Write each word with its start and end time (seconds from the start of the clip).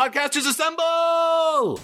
Podcasters 0.00 0.46
assemble! 0.46 1.78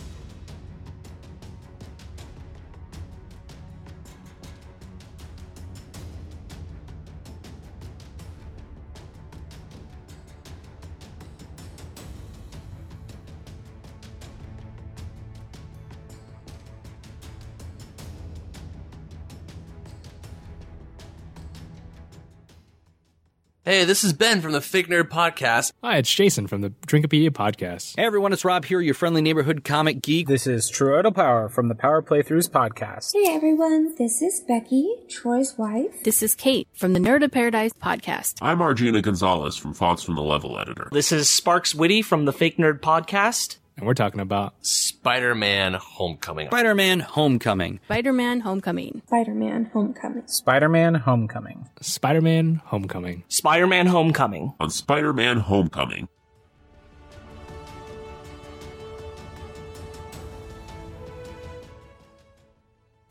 Hey, 23.66 23.84
this 23.84 24.04
is 24.04 24.12
Ben 24.12 24.42
from 24.42 24.52
the 24.52 24.60
Fake 24.60 24.86
Nerd 24.86 25.08
Podcast. 25.08 25.72
Hi, 25.82 25.96
it's 25.96 26.14
Jason 26.14 26.46
from 26.46 26.60
the 26.60 26.70
Drinkopedia 26.86 27.30
podcast. 27.30 27.96
Hey 27.96 28.04
everyone, 28.04 28.32
it's 28.32 28.44
Rob 28.44 28.64
here, 28.64 28.80
your 28.80 28.94
friendly 28.94 29.20
neighborhood 29.20 29.64
comic 29.64 30.02
geek. 30.02 30.28
This 30.28 30.46
is 30.46 30.68
True 30.70 30.96
Idol 30.96 31.10
Power 31.10 31.48
from 31.48 31.66
the 31.66 31.74
Power 31.74 32.00
Playthroughs 32.00 32.48
podcast. 32.48 33.10
Hey 33.12 33.34
everyone, 33.34 33.96
this 33.96 34.22
is 34.22 34.38
Becky, 34.46 34.88
Troy's 35.08 35.58
wife. 35.58 36.04
This 36.04 36.22
is 36.22 36.36
Kate 36.36 36.68
from 36.74 36.92
the 36.92 37.00
Nerd 37.00 37.24
of 37.24 37.32
Paradise 37.32 37.72
podcast. 37.72 38.34
I'm 38.40 38.62
Argina 38.62 39.02
Gonzalez 39.02 39.56
from 39.56 39.74
Thoughts 39.74 40.04
from 40.04 40.14
the 40.14 40.22
Level 40.22 40.60
Editor. 40.60 40.88
This 40.92 41.10
is 41.10 41.28
Sparks 41.28 41.74
Witty 41.74 42.02
from 42.02 42.24
the 42.24 42.32
Fake 42.32 42.58
Nerd 42.58 42.78
podcast. 42.78 43.56
And 43.78 43.86
we're 43.86 43.92
talking 43.92 44.20
about 44.20 44.54
Spider-Man 44.64 45.74
Homecoming. 45.74 46.46
Spider-Man 46.48 47.00
Homecoming. 47.00 47.78
Spider-Man 47.84 48.40
Homecoming. 48.40 49.02
Spider-Man 49.06 49.60
Homecoming. 49.66 50.24
Spider-Man 50.26 50.94
Homecoming. 50.94 51.68
Spider-Man 51.82 52.62
Homecoming. 52.64 53.24
Spider-Man 53.28 53.86
Homecoming. 53.88 54.54
On 54.60 54.70
Spider-Man 54.70 55.40
Homecoming. 55.40 56.08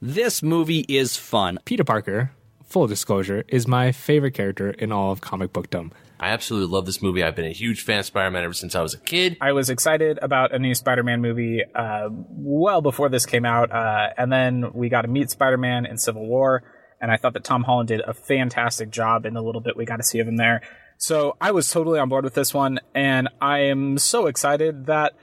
This 0.02 0.42
movie 0.42 0.86
is 0.90 1.16
fun. 1.16 1.60
Peter 1.66 1.84
Parker, 1.84 2.32
full 2.64 2.88
disclosure, 2.88 3.44
is 3.50 3.68
my 3.68 3.92
favorite 3.92 4.34
character 4.34 4.72
in 4.72 4.92
all 4.92 5.12
of 5.12 5.22
comic 5.22 5.54
bookdom. 5.54 5.92
I 6.20 6.30
absolutely 6.30 6.74
love 6.74 6.86
this 6.86 7.02
movie. 7.02 7.24
I've 7.24 7.36
been 7.36 7.46
a 7.46 7.54
huge 7.54 7.82
fan 7.82 8.00
of 8.00 8.06
Spider-Man 8.06 8.44
ever 8.44 8.54
since 8.54 8.76
I 8.76 8.82
was 8.82 8.94
a 8.94 9.00
kid. 9.00 9.38
I 9.42 9.52
was 9.52 9.70
excited 9.70 10.18
about 10.22 10.54
a 10.54 10.60
new 10.60 10.74
Spider-Man 10.74 11.22
movie 11.22 11.62
uh, 11.74 12.10
well 12.12 12.82
before 12.82 13.10
this 13.10 13.26
came 13.26 13.46
out, 13.46 13.72
uh, 13.72 14.10
and 14.18 14.32
then 14.32 14.72
we 14.74 14.90
got 14.90 15.02
to 15.02 15.08
meet 15.08 15.30
Spider-Man 15.30 15.86
in 15.86 15.98
Civil 15.98 16.26
War, 16.26 16.64
and 17.02 17.12
I 17.12 17.18
thought 17.18 17.34
that 17.34 17.44
Tom 17.44 17.64
Holland 17.64 17.90
did 17.90 18.02
a 18.02 18.14
fantastic 18.14 18.90
job 18.90 19.26
in 19.26 19.34
the 19.34 19.44
little 19.44 19.62
bit 19.62 19.76
we 19.76 19.86
got 19.86 19.98
to 19.98 20.04
see 20.04 20.20
of 20.20 20.28
him 20.28 20.38
there. 20.38 20.62
So 20.98 21.36
I 21.42 21.52
was 21.52 21.70
totally 21.70 22.00
on 22.00 22.08
board 22.08 22.24
with 22.24 22.34
this 22.34 22.54
one, 22.54 22.80
and 22.94 23.28
I 23.42 23.60
am 23.60 23.98
so 23.98 24.28
excited 24.28 24.86
that 24.86 25.14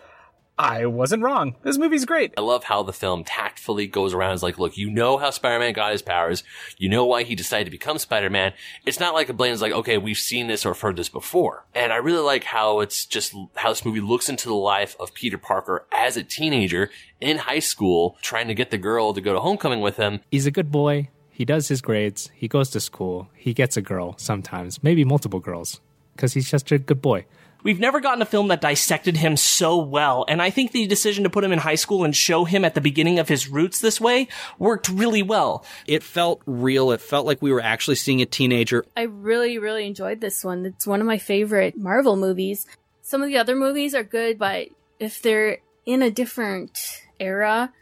I 0.59 0.87
wasn't 0.87 1.23
wrong. 1.23 1.57
This 1.63 1.79
movie's 1.79 2.05
great. 2.05 2.35
I 2.37 2.43
love 2.43 2.65
how 2.65 2.83
the 2.83 2.93
film 2.93 3.25
tactfully 3.25 3.87
goes 3.87 4.13
around. 4.13 4.35
It's 4.35 4.43
like, 4.43 4.59
look, 4.59 4.77
you 4.77 4.91
know 4.91 5.17
how 5.17 5.31
Spider-Man 5.31 5.73
got 5.73 5.93
his 5.93 6.03
powers. 6.03 6.45
You 6.77 6.89
know 6.89 7.07
why 7.07 7.23
he 7.23 7.35
decided 7.35 7.65
to 7.65 7.71
become 7.71 7.99
Spider-Man. 7.99 8.53
It's 8.85 9.01
not 9.01 9.15
like 9.15 9.29
a 9.29 9.33
blame's 9.33 9.63
like, 9.63 9.73
okay, 9.73 9.97
we've 9.99 10.19
seen 10.19 10.49
this 10.49 10.67
or 10.67 10.75
heard 10.75 10.97
this 10.97 11.09
before. 11.09 11.65
And 11.75 11.93
I 11.93 11.97
really 11.97 12.23
like 12.23 12.45
how 12.45 12.81
it's 12.81 13.07
just 13.07 13.35
how 13.57 13.71
this 13.71 13.85
movie 13.85 14.01
looks 14.01 14.29
into 14.29 14.47
the 14.47 14.55
life 14.55 14.95
of 15.01 15.15
Peter 15.15 15.39
Parker 15.39 15.87
as 15.91 16.17
a 16.17 16.23
teenager 16.23 16.91
in 17.21 17.39
high 17.39 17.59
school, 17.59 18.17
trying 18.21 18.49
to 18.49 18.55
get 18.55 18.71
the 18.71 18.79
girl 18.79 19.15
to 19.15 19.21
go 19.21 19.33
to 19.33 19.41
homecoming 19.41 19.81
with 19.81 19.97
him. 19.97 20.21
He's 20.31 20.47
a 20.47 20.51
good 20.51 20.71
boy. 20.71 21.09
He 21.31 21.47
does 21.47 21.69
his 21.69 21.81
grades. 21.81 22.31
He 22.35 22.47
goes 22.47 22.69
to 22.71 22.81
school. 22.81 23.29
He 23.35 23.55
gets 23.55 23.79
a 23.79 23.83
girl 23.83 24.17
sometimes, 24.19 24.83
maybe 24.83 25.03
multiple 25.03 25.41
girls, 25.41 25.81
because 26.15 26.35
he's 26.35 26.51
just 26.51 26.71
a 26.71 26.79
good 26.79 27.01
boy. 27.01 27.25
We've 27.63 27.79
never 27.79 28.01
gotten 28.01 28.23
a 28.23 28.27
film 28.27 28.49
that 28.49 28.61
dissected 28.61 29.17
him 29.17 29.37
so 29.37 29.77
well, 29.79 30.25
and 30.29 30.43
I 30.43 30.51
think 30.51 30.73
the 30.73 30.87
decision 30.87 31.25
to 31.25 31.31
put 31.31 31.45
him 31.45 31.53
in 31.53 31.61
high 31.61 31.77
school 31.77 32.05
and 32.05 32.15
show 32.15 32.45
him 32.45 32.65
at 32.65 32.75
the 32.75 32.81
beginning 32.81 33.19
of 33.19 33.29
his 33.29 33.49
roots 33.49 33.81
this 33.81 34.01
way 34.01 34.29
worked 34.59 34.89
really 34.89 35.23
well. 35.23 35.65
It 35.87 36.03
felt 36.03 36.43
real. 36.47 36.91
It 36.91 37.01
felt 37.01 37.27
like 37.27 37.41
we 37.41 37.53
were 37.53 37.61
actually 37.61 37.97
seeing 37.97 38.21
a 38.21 38.27
teenager. 38.27 38.85
I 38.97 39.03
really, 39.03 39.59
really 39.59 39.87
enjoyed 39.87 40.21
this 40.21 40.45
one. 40.45 40.67
It's 40.67 40.87
one 40.87 41.01
of 41.01 41.07
my 41.07 41.19
favorite 41.19 41.77
Marvel 41.77 42.17
movies. 42.17 42.67
Some 43.03 43.23
of 43.23 43.29
the 43.29 43.39
other 43.39 43.55
movies 43.55 43.95
are 43.95 44.05
good, 44.05 44.39
but 44.39 44.69
if 44.99 45.23
they're 45.23 45.59
in 45.87 46.03
a 46.03 46.11
different 46.11 46.79
era, 47.21 47.73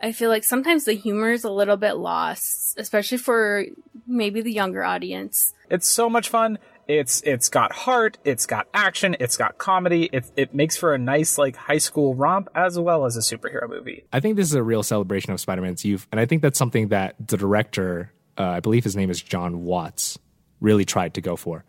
I 0.00 0.12
feel 0.12 0.28
like 0.28 0.44
sometimes 0.44 0.84
the 0.84 0.92
humor 0.92 1.32
is 1.32 1.44
a 1.44 1.50
little 1.50 1.76
bit 1.76 1.94
lost, 1.94 2.74
especially 2.78 3.18
for 3.18 3.64
maybe 4.06 4.42
the 4.42 4.52
younger 4.52 4.84
audience. 4.84 5.54
It's 5.70 5.88
so 5.88 6.10
much 6.10 6.28
fun. 6.28 6.58
It's 6.86 7.22
it's 7.22 7.48
got 7.48 7.72
heart, 7.72 8.18
it's 8.24 8.46
got 8.46 8.68
action, 8.74 9.16
it's 9.18 9.36
got 9.36 9.58
comedy. 9.58 10.10
It 10.12 10.30
it 10.36 10.54
makes 10.54 10.76
for 10.76 10.94
a 10.94 10.98
nice 10.98 11.38
like 11.38 11.56
high 11.56 11.78
school 11.78 12.14
romp 12.14 12.48
as 12.54 12.78
well 12.78 13.06
as 13.06 13.16
a 13.16 13.20
superhero 13.20 13.68
movie. 13.68 14.04
I 14.12 14.20
think 14.20 14.36
this 14.36 14.48
is 14.48 14.54
a 14.54 14.62
real 14.62 14.82
celebration 14.82 15.32
of 15.32 15.40
Spider-Man's 15.40 15.84
youth, 15.84 16.06
and 16.12 16.20
I 16.20 16.26
think 16.26 16.42
that's 16.42 16.58
something 16.58 16.88
that 16.88 17.14
the 17.26 17.36
director, 17.36 18.12
uh, 18.38 18.42
I 18.44 18.60
believe 18.60 18.84
his 18.84 18.96
name 18.96 19.10
is 19.10 19.22
John 19.22 19.64
Watts, 19.64 20.18
really 20.60 20.84
tried 20.84 21.14
to 21.14 21.20
go 21.20 21.36
for, 21.36 21.64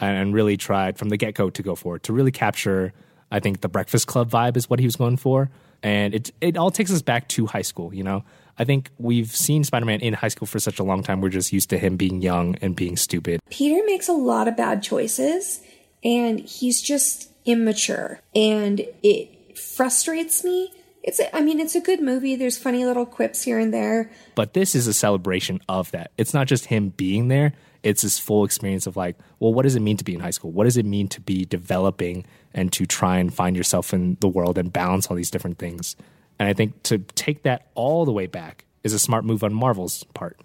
and, 0.00 0.16
and 0.16 0.34
really 0.34 0.56
tried 0.56 0.98
from 0.98 1.10
the 1.10 1.16
get-go 1.16 1.50
to 1.50 1.62
go 1.62 1.74
for 1.74 1.98
to 2.00 2.12
really 2.12 2.32
capture. 2.32 2.92
I 3.30 3.40
think 3.40 3.60
the 3.60 3.68
Breakfast 3.68 4.06
Club 4.06 4.30
vibe 4.30 4.56
is 4.56 4.70
what 4.70 4.78
he 4.78 4.86
was 4.86 4.96
going 4.96 5.16
for, 5.16 5.50
and 5.82 6.14
it 6.14 6.32
it 6.40 6.56
all 6.56 6.70
takes 6.70 6.92
us 6.92 7.02
back 7.02 7.28
to 7.30 7.46
high 7.46 7.62
school. 7.62 7.92
You 7.94 8.04
know, 8.04 8.24
I 8.58 8.64
think 8.64 8.90
we've 8.98 9.30
seen 9.30 9.64
Spider-Man 9.64 10.00
in 10.00 10.14
high 10.14 10.28
school 10.28 10.46
for 10.46 10.58
such 10.58 10.78
a 10.78 10.82
long 10.82 11.02
time. 11.02 11.20
We're 11.20 11.28
just 11.28 11.52
used 11.52 11.70
to 11.70 11.78
him 11.78 11.96
being 11.96 12.22
young 12.22 12.56
and 12.62 12.74
being 12.74 12.96
stupid. 12.96 13.40
Peter 13.50 13.82
makes 13.84 14.08
a 14.08 14.12
lot 14.12 14.48
of 14.48 14.56
bad 14.56 14.82
choices, 14.82 15.60
and 16.02 16.40
he's 16.40 16.80
just 16.80 17.30
immature, 17.44 18.20
and 18.34 18.80
it 19.02 19.58
frustrates 19.58 20.42
me. 20.42 20.72
It's, 21.02 21.20
a, 21.20 21.36
I 21.36 21.40
mean, 21.40 21.60
it's 21.60 21.76
a 21.76 21.80
good 21.80 22.00
movie. 22.00 22.34
There's 22.34 22.58
funny 22.58 22.84
little 22.84 23.06
quips 23.06 23.42
here 23.42 23.60
and 23.60 23.72
there. 23.72 24.10
But 24.34 24.54
this 24.54 24.74
is 24.74 24.88
a 24.88 24.92
celebration 24.92 25.60
of 25.68 25.92
that. 25.92 26.10
It's 26.18 26.34
not 26.34 26.48
just 26.48 26.66
him 26.66 26.88
being 26.88 27.28
there. 27.28 27.52
It's 27.84 28.02
this 28.02 28.18
full 28.18 28.44
experience 28.44 28.88
of 28.88 28.96
like, 28.96 29.16
well, 29.38 29.54
what 29.54 29.62
does 29.62 29.76
it 29.76 29.80
mean 29.80 29.96
to 29.98 30.04
be 30.04 30.14
in 30.14 30.20
high 30.20 30.30
school? 30.30 30.50
What 30.50 30.64
does 30.64 30.76
it 30.76 30.84
mean 30.84 31.06
to 31.08 31.20
be 31.20 31.44
developing 31.44 32.26
and 32.52 32.72
to 32.72 32.86
try 32.86 33.18
and 33.18 33.32
find 33.32 33.56
yourself 33.56 33.94
in 33.94 34.16
the 34.20 34.26
world 34.26 34.58
and 34.58 34.72
balance 34.72 35.06
all 35.06 35.14
these 35.14 35.30
different 35.30 35.58
things? 35.58 35.94
And 36.38 36.48
I 36.48 36.52
think 36.52 36.82
to 36.84 36.98
take 36.98 37.42
that 37.44 37.68
all 37.74 38.04
the 38.04 38.12
way 38.12 38.26
back 38.26 38.66
is 38.84 38.92
a 38.92 38.98
smart 38.98 39.24
move 39.24 39.42
on 39.42 39.54
Marvel's 39.54 40.04
part. 40.14 40.38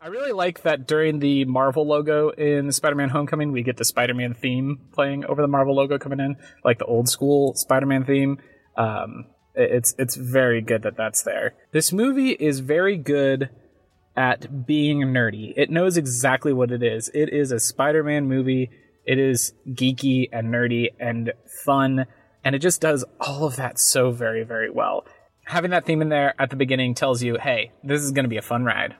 I 0.00 0.06
really 0.10 0.32
like 0.32 0.62
that 0.62 0.86
during 0.86 1.18
the 1.18 1.44
Marvel 1.44 1.86
logo 1.86 2.30
in 2.30 2.72
Spider-Man 2.72 3.10
Homecoming, 3.10 3.52
we 3.52 3.62
get 3.62 3.76
the 3.76 3.84
Spider-Man 3.84 4.32
theme 4.32 4.80
playing 4.92 5.26
over 5.26 5.42
the 5.42 5.48
Marvel 5.48 5.74
logo 5.74 5.98
coming 5.98 6.20
in, 6.20 6.36
like 6.64 6.78
the 6.78 6.86
old 6.86 7.08
school 7.08 7.52
Spider-Man 7.54 8.04
theme. 8.04 8.38
Um, 8.76 9.26
it's 9.54 9.94
it's 9.98 10.14
very 10.14 10.62
good 10.62 10.82
that 10.82 10.96
that's 10.96 11.22
there. 11.22 11.54
This 11.72 11.92
movie 11.92 12.30
is 12.30 12.60
very 12.60 12.96
good 12.96 13.50
at 14.16 14.66
being 14.66 15.00
nerdy. 15.00 15.52
It 15.56 15.68
knows 15.68 15.96
exactly 15.96 16.52
what 16.52 16.70
it 16.70 16.82
is. 16.82 17.10
It 17.12 17.32
is 17.32 17.52
a 17.52 17.60
Spider-Man 17.60 18.26
movie. 18.26 18.70
It 19.08 19.18
is 19.18 19.54
geeky 19.66 20.28
and 20.30 20.52
nerdy 20.52 20.88
and 21.00 21.32
fun, 21.64 22.04
and 22.44 22.54
it 22.54 22.58
just 22.58 22.82
does 22.82 23.06
all 23.18 23.44
of 23.44 23.56
that 23.56 23.78
so 23.78 24.10
very 24.10 24.44
very 24.44 24.68
well. 24.68 25.06
Having 25.44 25.70
that 25.70 25.86
theme 25.86 26.02
in 26.02 26.10
there 26.10 26.34
at 26.38 26.50
the 26.50 26.56
beginning 26.56 26.94
tells 26.94 27.22
you, 27.22 27.38
hey, 27.40 27.72
this 27.82 28.02
is 28.02 28.10
going 28.10 28.26
to 28.26 28.28
be 28.28 28.36
a 28.36 28.42
fun 28.42 28.64
ride. 28.64 28.96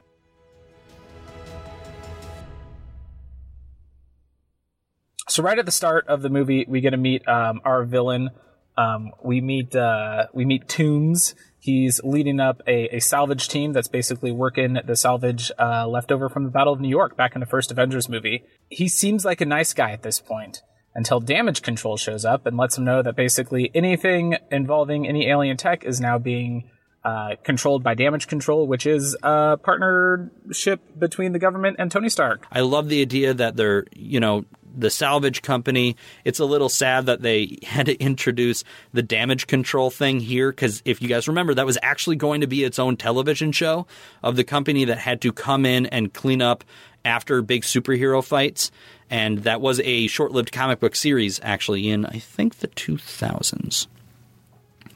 So 5.28 5.42
right 5.42 5.58
at 5.58 5.66
the 5.66 5.72
start 5.72 6.08
of 6.08 6.22
the 6.22 6.30
movie, 6.30 6.64
we 6.66 6.80
get 6.80 6.90
to 6.90 6.96
meet 6.96 7.28
um, 7.28 7.60
our 7.66 7.84
villain. 7.84 8.30
Um, 8.78 9.12
we 9.22 9.42
meet 9.42 9.76
uh, 9.76 10.28
we 10.32 10.46
meet 10.46 10.66
Toomes. 10.68 11.34
He's 11.58 12.00
leading 12.04 12.40
up 12.40 12.62
a, 12.66 12.96
a 12.96 13.00
salvage 13.00 13.48
team 13.48 13.72
that's 13.72 13.88
basically 13.88 14.30
working 14.30 14.78
the 14.84 14.96
salvage 14.96 15.50
uh, 15.58 15.86
left 15.88 16.12
over 16.12 16.28
from 16.28 16.44
the 16.44 16.50
Battle 16.50 16.72
of 16.72 16.80
New 16.80 16.88
York 16.88 17.16
back 17.16 17.34
in 17.34 17.40
the 17.40 17.46
first 17.46 17.70
Avengers 17.70 18.08
movie. 18.08 18.44
He 18.68 18.88
seems 18.88 19.24
like 19.24 19.40
a 19.40 19.46
nice 19.46 19.74
guy 19.74 19.90
at 19.90 20.02
this 20.02 20.20
point 20.20 20.62
until 20.94 21.20
Damage 21.20 21.62
Control 21.62 21.96
shows 21.96 22.24
up 22.24 22.46
and 22.46 22.56
lets 22.56 22.78
him 22.78 22.84
know 22.84 23.02
that 23.02 23.16
basically 23.16 23.70
anything 23.74 24.36
involving 24.50 25.06
any 25.06 25.28
alien 25.28 25.56
tech 25.56 25.84
is 25.84 26.00
now 26.00 26.18
being 26.18 26.70
uh, 27.04 27.36
controlled 27.44 27.82
by 27.82 27.94
Damage 27.94 28.26
Control, 28.26 28.66
which 28.66 28.86
is 28.86 29.16
a 29.22 29.56
partnership 29.56 30.80
between 30.98 31.32
the 31.32 31.38
government 31.38 31.76
and 31.78 31.90
Tony 31.90 32.08
Stark. 32.08 32.46
I 32.50 32.60
love 32.60 32.88
the 32.88 33.00
idea 33.00 33.34
that 33.34 33.56
they're, 33.56 33.86
you 33.94 34.20
know, 34.20 34.44
the 34.76 34.90
salvage 34.90 35.42
company. 35.42 35.96
It's 36.24 36.38
a 36.38 36.44
little 36.44 36.68
sad 36.68 37.06
that 37.06 37.22
they 37.22 37.58
had 37.62 37.86
to 37.86 37.96
introduce 37.96 38.64
the 38.92 39.02
damage 39.02 39.46
control 39.46 39.90
thing 39.90 40.20
here 40.20 40.50
because 40.50 40.82
if 40.84 41.02
you 41.02 41.08
guys 41.08 41.28
remember, 41.28 41.54
that 41.54 41.66
was 41.66 41.78
actually 41.82 42.16
going 42.16 42.40
to 42.40 42.46
be 42.46 42.64
its 42.64 42.78
own 42.78 42.96
television 42.96 43.52
show 43.52 43.86
of 44.22 44.36
the 44.36 44.44
company 44.44 44.84
that 44.86 44.98
had 44.98 45.20
to 45.22 45.32
come 45.32 45.66
in 45.66 45.86
and 45.86 46.12
clean 46.12 46.42
up 46.42 46.64
after 47.04 47.42
big 47.42 47.62
superhero 47.62 48.22
fights. 48.22 48.70
And 49.10 49.38
that 49.44 49.60
was 49.60 49.80
a 49.80 50.06
short 50.08 50.32
lived 50.32 50.52
comic 50.52 50.80
book 50.80 50.94
series 50.94 51.40
actually 51.42 51.88
in, 51.88 52.04
I 52.04 52.18
think, 52.18 52.56
the 52.56 52.68
2000s. 52.68 53.86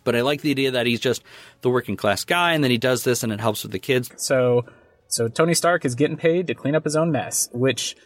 But 0.05 0.17
I 0.17 0.23
like 0.23 0.43
the 0.43 0.51
idea 0.51 0.71
that 0.71 0.87
he's 0.87 1.01
just 1.01 1.23
the 1.61 1.71
working 1.71 1.97
class 1.97 2.25
guy 2.25 2.53
and 2.53 2.63
then 2.63 2.71
he 2.71 2.79
does 2.79 3.05
this 3.05 3.23
and 3.23 3.33
it 3.33 3.41
helps 3.41 3.63
with 3.63 3.73
the 3.73 3.79
kids. 3.79 4.11
So, 4.17 4.65
so 5.09 5.29
Tony 5.29 5.55
Stark 5.55 5.85
is 5.85 5.95
getting 5.95 6.17
paid 6.17 6.47
to 6.49 6.55
clean 6.55 6.75
up 6.75 6.85
his 6.85 6.97
own 6.97 7.13
mess, 7.13 7.49
which 7.53 7.97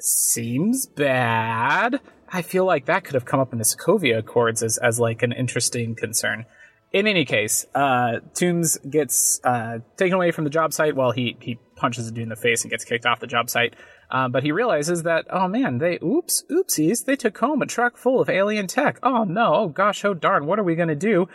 seems 0.00 0.86
bad. 0.86 2.00
I 2.30 2.42
feel 2.42 2.64
like 2.64 2.86
that 2.86 3.04
could 3.04 3.14
have 3.14 3.24
come 3.24 3.40
up 3.40 3.52
in 3.52 3.58
the 3.58 3.64
Sokovia 3.64 4.18
Accords 4.18 4.62
as, 4.62 4.78
as 4.78 5.00
like 5.00 5.22
an 5.22 5.32
interesting 5.32 5.94
concern. 5.94 6.44
In 6.92 7.06
any 7.06 7.24
case, 7.24 7.66
uh, 7.74 8.20
Toomes 8.34 8.78
gets 8.90 9.40
uh, 9.44 9.80
taken 9.96 10.14
away 10.14 10.30
from 10.30 10.44
the 10.44 10.50
job 10.50 10.72
site 10.72 10.96
while 10.96 11.10
he, 11.10 11.36
he 11.40 11.58
punches 11.76 12.08
a 12.08 12.10
dude 12.10 12.22
in 12.22 12.28
the 12.28 12.36
face 12.36 12.62
and 12.62 12.70
gets 12.70 12.84
kicked 12.84 13.04
off 13.06 13.20
the 13.20 13.26
job 13.26 13.50
site. 13.50 13.74
Um, 14.10 14.32
but 14.32 14.42
he 14.42 14.52
realizes 14.52 15.02
that, 15.02 15.26
oh 15.30 15.48
man, 15.48 15.78
they, 15.78 15.98
oops, 16.02 16.44
oopsies, 16.50 17.04
they 17.04 17.16
took 17.16 17.36
home 17.38 17.60
a 17.60 17.66
truck 17.66 17.96
full 17.96 18.20
of 18.20 18.30
alien 18.30 18.66
tech. 18.66 18.98
Oh 19.02 19.24
no, 19.24 19.54
oh 19.54 19.68
gosh, 19.68 20.04
oh 20.04 20.14
darn, 20.14 20.46
what 20.46 20.58
are 20.58 20.64
we 20.64 20.76
gonna 20.76 20.94
do? 20.94 21.28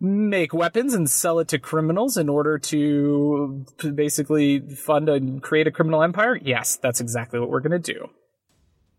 Make 0.00 0.52
weapons 0.52 0.94
and 0.94 1.08
sell 1.08 1.38
it 1.38 1.48
to 1.48 1.58
criminals 1.58 2.16
in 2.16 2.28
order 2.28 2.58
to 2.58 3.64
basically 3.94 4.60
fund 4.60 5.08
and 5.08 5.42
create 5.42 5.66
a 5.66 5.72
criminal 5.72 6.02
empire? 6.02 6.36
Yes, 6.36 6.76
that's 6.76 7.00
exactly 7.00 7.40
what 7.40 7.50
we're 7.50 7.60
gonna 7.60 7.78
do. 7.78 8.08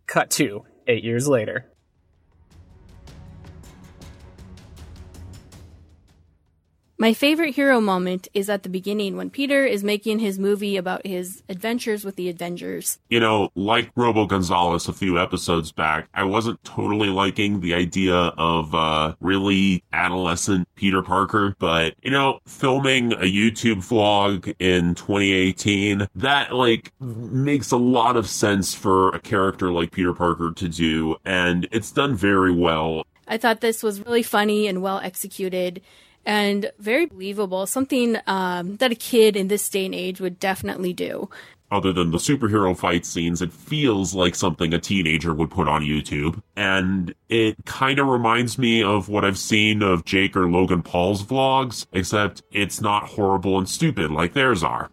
Cut 0.07 0.29
to 0.31 0.65
eight 0.87 1.03
years 1.03 1.27
later. 1.27 1.71
My 7.01 7.13
favorite 7.13 7.55
hero 7.55 7.79
moment 7.79 8.27
is 8.33 8.49
at 8.49 8.63
the 8.63 8.69
beginning 8.69 9.15
when 9.15 9.29
Peter 9.29 9.63
is 9.63 9.85
making 9.85 10.19
his 10.19 10.37
movie 10.37 10.75
about 10.75 11.07
his 11.07 11.41
adventures 11.47 12.03
with 12.03 12.17
the 12.17 12.27
Avengers. 12.27 12.99
You 13.07 13.21
know, 13.21 13.53
like 13.55 13.89
Robo 13.95 14.25
Gonzalez 14.25 14.89
a 14.89 14.91
few 14.91 15.17
episodes 15.17 15.71
back, 15.71 16.09
I 16.13 16.25
wasn't 16.25 16.61
totally 16.65 17.07
liking 17.07 17.61
the 17.61 17.73
idea 17.73 18.13
of 18.13 18.75
uh 18.75 19.15
really 19.21 19.81
adolescent 19.93 20.67
Peter 20.75 21.01
Parker, 21.01 21.55
but 21.57 21.93
you 22.03 22.11
know, 22.11 22.41
filming 22.45 23.13
a 23.13 23.31
YouTube 23.31 23.77
vlog 23.77 24.53
in 24.59 24.93
2018, 24.93 26.05
that 26.15 26.53
like 26.53 26.91
makes 26.99 27.71
a 27.71 27.77
lot 27.77 28.17
of 28.17 28.27
sense 28.27 28.75
for 28.75 29.15
a 29.15 29.21
character 29.21 29.71
like 29.71 29.91
Peter 29.91 30.13
Parker 30.13 30.51
to 30.51 30.67
do, 30.67 31.15
and 31.23 31.65
it's 31.71 31.93
done 31.93 32.13
very 32.13 32.51
well. 32.51 33.05
I 33.25 33.37
thought 33.37 33.61
this 33.61 33.83
was 33.83 34.05
really 34.05 34.23
funny 34.23 34.67
and 34.67 34.81
well 34.81 34.99
executed 34.99 35.81
and 36.29 36.71
very 36.77 37.07
believable, 37.07 37.65
something 37.65 38.15
um, 38.27 38.75
that 38.75 38.91
a 38.91 38.95
kid 38.95 39.35
in 39.35 39.47
this 39.47 39.67
day 39.67 39.87
and 39.87 39.95
age 39.95 40.21
would 40.21 40.39
definitely 40.39 40.93
do. 40.93 41.27
Other 41.71 41.91
than 41.91 42.11
the 42.11 42.19
superhero 42.19 42.77
fight 42.77 43.03
scenes, 43.03 43.41
it 43.41 43.51
feels 43.51 44.13
like 44.13 44.35
something 44.35 44.71
a 44.71 44.77
teenager 44.77 45.33
would 45.33 45.49
put 45.49 45.67
on 45.67 45.81
YouTube. 45.81 46.39
And 46.55 47.15
it 47.29 47.55
kind 47.65 47.97
of 47.97 48.05
reminds 48.05 48.59
me 48.59 48.83
of 48.83 49.09
what 49.09 49.25
I've 49.25 49.39
seen 49.39 49.81
of 49.81 50.05
Jake 50.05 50.37
or 50.37 50.47
Logan 50.47 50.83
Paul's 50.83 51.23
vlogs, 51.23 51.87
except 51.93 52.43
it's 52.51 52.79
not 52.79 53.05
horrible 53.05 53.57
and 53.57 53.67
stupid 53.67 54.11
like 54.11 54.33
theirs 54.33 54.61
are. 54.61 54.91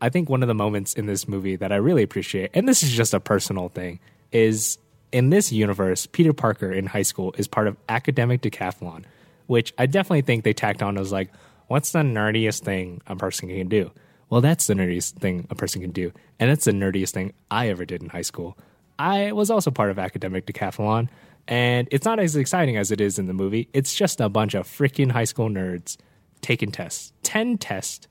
I 0.00 0.08
think 0.08 0.28
one 0.28 0.42
of 0.42 0.46
the 0.46 0.54
moments 0.54 0.94
in 0.94 1.06
this 1.06 1.26
movie 1.26 1.56
that 1.56 1.72
I 1.72 1.76
really 1.76 2.04
appreciate, 2.04 2.52
and 2.54 2.68
this 2.68 2.84
is 2.84 2.92
just 2.92 3.12
a 3.12 3.18
personal 3.18 3.70
thing, 3.70 3.98
is 4.30 4.78
in 5.12 5.30
this 5.30 5.52
universe, 5.52 6.06
Peter 6.06 6.32
Parker 6.32 6.72
in 6.72 6.86
high 6.86 7.02
school 7.02 7.34
is 7.38 7.46
part 7.46 7.68
of 7.68 7.76
academic 7.88 8.42
decathlon, 8.42 9.04
which 9.46 9.72
I 9.78 9.86
definitely 9.86 10.22
think 10.22 10.44
they 10.44 10.54
tacked 10.54 10.82
on 10.82 10.98
as 10.98 11.12
like, 11.12 11.30
what's 11.68 11.92
the 11.92 12.00
nerdiest 12.00 12.62
thing 12.62 13.02
a 13.06 13.14
person 13.14 13.48
can 13.48 13.68
do? 13.68 13.90
Well, 14.30 14.40
that's 14.40 14.66
the 14.66 14.74
nerdiest 14.74 15.14
thing 15.14 15.46
a 15.50 15.54
person 15.54 15.82
can 15.82 15.90
do. 15.90 16.12
And 16.40 16.50
it's 16.50 16.64
the 16.64 16.72
nerdiest 16.72 17.10
thing 17.10 17.34
I 17.50 17.68
ever 17.68 17.84
did 17.84 18.02
in 18.02 18.08
high 18.08 18.22
school. 18.22 18.56
I 18.98 19.32
was 19.32 19.50
also 19.50 19.70
part 19.70 19.90
of 19.90 19.98
academic 19.98 20.46
decathlon, 20.46 21.08
and 21.48 21.88
it's 21.90 22.04
not 22.04 22.18
as 22.18 22.36
exciting 22.36 22.76
as 22.76 22.90
it 22.90 23.00
is 23.00 23.18
in 23.18 23.26
the 23.26 23.32
movie. 23.32 23.68
It's 23.72 23.94
just 23.94 24.20
a 24.20 24.28
bunch 24.28 24.54
of 24.54 24.66
freaking 24.66 25.10
high 25.10 25.24
school 25.24 25.48
nerds 25.48 25.96
taking 26.40 26.70
tests, 26.70 27.12
10 27.22 27.58
tests 27.58 28.08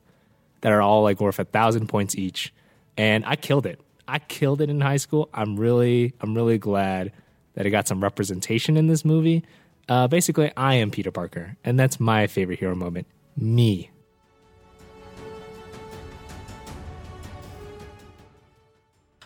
that 0.62 0.71
are 0.71 0.81
all 0.81 1.04
like 1.04 1.19
worth 1.19 1.39
a 1.39 1.45
thousand 1.45 1.88
points 1.88 2.15
each. 2.15 2.54
And 2.97 3.25
I 3.25 3.36
killed 3.36 3.65
it. 3.65 3.80
I 4.11 4.19
killed 4.19 4.59
it 4.59 4.69
in 4.69 4.81
high 4.81 4.97
school. 4.97 5.29
I'm 5.33 5.57
really, 5.57 6.13
I'm 6.19 6.35
really 6.35 6.57
glad 6.57 7.13
that 7.53 7.65
it 7.65 7.69
got 7.69 7.87
some 7.87 8.03
representation 8.03 8.75
in 8.75 8.87
this 8.87 9.05
movie. 9.05 9.45
Uh, 9.87 10.09
basically, 10.09 10.51
I 10.57 10.75
am 10.75 10.91
Peter 10.91 11.11
Parker, 11.11 11.55
and 11.63 11.79
that's 11.79 11.97
my 11.97 12.27
favorite 12.27 12.59
hero 12.59 12.75
moment. 12.75 13.07
Me. 13.37 13.89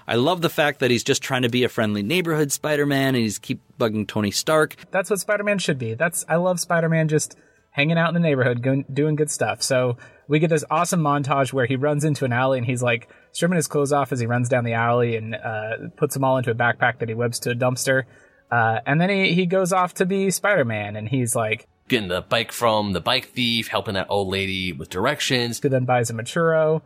I 0.08 0.18
love 0.18 0.42
the 0.42 0.50
fact 0.50 0.82
that 0.82 0.92
he's 0.92 1.04
just 1.04 1.24
trying 1.24 1.42
to 1.42 1.50
be 1.50 1.64
a 1.64 1.70
friendly 1.70 2.04
neighborhood 2.04 2.52
Spider-Man 2.52 3.16
and 3.16 3.24
he's 3.24 3.40
keep 3.40 3.62
bugging 3.80 4.08
Tony 4.08 4.30
Stark. 4.30 4.76
That's 4.92 5.10
what 5.10 5.20
Spider-Man 5.20 5.58
should 5.58 5.80
be. 5.80 5.96
That's 5.96 6.24
I 6.30 6.36
love 6.36 6.60
Spider-Man 6.60 7.08
just 7.08 7.36
hanging 7.76 7.98
out 7.98 8.08
in 8.08 8.14
the 8.14 8.22
neighborhood, 8.22 8.62
going, 8.62 8.86
doing 8.92 9.16
good 9.18 9.30
stuff. 9.30 9.62
So 9.62 9.98
we 10.30 10.40
get 10.40 10.50
this 10.50 10.64
awesome 10.72 11.02
montage 11.02 11.52
where 11.52 11.66
he 11.66 11.76
runs 11.76 12.06
into 12.06 12.24
an 12.24 12.32
alley 12.32 12.58
and 12.58 12.66
he's 12.66 12.82
like 12.82 13.10
stripping 13.34 13.58
his 13.58 13.68
clothes 13.68 13.92
off 13.92 14.14
as 14.14 14.20
he 14.22 14.26
runs 14.26 14.48
down 14.48 14.64
the 14.64 14.72
alley 14.74 15.18
and 15.18 15.36
uh, 15.36 15.90
puts 15.98 16.14
them 16.14 16.24
all 16.24 16.38
into 16.38 16.52
a 16.52 16.56
backpack 16.56 17.00
that 17.00 17.10
he 17.10 17.16
webs 17.16 17.40
to 17.40 17.52
a 17.52 17.54
dumpster. 17.54 18.04
Uh, 18.50 18.80
and 18.86 19.02
then 19.02 19.10
he, 19.10 19.34
he 19.34 19.46
goes 19.46 19.74
off 19.74 19.96
to 19.96 20.06
be 20.06 20.32
Spider-Man 20.32 20.96
and 20.96 21.10
he's 21.10 21.36
like 21.36 21.68
Getting 21.90 22.08
the 22.08 22.22
bike 22.22 22.54
from 22.54 22.94
the 22.94 23.02
bike 23.02 23.26
thief, 23.26 23.68
helping 23.68 23.96
that 23.96 24.08
old 24.10 24.30
lady 24.30 24.72
with 24.72 24.90
directions. 24.90 25.60
who 25.60 25.68
then 25.68 25.84
buys 25.84 26.10
a 26.10 26.14
Maturo. 26.14 26.82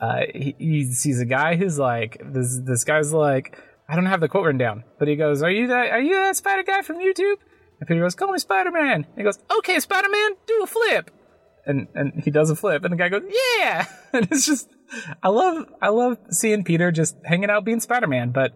Uh, 0.00 0.22
he, 0.34 0.56
he 0.58 0.84
sees 0.92 1.20
a 1.20 1.24
guy 1.24 1.54
who's 1.54 1.78
like 1.78 2.20
this. 2.22 2.58
This 2.62 2.82
guy's 2.84 3.12
like, 3.12 3.56
I 3.88 3.94
don't 3.94 4.06
have 4.06 4.20
the 4.20 4.28
quote 4.28 4.44
written 4.44 4.58
down, 4.58 4.84
but 4.98 5.06
he 5.06 5.14
goes, 5.16 5.42
"Are 5.42 5.50
you 5.50 5.68
that? 5.68 5.90
Are 5.92 6.00
you 6.00 6.16
that 6.16 6.36
Spider 6.36 6.64
guy 6.64 6.82
from 6.82 6.96
YouTube?" 6.96 7.36
And 7.82 7.88
Peter 7.88 8.00
goes, 8.00 8.14
"Call 8.14 8.30
me 8.30 8.38
Spider 8.38 8.70
Man." 8.70 9.08
He 9.16 9.24
goes, 9.24 9.40
"Okay, 9.58 9.80
Spider 9.80 10.08
Man, 10.08 10.30
do 10.46 10.60
a 10.62 10.68
flip." 10.68 11.10
And 11.66 11.88
and 11.96 12.22
he 12.22 12.30
does 12.30 12.48
a 12.48 12.54
flip, 12.54 12.84
and 12.84 12.92
the 12.92 12.96
guy 12.96 13.08
goes, 13.08 13.24
"Yeah!" 13.58 13.86
And 14.12 14.28
it's 14.30 14.46
just, 14.46 14.68
I 15.20 15.30
love 15.30 15.66
I 15.82 15.88
love 15.88 16.16
seeing 16.30 16.62
Peter 16.62 16.92
just 16.92 17.16
hanging 17.24 17.50
out 17.50 17.64
being 17.64 17.80
Spider 17.80 18.06
Man, 18.06 18.30
but 18.30 18.52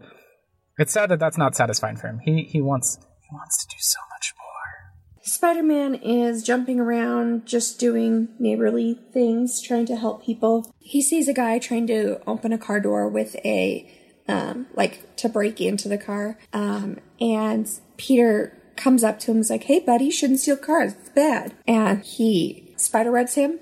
it's 0.78 0.92
sad 0.92 1.08
that 1.08 1.18
that's 1.18 1.36
not 1.36 1.56
satisfying 1.56 1.96
for 1.96 2.06
him. 2.06 2.20
He 2.20 2.44
he 2.44 2.60
wants 2.60 2.98
he 3.28 3.34
wants 3.34 3.66
to 3.66 3.66
do 3.66 3.80
so 3.80 3.98
much 4.14 4.32
more. 4.38 5.24
Spider 5.24 5.64
Man 5.64 5.96
is 5.96 6.44
jumping 6.44 6.78
around, 6.78 7.46
just 7.46 7.80
doing 7.80 8.28
neighborly 8.38 8.96
things, 9.12 9.60
trying 9.60 9.86
to 9.86 9.96
help 9.96 10.24
people. 10.24 10.72
He 10.78 11.02
sees 11.02 11.26
a 11.26 11.34
guy 11.34 11.58
trying 11.58 11.88
to 11.88 12.20
open 12.28 12.52
a 12.52 12.58
car 12.58 12.78
door 12.78 13.08
with 13.08 13.34
a, 13.44 13.92
um, 14.28 14.68
like 14.74 15.16
to 15.16 15.28
break 15.28 15.60
into 15.60 15.88
the 15.88 15.98
car. 15.98 16.38
Um, 16.52 17.00
and 17.20 17.68
Peter 17.96 18.55
comes 18.76 19.04
up 19.04 19.18
to 19.20 19.30
him 19.30 19.38
and 19.38 19.44
is 19.44 19.50
like, 19.50 19.64
Hey, 19.64 19.80
buddy, 19.80 20.06
you 20.06 20.12
shouldn't 20.12 20.40
steal 20.40 20.56
cars. 20.56 20.92
It's 20.94 21.10
bad. 21.10 21.54
And 21.66 22.02
he 22.02 22.74
spider 22.76 23.12
webs 23.12 23.34
him. 23.34 23.60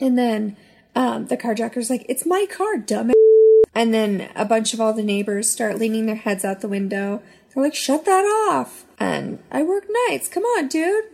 And 0.00 0.18
then 0.18 0.56
um, 0.94 1.26
the 1.26 1.36
carjacker's 1.36 1.90
like, 1.90 2.06
It's 2.08 2.26
my 2.26 2.46
car, 2.50 2.76
dumb. 2.76 3.12
And 3.74 3.92
then 3.92 4.30
a 4.36 4.44
bunch 4.44 4.72
of 4.72 4.80
all 4.80 4.92
the 4.92 5.02
neighbors 5.02 5.50
start 5.50 5.78
leaning 5.78 6.06
their 6.06 6.14
heads 6.14 6.44
out 6.44 6.60
the 6.60 6.68
window. 6.68 7.22
They're 7.52 7.62
like, 7.62 7.74
shut 7.74 8.04
that 8.04 8.24
off. 8.50 8.84
And 8.98 9.40
I 9.50 9.62
work 9.62 9.84
nights. 10.08 10.28
Come 10.28 10.44
on, 10.44 10.68
dude. 10.68 11.04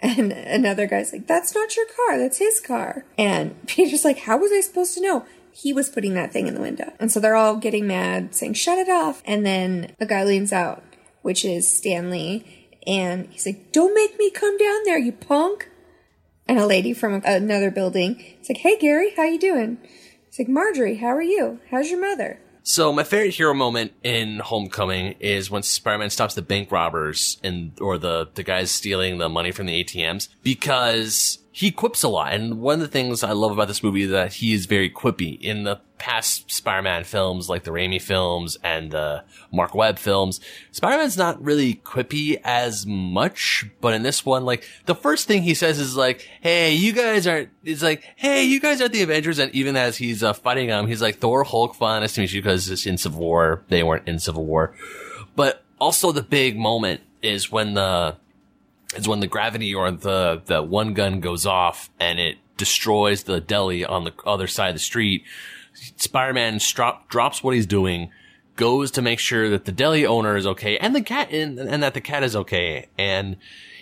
And 0.00 0.32
another 0.32 0.86
guy's 0.86 1.12
like, 1.12 1.26
that's 1.26 1.54
not 1.54 1.76
your 1.76 1.86
car. 1.86 2.18
That's 2.18 2.38
his 2.38 2.60
car. 2.60 3.04
And 3.16 3.54
Peter's 3.66 4.04
like, 4.04 4.20
how 4.20 4.38
was 4.38 4.52
I 4.52 4.60
supposed 4.60 4.94
to 4.94 5.02
know? 5.02 5.24
He 5.52 5.72
was 5.72 5.88
putting 5.88 6.14
that 6.14 6.32
thing 6.32 6.46
in 6.46 6.54
the 6.54 6.60
window. 6.60 6.92
And 6.98 7.12
so 7.12 7.20
they're 7.20 7.36
all 7.36 7.56
getting 7.56 7.86
mad, 7.86 8.34
saying, 8.34 8.54
shut 8.54 8.78
it 8.78 8.88
off. 8.88 9.22
And 9.24 9.46
then 9.46 9.94
the 9.98 10.06
guy 10.06 10.24
leans 10.24 10.52
out, 10.52 10.82
which 11.24 11.42
is 11.42 11.74
Stanley. 11.74 12.70
And 12.86 13.28
he's 13.30 13.46
like, 13.46 13.72
don't 13.72 13.94
make 13.94 14.18
me 14.18 14.30
come 14.30 14.58
down 14.58 14.82
there, 14.84 14.98
you 14.98 15.10
punk. 15.10 15.70
And 16.46 16.58
a 16.58 16.66
lady 16.66 16.92
from 16.92 17.22
another 17.24 17.70
building. 17.70 18.22
It's 18.38 18.50
like, 18.50 18.58
hey, 18.58 18.76
Gary, 18.78 19.14
how 19.16 19.22
you 19.22 19.38
doing? 19.38 19.78
It's 20.28 20.38
like, 20.38 20.48
Marjorie, 20.48 20.96
how 20.96 21.06
are 21.06 21.22
you? 21.22 21.60
How's 21.70 21.90
your 21.90 21.98
mother? 21.98 22.40
So 22.62 22.92
my 22.92 23.04
favorite 23.04 23.34
hero 23.34 23.54
moment 23.54 23.92
in 24.02 24.40
Homecoming 24.40 25.14
is 25.18 25.50
when 25.50 25.62
Spider-Man 25.62 26.10
stops 26.10 26.34
the 26.34 26.42
bank 26.42 26.70
robbers 26.70 27.38
and 27.42 27.72
or 27.80 27.96
the 27.96 28.28
the 28.34 28.42
guys 28.42 28.70
stealing 28.70 29.16
the 29.16 29.30
money 29.30 29.50
from 29.50 29.66
the 29.66 29.82
ATMs 29.82 30.28
because 30.42 31.38
he 31.56 31.70
quips 31.70 32.02
a 32.02 32.08
lot. 32.08 32.32
And 32.32 32.60
one 32.60 32.74
of 32.74 32.80
the 32.80 32.88
things 32.88 33.22
I 33.22 33.30
love 33.30 33.52
about 33.52 33.68
this 33.68 33.80
movie 33.80 34.02
is 34.02 34.10
that 34.10 34.32
he 34.32 34.52
is 34.52 34.66
very 34.66 34.90
quippy. 34.90 35.40
In 35.40 35.62
the 35.62 35.80
past 35.98 36.50
Spider-Man 36.50 37.04
films, 37.04 37.48
like 37.48 37.62
the 37.62 37.70
Raimi 37.70 38.02
films 38.02 38.58
and 38.64 38.90
the 38.90 39.22
Mark 39.52 39.72
Webb 39.72 40.00
films, 40.00 40.40
Spider-Man's 40.72 41.16
not 41.16 41.40
really 41.40 41.74
quippy 41.76 42.40
as 42.42 42.84
much. 42.86 43.66
But 43.80 43.94
in 43.94 44.02
this 44.02 44.26
one, 44.26 44.44
like 44.44 44.68
the 44.86 44.96
first 44.96 45.28
thing 45.28 45.42
he 45.44 45.54
says 45.54 45.78
is 45.78 45.94
like, 45.94 46.28
"Hey, 46.40 46.74
you 46.74 46.92
guys 46.92 47.24
aren't." 47.24 47.50
It's 47.62 47.84
like, 47.84 48.02
"Hey, 48.16 48.42
you 48.42 48.58
guys 48.58 48.80
aren't 48.80 48.92
the 48.92 49.02
Avengers." 49.02 49.38
And 49.38 49.54
even 49.54 49.76
as 49.76 49.96
he's 49.96 50.24
uh, 50.24 50.32
fighting 50.32 50.66
them, 50.66 50.88
he's 50.88 51.00
like, 51.00 51.18
"Thor, 51.18 51.44
Hulk, 51.44 51.76
fine, 51.76 52.00
nice 52.00 52.14
to 52.14 52.22
meet 52.22 52.32
you." 52.32 52.42
Because 52.42 52.68
it's 52.68 52.84
in 52.84 52.98
Civil 52.98 53.20
War, 53.20 53.62
they 53.68 53.84
weren't 53.84 54.08
in 54.08 54.18
Civil 54.18 54.44
War. 54.44 54.74
But 55.36 55.62
also 55.78 56.10
the 56.10 56.22
big 56.22 56.58
moment 56.58 57.02
is 57.22 57.52
when 57.52 57.74
the 57.74 58.16
is 58.96 59.08
when 59.08 59.20
the 59.20 59.26
gravity 59.26 59.74
or 59.74 59.90
the, 59.90 60.42
the 60.46 60.62
one 60.62 60.94
gun 60.94 61.20
goes 61.20 61.46
off 61.46 61.90
and 61.98 62.18
it 62.18 62.38
destroys 62.56 63.24
the 63.24 63.40
deli 63.40 63.84
on 63.84 64.04
the 64.04 64.12
other 64.24 64.46
side 64.46 64.68
of 64.68 64.74
the 64.74 64.80
street. 64.80 65.24
Spider-Man 65.96 66.60
drops 67.08 67.42
what 67.42 67.54
he's 67.54 67.66
doing, 67.66 68.10
goes 68.56 68.90
to 68.92 69.02
make 69.02 69.18
sure 69.18 69.50
that 69.50 69.64
the 69.64 69.72
deli 69.72 70.06
owner 70.06 70.36
is 70.36 70.46
okay 70.46 70.78
and 70.78 70.94
the 70.94 71.02
cat, 71.02 71.32
and, 71.32 71.58
and 71.58 71.82
that 71.82 71.94
the 71.94 72.00
cat 72.00 72.22
is 72.22 72.36
okay. 72.36 72.86
And 72.96 73.36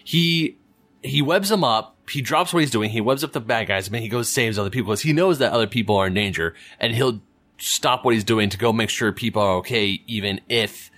he 0.04 0.56
he 1.02 1.20
webs 1.20 1.48
them 1.48 1.64
up. 1.64 1.96
He 2.08 2.20
drops 2.20 2.52
what 2.52 2.60
he's 2.60 2.70
doing. 2.70 2.90
He 2.90 3.00
webs 3.00 3.24
up 3.24 3.32
the 3.32 3.40
bad 3.40 3.68
guys, 3.68 3.86
and 3.86 3.94
then 3.94 4.02
he 4.02 4.08
goes 4.08 4.28
saves 4.28 4.58
other 4.58 4.70
people 4.70 4.92
because 4.92 5.02
he 5.02 5.12
knows 5.12 5.38
that 5.38 5.52
other 5.52 5.66
people 5.66 5.96
are 5.96 6.06
in 6.06 6.14
danger, 6.14 6.54
and 6.80 6.94
he'll 6.94 7.20
stop 7.58 8.04
what 8.04 8.14
he's 8.14 8.24
doing 8.24 8.48
to 8.48 8.58
go 8.58 8.72
make 8.72 8.90
sure 8.90 9.12
people 9.12 9.42
are 9.42 9.56
okay, 9.56 10.02
even 10.06 10.40
if 10.48 10.90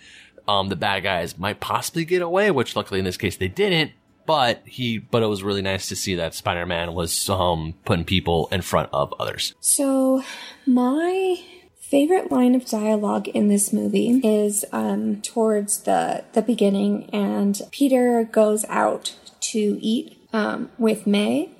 um, 0.46 0.68
the 0.68 0.76
bad 0.76 1.02
guys 1.02 1.38
might 1.38 1.60
possibly 1.60 2.04
get 2.04 2.22
away. 2.22 2.50
Which 2.50 2.76
luckily 2.76 3.00
in 3.00 3.04
this 3.04 3.16
case 3.16 3.36
they 3.36 3.48
didn't. 3.48 3.92
But 4.26 4.62
he, 4.64 4.98
but 4.98 5.22
it 5.22 5.26
was 5.26 5.42
really 5.42 5.62
nice 5.62 5.88
to 5.88 5.96
see 5.96 6.14
that 6.14 6.34
Spider-Man 6.34 6.94
was 6.94 7.28
um, 7.28 7.74
putting 7.84 8.04
people 8.04 8.48
in 8.50 8.62
front 8.62 8.88
of 8.92 9.12
others. 9.18 9.54
So, 9.60 10.24
my 10.66 11.36
favorite 11.76 12.32
line 12.32 12.54
of 12.54 12.66
dialogue 12.66 13.28
in 13.28 13.48
this 13.48 13.72
movie 13.72 14.20
is 14.24 14.64
um, 14.72 15.20
towards 15.20 15.80
the 15.82 16.24
the 16.32 16.42
beginning, 16.42 17.10
and 17.12 17.60
Peter 17.70 18.24
goes 18.24 18.64
out 18.68 19.14
to 19.52 19.78
eat 19.80 20.16
um, 20.32 20.70
with 20.78 21.06
May, 21.06 21.50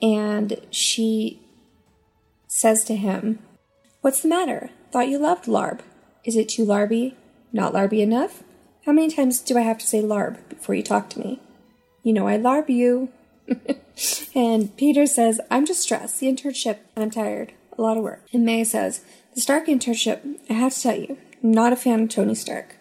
and 0.00 0.60
she 0.70 1.40
says 2.46 2.84
to 2.84 2.96
him, 2.96 3.40
"What's 4.00 4.22
the 4.22 4.28
matter? 4.28 4.70
Thought 4.90 5.08
you 5.08 5.18
loved 5.18 5.44
larb. 5.44 5.80
Is 6.24 6.36
it 6.36 6.48
too 6.48 6.64
larby? 6.64 7.16
Not 7.52 7.74
larby 7.74 8.02
enough? 8.02 8.42
How 8.84 8.92
many 8.92 9.10
times 9.10 9.40
do 9.40 9.56
I 9.58 9.62
have 9.62 9.78
to 9.78 9.86
say 9.86 10.00
larb 10.02 10.38
before 10.48 10.74
you 10.74 10.82
talk 10.82 11.10
to 11.10 11.20
me? 11.20 11.40
You 12.08 12.14
know 12.14 12.26
I 12.26 12.38
larb 12.38 12.70
you." 12.70 13.10
and 14.34 14.74
Peter 14.78 15.04
says, 15.04 15.42
"I'm 15.50 15.66
just 15.66 15.82
stressed. 15.82 16.20
The 16.20 16.26
internship, 16.26 16.78
I'm 16.96 17.10
tired. 17.10 17.52
A 17.76 17.82
lot 17.82 17.98
of 17.98 18.02
work." 18.02 18.24
And 18.32 18.46
May 18.46 18.64
says, 18.64 19.04
"The 19.34 19.42
Stark 19.42 19.66
internship. 19.66 20.20
I 20.48 20.54
have 20.54 20.72
to 20.72 20.82
tell 20.82 20.98
you, 20.98 21.18
I'm 21.42 21.52
not 21.52 21.74
a 21.74 21.76
fan 21.76 22.04
of 22.04 22.08
Tony 22.08 22.34
Stark. 22.34 22.76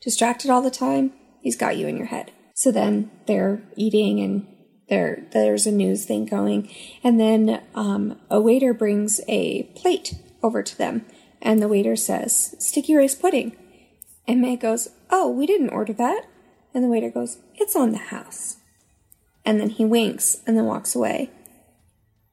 Distracted 0.00 0.48
all 0.48 0.62
the 0.62 0.70
time. 0.70 1.12
He's 1.40 1.56
got 1.56 1.76
you 1.76 1.88
in 1.88 1.96
your 1.96 2.06
head." 2.06 2.30
So 2.54 2.70
then 2.70 3.10
they're 3.26 3.64
eating 3.74 4.20
and 4.20 4.46
there 4.88 5.26
there's 5.32 5.66
a 5.66 5.72
news 5.72 6.04
thing 6.04 6.24
going 6.24 6.70
and 7.02 7.18
then 7.18 7.60
um, 7.74 8.20
a 8.30 8.40
waiter 8.40 8.72
brings 8.72 9.20
a 9.26 9.64
plate 9.74 10.14
over 10.40 10.62
to 10.62 10.78
them 10.78 11.04
and 11.42 11.60
the 11.60 11.68
waiter 11.68 11.96
says 11.96 12.54
sticky 12.60 12.94
rice 12.94 13.16
pudding 13.16 13.56
and 14.28 14.40
may 14.40 14.54
goes 14.54 14.88
oh 15.10 15.28
we 15.28 15.46
didn't 15.46 15.70
order 15.70 15.92
that 15.92 16.26
and 16.72 16.84
the 16.84 16.88
waiter 16.88 17.10
goes 17.10 17.38
it's 17.56 17.74
on 17.74 17.90
the 17.90 17.98
house 17.98 18.57
and 19.48 19.58
then 19.58 19.70
he 19.70 19.84
winks 19.84 20.42
and 20.46 20.58
then 20.58 20.66
walks 20.66 20.94
away 20.94 21.30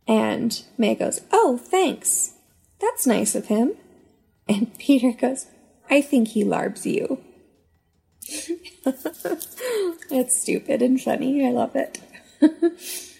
and 0.05 0.63
may 0.77 0.93
goes 0.93 1.21
oh 1.31 1.57
thanks 1.57 2.33
that's 2.81 3.07
nice 3.07 3.35
of 3.35 3.45
him 3.45 3.71
and 4.49 4.77
peter 4.77 5.13
goes 5.13 5.47
i 5.89 6.01
think 6.01 6.27
he 6.27 6.43
larbs 6.43 6.85
you 6.85 7.23
it's 10.11 10.41
stupid 10.41 10.81
and 10.81 11.01
funny 11.01 11.47
i 11.47 11.51
love 11.51 11.73
it 11.75 12.01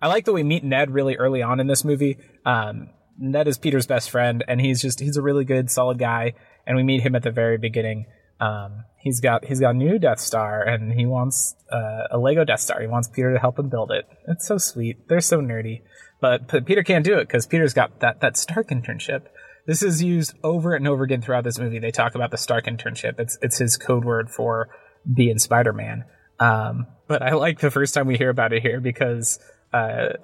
I 0.00 0.08
like 0.08 0.24
that 0.24 0.32
we 0.32 0.42
meet 0.42 0.64
Ned 0.64 0.90
really 0.90 1.16
early 1.16 1.42
on 1.42 1.60
in 1.60 1.68
this 1.68 1.84
movie. 1.84 2.18
Um, 2.44 2.90
Ned 3.16 3.46
is 3.46 3.56
Peter's 3.56 3.86
best 3.86 4.10
friend, 4.10 4.42
and 4.48 4.60
he's 4.60 4.82
just 4.82 4.98
he's 4.98 5.16
a 5.16 5.22
really 5.22 5.44
good, 5.44 5.70
solid 5.70 5.96
guy. 5.96 6.34
And 6.66 6.76
we 6.76 6.82
meet 6.82 7.02
him 7.02 7.14
at 7.14 7.22
the 7.22 7.30
very 7.30 7.56
beginning. 7.56 8.06
Um, 8.42 8.84
he's 8.98 9.20
got 9.20 9.44
he's 9.44 9.60
got 9.60 9.70
a 9.70 9.78
new 9.78 9.98
Death 10.00 10.18
Star, 10.18 10.62
and 10.62 10.92
he 10.92 11.06
wants 11.06 11.54
uh, 11.70 12.08
a 12.10 12.18
Lego 12.18 12.44
Death 12.44 12.60
Star. 12.60 12.80
He 12.80 12.88
wants 12.88 13.08
Peter 13.08 13.32
to 13.32 13.38
help 13.38 13.58
him 13.58 13.68
build 13.68 13.92
it. 13.92 14.04
It's 14.26 14.46
so 14.46 14.58
sweet. 14.58 15.08
They're 15.08 15.20
so 15.20 15.40
nerdy, 15.40 15.82
but, 16.20 16.48
but 16.48 16.66
Peter 16.66 16.82
can't 16.82 17.04
do 17.04 17.18
it 17.18 17.28
because 17.28 17.46
Peter's 17.46 17.72
got 17.72 18.00
that 18.00 18.20
that 18.20 18.36
Stark 18.36 18.70
internship. 18.70 19.26
This 19.66 19.80
is 19.80 20.02
used 20.02 20.34
over 20.42 20.74
and 20.74 20.88
over 20.88 21.04
again 21.04 21.22
throughout 21.22 21.44
this 21.44 21.58
movie. 21.58 21.78
They 21.78 21.92
talk 21.92 22.16
about 22.16 22.32
the 22.32 22.36
Stark 22.36 22.66
internship. 22.66 23.20
It's 23.20 23.38
it's 23.42 23.58
his 23.58 23.76
code 23.76 24.04
word 24.04 24.28
for 24.28 24.68
being 25.14 25.38
Spider 25.38 25.72
Man. 25.72 26.04
Um, 26.40 26.88
but 27.06 27.22
I 27.22 27.34
like 27.34 27.60
the 27.60 27.70
first 27.70 27.94
time 27.94 28.08
we 28.08 28.16
hear 28.16 28.30
about 28.30 28.52
it 28.52 28.62
here 28.62 28.80
because 28.80 29.38
uh, 29.72 30.14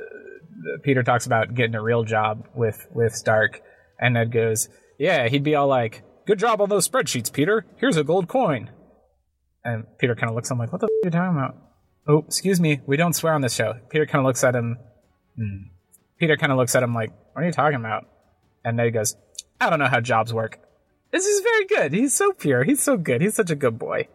Peter 0.83 1.05
talks 1.05 1.27
about 1.27 1.55
getting 1.55 1.77
a 1.77 1.83
real 1.83 2.03
job 2.03 2.49
with 2.53 2.85
with 2.93 3.15
Stark, 3.15 3.61
and 4.01 4.15
Ned 4.15 4.33
goes, 4.33 4.69
"Yeah, 4.99 5.29
he'd 5.29 5.45
be 5.45 5.55
all 5.55 5.69
like, 5.69 6.03
good 6.29 6.39
job 6.39 6.61
on 6.61 6.69
those 6.69 6.87
spreadsheets, 6.87 7.33
Peter. 7.33 7.65
Here's 7.79 7.97
a 7.97 8.05
gold 8.05 8.29
coin." 8.29 8.71
And 9.65 9.85
Peter 9.99 10.15
kind 10.15 10.29
of 10.29 10.37
looks 10.37 10.51
at 10.51 10.55
him 10.55 10.59
like, 10.59 10.73
"What 10.73 10.81
the 10.83 10.87
f- 10.87 10.91
are 10.91 11.07
you 11.07 11.11
talking 11.11 11.37
about?" 11.37 11.57
Oh, 12.07 12.19
excuse 12.19 12.61
me, 12.61 12.81
we 12.87 12.97
don't 12.97 13.15
swear 13.15 13.33
on 13.33 13.41
this 13.41 13.55
show. 13.55 13.75
Peter 13.89 14.07
kind 14.07 14.21
of 14.21 14.27
looks 14.27 14.45
at 14.45 14.55
him. 14.55 14.79
Hmm. 15.37 15.69
Peter 16.19 16.37
kind 16.37 16.53
of 16.53 16.59
looks 16.59 16.75
at 16.77 16.83
him 16.83 16.95
like, 16.95 17.11
"What 17.33 17.43
are 17.43 17.47
you 17.47 17.53
talking 17.53 17.81
about?" 17.81 18.07
And 18.65 18.77
Ned 18.77 18.93
goes, 18.93 19.17
"I 19.61 19.71
don't 19.71 19.79
know 19.79 19.87
how 19.87 20.01
jobs 20.01 20.33
work." 20.35 20.61
This 21.11 21.25
is 21.25 21.41
very 21.41 21.65
good. 21.65 21.93
He's 21.93 22.13
so 22.13 22.33
pure. 22.33 22.65
He's 22.65 22.83
so 22.83 22.97
good. 22.99 23.23
He's 23.23 23.35
such 23.35 23.51
a 23.51 23.57
good 23.57 23.79
boy. 23.79 24.09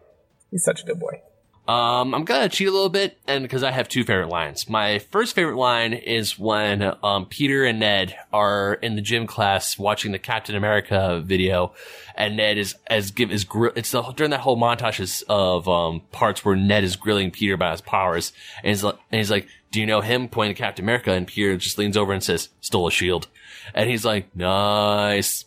He's 0.50 0.64
such 0.64 0.82
a 0.82 0.86
good 0.86 1.00
boy. 1.00 1.22
Um, 1.66 2.14
I'm 2.14 2.24
gonna 2.24 2.50
cheat 2.50 2.68
a 2.68 2.70
little 2.70 2.90
bit, 2.90 3.18
and 3.26 3.42
because 3.42 3.62
I 3.62 3.70
have 3.70 3.88
two 3.88 4.04
favorite 4.04 4.28
lines. 4.28 4.68
My 4.68 4.98
first 4.98 5.34
favorite 5.34 5.56
line 5.56 5.94
is 5.94 6.38
when 6.38 6.94
um, 7.02 7.24
Peter 7.24 7.64
and 7.64 7.80
Ned 7.80 8.14
are 8.34 8.74
in 8.74 8.96
the 8.96 9.00
gym 9.00 9.26
class 9.26 9.78
watching 9.78 10.12
the 10.12 10.18
Captain 10.18 10.56
America 10.56 11.22
video, 11.24 11.72
and 12.16 12.36
Ned 12.36 12.58
is 12.58 12.74
as 12.86 13.12
give 13.12 13.32
is 13.32 13.44
gr- 13.44 13.68
it's 13.76 13.92
the, 13.92 14.02
during 14.02 14.30
that 14.32 14.40
whole 14.40 14.58
montage 14.58 15.22
of 15.28 15.66
um, 15.66 16.02
parts 16.12 16.44
where 16.44 16.54
Ned 16.54 16.84
is 16.84 16.96
grilling 16.96 17.30
Peter 17.30 17.54
about 17.54 17.72
his 17.72 17.80
powers, 17.80 18.34
and 18.62 18.68
he's 18.68 18.84
like, 18.84 18.98
and 19.10 19.18
he's 19.18 19.30
like, 19.30 19.48
"Do 19.70 19.80
you 19.80 19.86
know 19.86 20.02
him?" 20.02 20.28
Pointing 20.28 20.56
to 20.56 20.62
Captain 20.62 20.84
America, 20.84 21.12
and 21.12 21.26
Peter 21.26 21.56
just 21.56 21.78
leans 21.78 21.96
over 21.96 22.12
and 22.12 22.22
says, 22.22 22.50
"Stole 22.60 22.88
a 22.88 22.90
shield," 22.90 23.28
and 23.72 23.88
he's 23.88 24.04
like, 24.04 24.36
"Nice." 24.36 25.46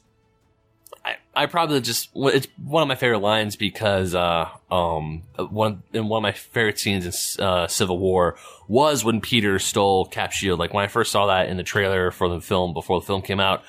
I, 1.43 1.45
probably 1.45 1.81
just 1.81 2.09
it's 2.15 2.47
one 2.63 2.81
of 2.81 2.87
my 2.87 2.95
favorite 2.95 3.19
lines 3.19 3.55
because 3.55 4.15
uh 4.15 4.49
um 4.71 5.23
one 5.37 5.83
in 5.93 6.07
one 6.07 6.19
of 6.19 6.23
my 6.23 6.31
favorite 6.31 6.79
scenes 6.79 7.37
in 7.37 7.43
uh, 7.43 7.67
Civil 7.67 7.99
War 7.99 8.37
was 8.67 9.05
when 9.05 9.21
Peter 9.21 9.59
stole 9.59 10.05
Cap 10.05 10.31
shield. 10.31 10.59
Like 10.59 10.73
when 10.73 10.83
I 10.83 10.87
first 10.87 11.11
saw 11.11 11.27
that 11.27 11.49
in 11.49 11.57
the 11.57 11.63
trailer 11.63 12.11
for 12.11 12.27
the 12.29 12.41
film 12.41 12.73
before 12.73 12.99
the 12.99 13.05
film 13.05 13.21
came 13.21 13.39
out, 13.39 13.63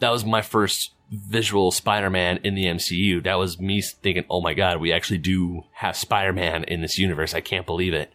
that 0.00 0.10
was 0.10 0.24
my 0.24 0.42
first 0.42 0.92
visual 1.10 1.70
Spider-Man 1.70 2.38
in 2.44 2.54
the 2.54 2.64
MCU. 2.66 3.22
That 3.24 3.38
was 3.38 3.58
me 3.60 3.82
thinking, 3.82 4.24
"Oh 4.30 4.40
my 4.40 4.54
god, 4.54 4.80
we 4.80 4.92
actually 4.92 5.18
do 5.18 5.64
have 5.72 5.96
Spider-Man 5.96 6.64
in 6.64 6.80
this 6.82 6.98
universe. 6.98 7.34
I 7.34 7.40
can't 7.40 7.66
believe 7.66 7.94
it." 7.94 8.12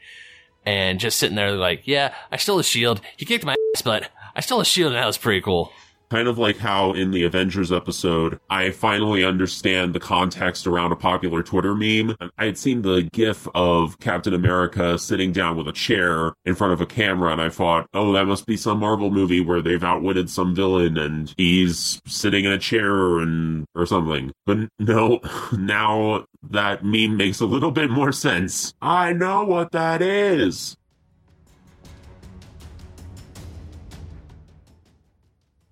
And 0.65 0.99
just 0.99 1.19
sitting 1.19 1.35
there 1.35 1.51
like, 1.51 1.85
"Yeah, 1.85 2.13
I 2.31 2.37
stole 2.37 2.59
a 2.59 2.63
shield. 2.63 3.01
He 3.17 3.25
kicked 3.25 3.45
my 3.45 3.55
ass, 3.75 3.81
but 3.81 4.09
I 4.35 4.41
stole 4.41 4.61
a 4.61 4.65
shield 4.65 4.93
and 4.93 5.01
that 5.01 5.05
was 5.05 5.17
pretty 5.17 5.41
cool." 5.41 5.71
Kind 6.15 6.29
of 6.29 6.37
like 6.37 6.55
how 6.55 6.93
in 6.93 7.11
the 7.11 7.25
Avengers 7.25 7.73
episode, 7.73 8.39
I 8.49 8.71
finally 8.71 9.25
understand 9.25 9.93
the 9.93 9.99
context 9.99 10.65
around 10.65 10.93
a 10.93 10.95
popular 10.95 11.43
Twitter 11.43 11.75
meme. 11.75 12.15
I 12.37 12.45
had 12.45 12.57
seen 12.57 12.83
the 12.83 13.09
gif 13.11 13.49
of 13.53 13.99
Captain 13.99 14.33
America 14.33 14.97
sitting 14.97 15.33
down 15.33 15.57
with 15.57 15.67
a 15.67 15.73
chair 15.73 16.31
in 16.45 16.55
front 16.55 16.71
of 16.71 16.79
a 16.79 16.85
camera, 16.85 17.33
and 17.33 17.41
I 17.41 17.49
thought, 17.49 17.89
oh, 17.93 18.13
that 18.13 18.27
must 18.27 18.45
be 18.45 18.55
some 18.55 18.79
Marvel 18.79 19.11
movie 19.11 19.41
where 19.41 19.61
they've 19.61 19.83
outwitted 19.83 20.29
some 20.29 20.55
villain 20.55 20.97
and 20.97 21.33
he's 21.35 22.01
sitting 22.07 22.45
in 22.45 22.53
a 22.53 22.59
chair 22.59 23.19
and 23.19 23.65
or 23.75 23.85
something. 23.85 24.31
But 24.45 24.69
no, 24.79 25.19
now 25.51 26.27
that 26.49 26.85
meme 26.85 27.17
makes 27.17 27.41
a 27.41 27.45
little 27.45 27.71
bit 27.71 27.89
more 27.89 28.13
sense. 28.13 28.73
I 28.81 29.11
know 29.11 29.43
what 29.43 29.73
that 29.73 30.01
is. 30.01 30.77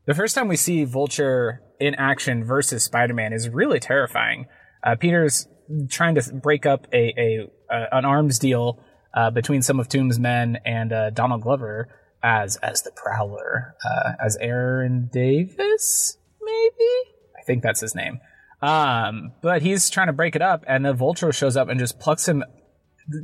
The 0.05 0.13
first 0.13 0.35
time 0.35 0.47
we 0.47 0.57
see 0.57 0.83
Vulture 0.83 1.61
in 1.79 1.95
action 1.95 2.43
versus 2.43 2.83
Spider-Man 2.83 3.31
is 3.31 3.49
really 3.49 3.79
terrifying. 3.79 4.47
Uh, 4.83 4.95
Peter's 4.95 5.47
trying 5.89 6.15
to 6.15 6.33
break 6.33 6.65
up 6.65 6.87
a, 6.93 7.47
a, 7.69 7.87
an 7.91 8.03
arms 8.03 8.37
deal 8.37 8.83
uh, 9.13 9.31
between 9.31 9.61
some 9.61 9.79
of 9.79 9.87
Toomes' 9.87 10.19
men 10.19 10.57
and 10.65 10.91
uh, 10.91 11.09
Donald 11.11 11.41
Glover 11.41 11.87
as 12.23 12.55
as 12.57 12.81
the 12.81 12.91
Prowler, 12.91 13.75
uh, 13.85 14.13
as 14.23 14.37
Aaron 14.37 15.09
Davis, 15.11 16.17
maybe 16.41 17.11
I 17.37 17.43
think 17.45 17.61
that's 17.61 17.81
his 17.81 17.93
name. 17.93 18.19
Um, 18.61 19.33
but 19.41 19.61
he's 19.61 19.89
trying 19.89 20.07
to 20.07 20.13
break 20.13 20.35
it 20.35 20.41
up, 20.41 20.63
and 20.65 20.85
the 20.85 20.93
Vulture 20.93 21.33
shows 21.33 21.57
up 21.57 21.67
and 21.67 21.79
just 21.79 21.99
plucks 21.99 22.27
him 22.27 22.43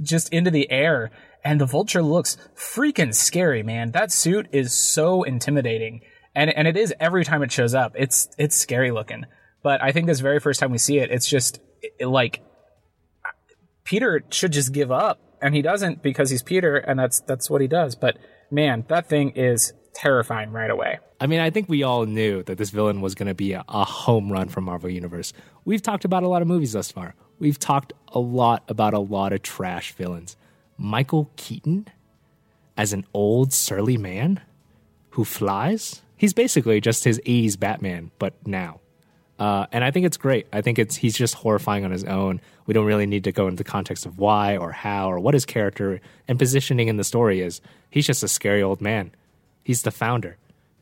just 0.01 0.31
into 0.33 0.51
the 0.51 0.69
air. 0.69 1.11
And 1.41 1.61
the 1.61 1.65
Vulture 1.65 2.03
looks 2.03 2.35
freaking 2.53 3.15
scary, 3.15 3.63
man. 3.63 3.91
That 3.91 4.11
suit 4.11 4.47
is 4.51 4.73
so 4.73 5.23
intimidating 5.23 6.01
and 6.39 6.55
and 6.55 6.67
it 6.69 6.77
is 6.77 6.93
every 7.01 7.25
time 7.25 7.43
it 7.43 7.51
shows 7.51 7.75
up. 7.75 7.93
It's 7.97 8.29
it's 8.37 8.55
scary 8.55 8.91
looking. 8.91 9.25
But 9.61 9.83
I 9.83 9.91
think 9.91 10.07
this 10.07 10.21
very 10.21 10.39
first 10.39 10.61
time 10.61 10.71
we 10.71 10.77
see 10.77 10.99
it, 10.99 11.11
it's 11.11 11.27
just 11.27 11.59
it, 11.81 12.07
like 12.07 12.41
Peter 13.83 14.23
should 14.29 14.53
just 14.53 14.71
give 14.71 14.89
up, 14.89 15.19
and 15.41 15.53
he 15.53 15.61
doesn't 15.61 16.01
because 16.01 16.29
he's 16.29 16.41
Peter, 16.41 16.77
and 16.77 16.97
that's 16.97 17.19
that's 17.21 17.49
what 17.49 17.59
he 17.59 17.67
does. 17.67 17.95
But 17.95 18.17
man, 18.49 18.85
that 18.87 19.09
thing 19.09 19.31
is 19.31 19.73
terrifying 19.93 20.51
right 20.51 20.71
away. 20.71 20.99
I 21.19 21.27
mean, 21.27 21.41
I 21.41 21.49
think 21.49 21.67
we 21.67 21.83
all 21.83 22.05
knew 22.05 22.41
that 22.43 22.57
this 22.57 22.69
villain 22.69 23.01
was 23.01 23.15
going 23.15 23.27
to 23.27 23.35
be 23.35 23.51
a, 23.51 23.65
a 23.67 23.83
home 23.83 24.31
run 24.31 24.47
for 24.47 24.61
Marvel 24.61 24.89
Universe. 24.89 25.33
We've 25.65 25.81
talked 25.81 26.05
about 26.05 26.23
a 26.23 26.29
lot 26.29 26.41
of 26.41 26.47
movies 26.47 26.71
thus 26.71 26.89
far. 26.89 27.15
We've 27.39 27.59
talked 27.59 27.91
a 28.13 28.19
lot 28.19 28.63
about 28.69 28.93
a 28.93 28.99
lot 28.99 29.33
of 29.33 29.41
trash 29.41 29.91
villains. 29.91 30.37
Michael 30.77 31.29
Keaton 31.35 31.87
as 32.77 32.93
an 32.93 33.05
old 33.13 33.51
surly 33.51 33.97
man 33.97 34.39
who 35.09 35.25
flies. 35.25 36.01
He's 36.19 36.33
basically 36.33 36.81
just 36.81 37.05
his 37.05 37.17
80s 37.19 37.57
Batman, 37.57 38.11
but 38.19 38.33
now. 38.45 38.81
Uh, 39.39 39.67
and 39.71 39.85
I 39.85 39.91
think 39.91 40.05
it's 40.05 40.17
great. 40.17 40.47
I 40.51 40.61
think 40.61 40.77
it's 40.77 40.97
he's 40.97 41.15
just 41.17 41.33
horrifying 41.33 41.85
on 41.85 41.91
his 41.91 42.03
own. 42.03 42.41
We 42.65 42.73
don't 42.73 42.85
really 42.85 43.05
need 43.05 43.23
to 43.23 43.31
go 43.31 43.47
into 43.47 43.55
the 43.55 43.63
context 43.63 44.05
of 44.05 44.17
why 44.17 44.57
or 44.57 44.73
how 44.73 45.09
or 45.09 45.17
what 45.17 45.33
his 45.33 45.45
character 45.45 46.01
and 46.27 46.37
positioning 46.37 46.89
in 46.89 46.97
the 46.97 47.05
story 47.05 47.39
is. 47.39 47.61
He's 47.89 48.05
just 48.05 48.21
a 48.21 48.27
scary 48.27 48.61
old 48.61 48.81
man. 48.81 49.11
He's 49.63 49.83
the 49.83 49.91
founder. 49.91 50.35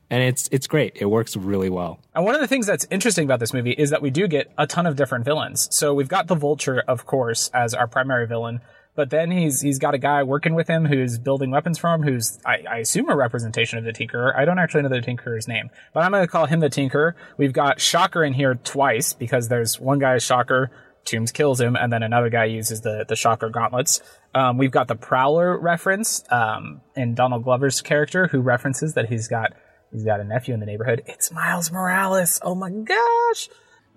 And 0.09 0.23
it's 0.23 0.49
it's 0.51 0.65
great. 0.65 0.93
It 0.95 1.05
works 1.05 1.37
really 1.37 1.69
well. 1.69 1.99
And 2.15 2.25
one 2.25 2.33
of 2.33 2.41
the 2.41 2.47
things 2.47 2.65
that's 2.65 2.87
interesting 2.89 3.25
about 3.25 3.39
this 3.39 3.53
movie 3.53 3.73
is 3.73 3.91
that 3.91 4.01
we 4.01 4.09
do 4.09 4.27
get 4.27 4.51
a 4.57 4.65
ton 4.65 4.87
of 4.87 4.95
different 4.95 5.23
villains. 5.23 5.67
So 5.69 5.93
we've 5.93 6.07
got 6.07 6.25
the 6.25 6.35
Vulture, 6.35 6.83
of 6.87 7.05
course, 7.05 7.49
as 7.53 7.75
our 7.75 7.85
primary 7.85 8.25
villain, 8.25 8.61
but 8.97 9.11
then 9.11 9.29
he's 9.29 9.61
he's 9.61 9.77
got 9.77 9.93
a 9.93 9.99
guy 9.99 10.23
working 10.23 10.55
with 10.55 10.67
him 10.67 10.83
who's 10.83 11.19
building 11.19 11.51
weapons 11.51 11.77
for 11.77 11.93
him, 11.93 12.01
who's 12.01 12.39
I, 12.43 12.63
I 12.69 12.77
assume 12.79 13.09
a 13.09 13.15
representation 13.15 13.77
of 13.77 13.85
the 13.85 13.93
Tinkerer. 13.93 14.35
I 14.35 14.43
don't 14.43 14.57
actually 14.57 14.81
know 14.81 14.89
the 14.89 14.99
Tinkerer's 14.99 15.47
name, 15.47 15.69
but 15.93 16.03
I'm 16.03 16.11
going 16.11 16.23
to 16.23 16.27
call 16.27 16.47
him 16.47 16.59
the 16.59 16.69
Tinkerer. 16.69 17.13
We've 17.37 17.53
got 17.53 17.79
Shocker 17.79 18.23
in 18.23 18.33
here 18.33 18.55
twice 18.55 19.13
because 19.13 19.49
there's 19.49 19.79
one 19.79 19.99
guy 19.99 20.17
Shocker, 20.17 20.71
Toomes 21.05 21.31
kills 21.31 21.61
him, 21.61 21.75
and 21.75 21.93
then 21.93 22.01
another 22.01 22.29
guy 22.31 22.45
uses 22.45 22.81
the 22.81 23.05
the 23.07 23.15
Shocker 23.15 23.49
gauntlets. 23.49 24.01
Um, 24.33 24.57
we've 24.57 24.71
got 24.71 24.87
the 24.87 24.95
Prowler 24.95 25.57
reference 25.59 26.23
um, 26.31 26.81
in 26.95 27.13
Donald 27.13 27.43
Glover's 27.43 27.81
character, 27.81 28.27
who 28.27 28.41
references 28.41 28.95
that 28.95 29.09
he's 29.09 29.27
got 29.27 29.53
he's 29.91 30.05
got 30.05 30.19
a 30.19 30.23
nephew 30.23 30.55
in 30.55 30.59
the 30.59 30.65
neighborhood. 30.65 31.03
It's 31.05 31.31
Miles 31.31 31.71
Morales. 31.71 32.39
Oh 32.41 32.55
my 32.55 32.71
gosh! 32.71 33.47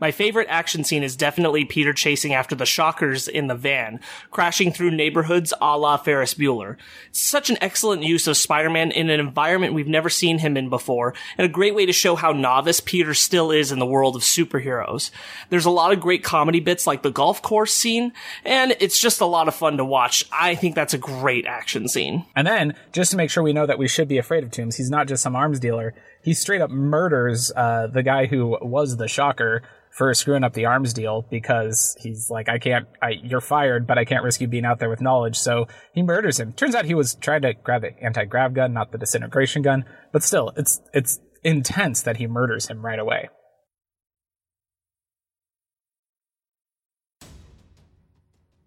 My 0.01 0.11
favorite 0.11 0.49
action 0.49 0.83
scene 0.85 1.03
is 1.03 1.15
definitely 1.15 1.65
Peter 1.65 1.93
chasing 1.93 2.33
after 2.33 2.55
the 2.55 2.65
shockers 2.65 3.29
in 3.29 3.49
the 3.49 3.55
van, 3.55 4.01
crashing 4.31 4.73
through 4.73 4.93
neighborhoods 4.93 5.53
a 5.61 5.77
la 5.77 5.97
Ferris 5.99 6.35
Bueller. 6.35 6.77
Such 7.13 7.51
an 7.51 7.59
excellent 7.61 8.03
use 8.03 8.27
of 8.27 8.37
Spider-Man 8.37 8.93
in 8.93 9.11
an 9.11 9.21
environment 9.21 9.75
we've 9.75 9.87
never 9.87 10.09
seen 10.09 10.39
him 10.39 10.57
in 10.57 10.71
before, 10.71 11.15
and 11.37 11.45
a 11.45 11.49
great 11.49 11.75
way 11.75 11.85
to 11.85 11.93
show 11.93 12.17
how 12.17 12.33
novice 12.33 12.81
Peter 12.81 13.13
still 13.13 13.51
is 13.51 13.73
in 13.73 13.79
the 13.79 13.87
world 13.87 14.17
of 14.17 14.23
superheroes. 14.23 15.11
There's 15.51 15.67
a 15.67 15.71
lot 15.71 15.93
of 15.93 16.01
great 16.01 16.25
comedy 16.25 16.61
bits 16.61 16.87
like 16.87 17.03
the 17.03 17.11
golf 17.11 17.43
course 17.43 17.75
scene, 17.75 18.13
and 18.45 18.75
it's 18.81 18.99
just 18.99 19.21
a 19.21 19.27
lot 19.27 19.49
of 19.49 19.55
fun 19.55 19.77
to 19.77 19.85
watch. 19.85 20.25
I 20.33 20.55
think 20.55 20.75
that's 20.75 20.95
a 20.95 20.99
great 20.99 21.45
action 21.47 21.89
scene. 21.89 22.25
And 22.35 22.47
then, 22.47 22.75
just 22.93 23.11
to 23.11 23.17
make 23.17 23.31
sure 23.31 23.43
we 23.43 23.53
know 23.53 23.67
that 23.67 23.79
we 23.79 23.89
should 23.89 24.09
be 24.09 24.19
afraid 24.19 24.45
of 24.45 24.51
Toomes, 24.51 24.77
he's 24.77 24.91
not 24.91 25.09
just 25.09 25.23
some 25.23 25.37
arms 25.37 25.61
dealer. 25.61 25.95
He 26.23 26.35
straight 26.35 26.61
up 26.61 26.71
murders 26.71 27.51
uh, 27.55 27.87
the 27.87 28.03
guy 28.03 28.27
who 28.27 28.59
was 28.61 28.97
the 28.97 29.09
shocker 29.09 29.63
for 29.91 30.13
screwing 30.15 30.45
up 30.45 30.53
the 30.53 30.67
arms 30.67 30.93
deal 30.93 31.27
because 31.31 31.97
he's 31.99 32.31
like, 32.31 32.49
I 32.49 32.59
can't, 32.59 32.87
I, 33.03 33.11
you're 33.11 33.41
fired, 33.41 33.87
but 33.87 33.99
I 33.99 34.05
can't 34.05 34.23
risk 34.23 34.41
you 34.41 34.47
being 34.47 34.65
out 34.65 34.79
there 34.79 34.89
with 34.89 35.01
knowledge. 35.01 35.37
So 35.37 35.67
he 35.93 36.03
murders 36.03 36.39
him. 36.39 36.53
Turns 36.53 36.75
out 36.75 36.85
he 36.85 36.95
was 36.95 37.17
trying 37.17 37.43
to 37.43 37.55
grab 37.55 37.83
the 37.83 38.01
anti-grav 38.03 38.55
gun, 38.55 38.73
not 38.73 38.93
the 38.93 38.99
disintegration 38.99 39.63
gun, 39.63 39.85
but 40.13 40.23
still, 40.23 40.53
it's, 40.57 40.81
it's 40.95 41.21
intense 41.43 42.03
that 42.03 42.19
he 42.19 42.27
murders 42.27 42.69
him 42.69 42.85
right 42.85 42.99
away. 42.99 43.31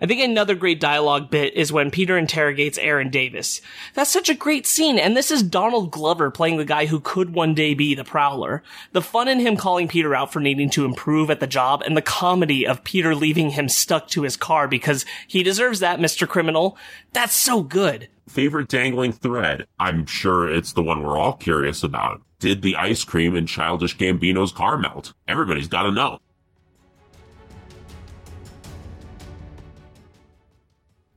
I 0.03 0.05
think 0.05 0.19
another 0.19 0.53
great 0.53 0.81
dialogue 0.81 1.29
bit 1.29 1.53
is 1.53 1.72
when 1.72 1.89
Peter 1.89 2.17
interrogates 2.17 2.77
Aaron 2.77 3.10
Davis. 3.10 3.62
That's 3.93 4.12
such 4.12 4.27
a 4.27 4.33
great 4.33 4.67
scene, 4.67 5.00
and 5.00 5.15
this 5.15 5.31
is 5.31 5.41
Donald 5.41 5.91
Glover 5.91 6.29
playing 6.29 6.57
the 6.57 6.65
guy 6.65 6.88
who 6.88 7.00
could 7.00 7.33
one 7.33 7.53
day 7.53 7.74
be 7.74 7.95
the 7.95 8.03
Prowler. 8.03 8.63
The 8.91 9.01
fun 9.01 9.29
in 9.29 9.39
him 9.39 9.55
calling 9.55 9.88
Peter 9.88 10.13
out 10.13 10.33
for 10.33 10.41
needing 10.41 10.69
to 10.72 10.83
improve 10.83 11.29
at 11.29 11.39
the 11.39 11.48
job, 11.48 11.83
and 11.83 11.95
the 11.95 12.01
comedy 12.01 12.67
of 12.67 12.83
Peter 12.83 13.15
leaving 13.15 13.51
him 13.51 13.69
stuck 13.69 14.10
to 14.10 14.24
his 14.24 14.36
car 14.36 14.67
because 14.67 15.05
he 15.25 15.41
deserves 15.41 15.79
that, 15.79 16.00
Mr. 16.00 16.27
Criminal. 16.27 16.77
That's 17.13 17.33
so 17.33 17.63
good. 17.63 18.10
Favorite 18.27 18.67
dangling 18.67 19.13
thread? 19.13 19.67
I'm 19.79 20.05
sure 20.05 20.51
it's 20.51 20.74
the 20.74 20.83
one 20.83 21.01
we're 21.01 21.17
all 21.17 21.38
curious 21.38 21.81
about. 21.81 22.22
Did 22.39 22.62
the 22.62 22.75
ice 22.75 23.05
cream 23.05 23.38
in 23.38 23.48
Childish 23.48 23.95
Gambino's 23.95 24.51
car 24.51 24.77
melt? 24.77 25.13
Everybody's 25.29 25.69
gotta 25.69 25.93
know. 25.93 26.19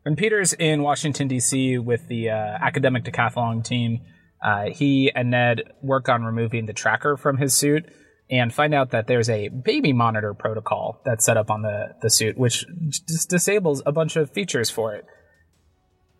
When 0.06 0.14
Peter's 0.14 0.52
in 0.52 0.84
Washington 0.84 1.26
D.C. 1.26 1.78
with 1.78 2.06
the 2.06 2.30
uh, 2.30 2.34
academic 2.62 3.02
decathlon 3.02 3.64
team, 3.64 4.02
uh, 4.40 4.66
he 4.66 5.10
and 5.12 5.32
Ned 5.32 5.72
work 5.82 6.08
on 6.08 6.22
removing 6.22 6.66
the 6.66 6.72
tracker 6.72 7.16
from 7.16 7.38
his 7.38 7.54
suit 7.54 7.86
and 8.30 8.54
find 8.54 8.72
out 8.72 8.92
that 8.92 9.08
there's 9.08 9.28
a 9.28 9.48
baby 9.48 9.92
monitor 9.92 10.32
protocol 10.32 11.00
that's 11.04 11.24
set 11.24 11.36
up 11.36 11.50
on 11.50 11.62
the, 11.62 11.96
the 12.02 12.08
suit, 12.08 12.38
which 12.38 12.64
just 12.88 13.28
disables 13.28 13.82
a 13.84 13.90
bunch 13.90 14.14
of 14.14 14.30
features 14.30 14.70
for 14.70 14.94
it. 14.94 15.06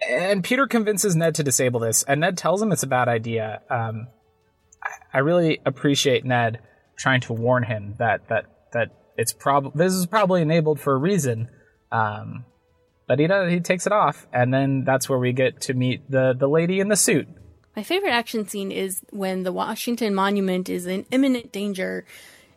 And 0.05 0.43
Peter 0.43 0.67
convinces 0.67 1.15
Ned 1.15 1.37
to 1.37 1.45
disable 1.45 1.79
this, 1.79 2.03
and 2.03 2.23
Ned 2.23 2.37
tells 2.37 2.61
him 2.61 2.73
it's 2.73 2.83
a 2.83 2.89
bad 2.89 3.07
idea. 3.07 3.61
Um, 3.71 4.09
I, 5.15 5.21
really 5.21 5.61
appreciate 5.65 6.25
Ned 6.25 6.59
trying 6.99 7.21
to 7.21 7.33
warn 7.33 7.63
him 7.63 7.95
that 8.01 8.27
that 8.31 8.47
that 8.73 8.91
it's 9.17 9.33
prob 9.33 9.77
this 9.77 9.93
is 9.93 10.07
probably 10.07 10.43
enabled 10.43 10.81
for 10.81 10.93
a 10.93 10.99
reason. 10.99 11.51
Um, 11.93 12.47
but 13.07 13.19
he 13.19 13.27
does, 13.27 13.51
he 13.51 13.61
takes 13.61 13.87
it 13.87 13.93
off, 13.93 14.27
and 14.33 14.53
then 14.53 14.85
that's 14.85 15.09
where 15.09 15.19
we 15.19 15.33
get 15.33 15.61
to 15.63 15.75
meet 15.75 16.11
the 16.11 16.35
the 16.37 16.49
lady 16.49 16.81
in 16.81 16.89
the 16.89 16.97
suit. 16.97 17.29
My 17.77 17.83
favorite 17.83 18.13
action 18.13 18.49
scene 18.49 18.73
is 18.73 19.03
when 19.11 19.43
the 19.43 19.53
Washington 19.53 20.15
Monument 20.15 20.69
is 20.69 20.87
in 20.87 21.05
imminent 21.11 21.53
danger, 21.53 22.05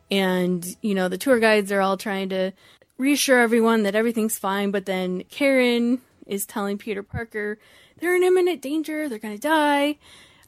and 0.09 0.65
you 0.81 0.95
know 0.95 1.07
the 1.07 1.17
tour 1.17 1.39
guides 1.39 1.71
are 1.71 1.81
all 1.81 1.97
trying 1.97 2.29
to 2.29 2.51
reassure 2.97 3.39
everyone 3.39 3.83
that 3.83 3.95
everything's 3.95 4.39
fine, 4.39 4.71
but 4.71 4.85
then 4.85 5.23
Karen 5.29 6.01
is 6.25 6.45
telling 6.45 6.77
Peter 6.77 7.03
Parker 7.03 7.57
they're 7.99 8.15
in 8.15 8.23
imminent 8.23 8.61
danger, 8.61 9.09
they're 9.09 9.19
gonna 9.19 9.37
die. 9.37 9.97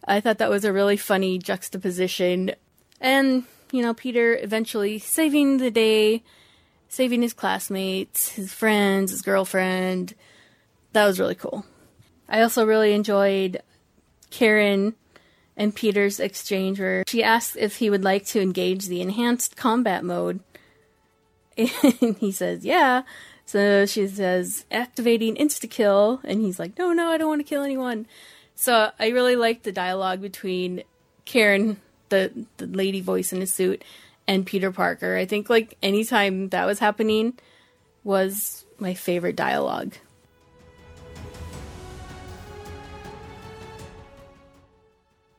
I 0.08 0.20
thought 0.20 0.38
that 0.40 0.50
was 0.50 0.66
a 0.66 0.74
really 0.74 0.98
funny 0.98 1.38
juxtaposition, 1.38 2.52
and 3.00 3.44
you 3.72 3.82
know 3.82 3.94
Peter 3.94 4.38
eventually 4.42 5.00
saving 5.00 5.58
the 5.58 5.72
day 5.72 6.24
saving 6.92 7.22
his 7.22 7.34
classmates, 7.34 8.34
his 8.34 8.54
friends, 8.54 9.12
his 9.12 9.22
girlfriend. 9.22 10.14
That 10.92 11.06
was 11.06 11.20
really 11.20 11.36
cool. 11.36 11.66
I 12.28 12.42
also 12.42 12.66
really 12.66 12.92
enjoyed 12.94 13.62
Karen 14.30 14.94
and 15.56 15.74
Peter's 15.74 16.20
exchange 16.20 16.82
where 16.82 17.04
she 17.08 17.24
asks 17.24 17.56
if 17.56 17.78
he 17.78 17.90
would 17.90 18.04
like 18.04 18.26
to 18.28 18.42
engage 18.42 18.88
the 18.88 19.02
enhanced 19.02 19.56
combat 19.56 20.04
mode. 20.04 20.42
And 22.02 22.18
he 22.18 22.32
says, 22.32 22.66
yeah. 22.66 23.04
So 23.46 23.86
she 23.86 24.08
says, 24.08 24.66
activating 24.70 25.36
insta 25.36 25.70
kill. 25.70 26.20
And 26.24 26.42
he's 26.42 26.60
like, 26.60 26.78
no, 26.78 26.92
no, 26.92 27.08
I 27.08 27.18
don't 27.18 27.30
want 27.30 27.40
to 27.40 27.48
kill 27.48 27.64
anyone. 27.64 28.06
So 28.56 28.92
I 29.00 29.10
really 29.10 29.36
liked 29.36 29.64
the 29.64 29.72
dialogue 29.72 30.22
between 30.22 30.84
Karen, 31.24 31.80
the, 32.10 32.46
the 32.58 32.68
lady 32.68 33.00
voice 33.00 33.32
in 33.32 33.40
the 33.40 33.48
suit, 33.48 33.84
and 34.28 34.46
Peter 34.46 34.72
Parker. 34.72 35.18
I 35.18 35.26
think 35.26 35.50
like 35.50 35.78
anytime 35.82 36.50
that 36.50 36.66
was 36.66 36.80
happening 36.80 37.38
was 38.04 38.66
my 38.80 38.94
favorite 38.94 39.36
dialogue. 39.36 39.96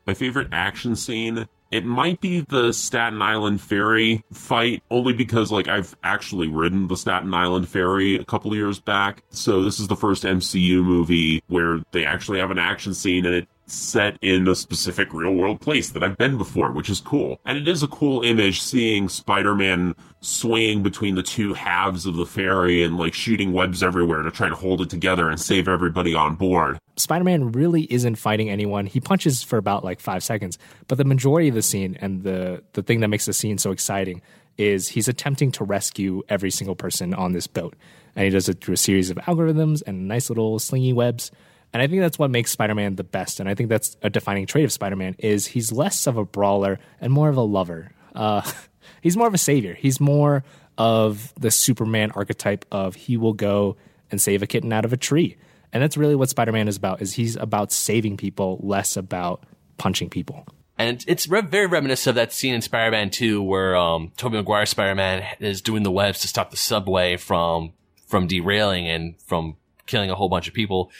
My 0.05 0.13
favorite 0.13 0.49
action 0.51 0.97
scene, 0.97 1.47
it 1.71 1.85
might 1.85 2.19
be 2.19 2.41
the 2.41 2.73
Staten 2.73 3.21
Island 3.21 3.61
ferry 3.61 4.23
fight, 4.33 4.83
only 4.91 5.13
because 5.13 5.49
like 5.51 5.67
I've 5.67 5.95
actually 6.03 6.49
ridden 6.49 6.87
the 6.87 6.97
Staten 6.97 7.33
Island 7.33 7.69
ferry 7.69 8.17
a 8.17 8.25
couple 8.25 8.53
years 8.53 8.79
back. 8.79 9.23
So 9.29 9.63
this 9.63 9.79
is 9.79 9.87
the 9.87 9.95
first 9.95 10.23
MCU 10.23 10.83
movie 10.83 11.41
where 11.47 11.81
they 11.91 12.05
actually 12.05 12.39
have 12.39 12.51
an 12.51 12.59
action 12.59 12.93
scene 12.93 13.25
and 13.25 13.33
it 13.33 13.47
set 13.65 14.17
in 14.21 14.47
a 14.47 14.55
specific 14.55 15.13
real 15.13 15.33
world 15.33 15.61
place 15.61 15.91
that 15.91 16.03
I've 16.03 16.17
been 16.17 16.37
before, 16.37 16.71
which 16.71 16.89
is 16.89 16.99
cool. 16.99 17.39
And 17.45 17.57
it 17.57 17.67
is 17.67 17.81
a 17.83 17.87
cool 17.87 18.21
image 18.21 18.61
seeing 18.61 19.09
Spider-Man 19.09 19.95
swaying 20.19 20.83
between 20.83 21.15
the 21.15 21.23
two 21.23 21.53
halves 21.53 22.05
of 22.05 22.15
the 22.15 22.25
ferry 22.25 22.83
and 22.83 22.97
like 22.97 23.13
shooting 23.13 23.53
webs 23.53 23.81
everywhere 23.83 24.21
to 24.21 24.31
try 24.31 24.49
to 24.49 24.55
hold 24.55 24.81
it 24.81 24.89
together 24.89 25.29
and 25.29 25.39
save 25.39 25.67
everybody 25.67 26.13
on 26.13 26.35
board. 26.35 26.77
Spider-Man 26.97 27.51
really 27.51 27.83
isn't 27.91 28.15
fighting 28.15 28.49
anyone. 28.49 28.85
He 28.85 28.99
punches 28.99 29.43
for 29.43 29.57
about 29.57 29.83
like 29.83 29.99
five 29.99 30.23
seconds, 30.23 30.57
but 30.87 30.97
the 30.97 31.05
majority 31.05 31.49
of 31.49 31.55
the 31.55 31.61
scene 31.61 31.97
and 32.01 32.23
the 32.23 32.63
the 32.73 32.83
thing 32.83 32.99
that 32.99 33.07
makes 33.07 33.25
the 33.25 33.33
scene 33.33 33.57
so 33.57 33.71
exciting 33.71 34.21
is 34.57 34.89
he's 34.89 35.07
attempting 35.07 35.51
to 35.51 35.63
rescue 35.63 36.21
every 36.29 36.51
single 36.51 36.75
person 36.75 37.13
on 37.13 37.31
this 37.31 37.47
boat, 37.47 37.75
and 38.15 38.25
he 38.25 38.29
does 38.29 38.47
it 38.47 38.61
through 38.61 38.75
a 38.75 38.77
series 38.77 39.09
of 39.09 39.17
algorithms 39.17 39.81
and 39.87 40.07
nice 40.07 40.29
little 40.29 40.59
slingy 40.59 40.93
webs. 40.93 41.31
And 41.73 41.81
I 41.81 41.87
think 41.87 42.01
that's 42.01 42.19
what 42.19 42.29
makes 42.29 42.51
Spider-Man 42.51 42.95
the 42.95 43.03
best. 43.03 43.39
And 43.39 43.49
I 43.49 43.55
think 43.55 43.69
that's 43.69 43.97
a 44.03 44.09
defining 44.09 44.45
trait 44.45 44.63
of 44.63 44.71
Spider-Man 44.71 45.15
is 45.17 45.47
he's 45.47 45.71
less 45.71 46.05
of 46.05 46.17
a 46.17 46.23
brawler 46.23 46.79
and 47.01 47.11
more 47.11 47.29
of 47.29 47.37
a 47.37 47.41
lover. 47.41 47.91
Uh, 48.13 48.41
he's 49.01 49.17
more 49.17 49.27
of 49.27 49.33
a 49.33 49.39
savior. 49.39 49.73
He's 49.73 49.99
more 49.99 50.43
of 50.77 51.33
the 51.39 51.51
Superman 51.51 52.11
archetype 52.11 52.65
of 52.71 52.95
he 52.95 53.17
will 53.17 53.33
go 53.33 53.75
and 54.11 54.21
save 54.21 54.43
a 54.43 54.47
kitten 54.47 54.71
out 54.71 54.85
of 54.85 54.93
a 54.93 54.97
tree. 54.97 55.37
And 55.71 55.81
that's 55.81 55.97
really 55.97 56.15
what 56.15 56.29
Spider-Man 56.29 56.67
is 56.67 56.77
about. 56.77 57.01
Is 57.01 57.13
he's 57.13 57.35
about 57.35 57.71
saving 57.71 58.17
people, 58.17 58.59
less 58.61 58.95
about 58.95 59.43
punching 59.77 60.11
people. 60.11 60.45
And 60.77 61.03
it's 61.07 61.27
re- 61.27 61.41
very 61.41 61.67
reminiscent 61.67 62.11
of 62.11 62.15
that 62.15 62.33
scene 62.33 62.53
in 62.53 62.61
Spider-Man 62.61 63.09
2 63.09 63.41
where 63.41 63.75
um, 63.75 64.11
Tobey 64.17 64.37
Maguire 64.37 64.65
Spider-Man 64.65 65.23
is 65.39 65.61
doing 65.61 65.83
the 65.83 65.91
webs 65.91 66.19
to 66.21 66.27
stop 66.27 66.51
the 66.51 66.57
subway 66.57 67.17
from 67.17 67.73
from 68.07 68.27
derailing 68.27 68.87
and 68.87 69.19
from 69.21 69.57
killing 69.87 70.11
a 70.11 70.15
whole 70.15 70.29
bunch 70.29 70.47
of 70.47 70.53
people. 70.53 70.91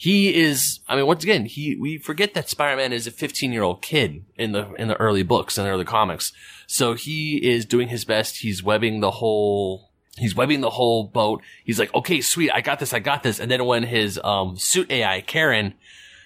He 0.00 0.34
is, 0.34 0.80
I 0.88 0.96
mean, 0.96 1.04
once 1.06 1.22
again, 1.22 1.44
he, 1.44 1.76
we 1.76 1.98
forget 1.98 2.32
that 2.32 2.48
Spider-Man 2.48 2.90
is 2.90 3.06
a 3.06 3.10
15 3.10 3.52
year 3.52 3.62
old 3.62 3.82
kid 3.82 4.24
in 4.34 4.52
the, 4.52 4.72
in 4.78 4.88
the 4.88 4.96
early 4.96 5.22
books 5.22 5.58
and 5.58 5.68
early 5.68 5.84
comics. 5.84 6.32
So 6.66 6.94
he 6.94 7.36
is 7.36 7.66
doing 7.66 7.88
his 7.88 8.06
best. 8.06 8.38
He's 8.38 8.62
webbing 8.62 9.00
the 9.00 9.10
whole, 9.10 9.90
he's 10.16 10.34
webbing 10.34 10.62
the 10.62 10.70
whole 10.70 11.04
boat. 11.04 11.42
He's 11.66 11.78
like, 11.78 11.94
okay, 11.94 12.22
sweet. 12.22 12.50
I 12.50 12.62
got 12.62 12.78
this. 12.78 12.94
I 12.94 12.98
got 12.98 13.22
this. 13.22 13.38
And 13.38 13.50
then 13.50 13.66
when 13.66 13.82
his, 13.82 14.18
um, 14.24 14.56
suit 14.56 14.90
AI, 14.90 15.20
Karen, 15.20 15.74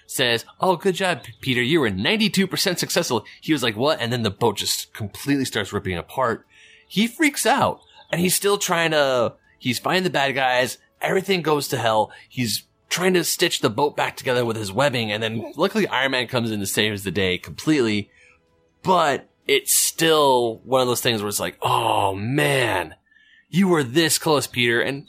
says, 0.07 0.45
"Oh, 0.61 0.75
good 0.75 0.95
job, 0.95 1.23
Peter. 1.41 1.61
You 1.61 1.79
were 1.79 1.89
92% 1.89 2.77
successful." 2.77 3.25
He 3.41 3.51
was 3.51 3.63
like, 3.63 3.75
"What?" 3.75 3.99
And 3.99 4.13
then 4.13 4.21
the 4.21 4.29
boat 4.29 4.57
just 4.57 4.93
completely 4.93 5.45
starts 5.45 5.73
ripping 5.73 5.97
apart. 5.97 6.45
He 6.87 7.07
freaks 7.07 7.45
out, 7.45 7.81
and 8.11 8.21
he's 8.21 8.35
still 8.35 8.59
trying 8.59 8.91
to. 8.91 9.33
He's 9.57 9.79
finding 9.79 10.03
the 10.03 10.11
bad 10.11 10.35
guys. 10.35 10.77
Everything 11.01 11.41
goes 11.41 11.67
to 11.69 11.77
hell. 11.77 12.11
He's 12.29 12.63
trying 12.95 13.13
to 13.13 13.25
stitch 13.25 13.59
the 13.59 13.69
boat 13.69 13.97
back 13.97 14.15
together 14.15 14.45
with 14.45 14.55
his 14.55 14.71
webbing, 14.71 15.11
and 15.11 15.21
then 15.21 15.51
luckily 15.57 15.85
Iron 15.85 16.11
Man 16.11 16.27
comes 16.27 16.49
in 16.49 16.61
to 16.61 16.65
saves 16.65 17.03
the 17.03 17.11
day 17.11 17.37
completely. 17.37 18.09
But 18.83 19.29
it's 19.45 19.75
still 19.75 20.61
one 20.63 20.79
of 20.79 20.87
those 20.87 21.01
things 21.01 21.21
where 21.21 21.27
it's 21.27 21.39
like, 21.39 21.57
"Oh 21.61 22.15
man, 22.15 22.95
you 23.49 23.67
were 23.67 23.83
this 23.83 24.17
close, 24.17 24.47
Peter," 24.47 24.79
and 24.79 25.07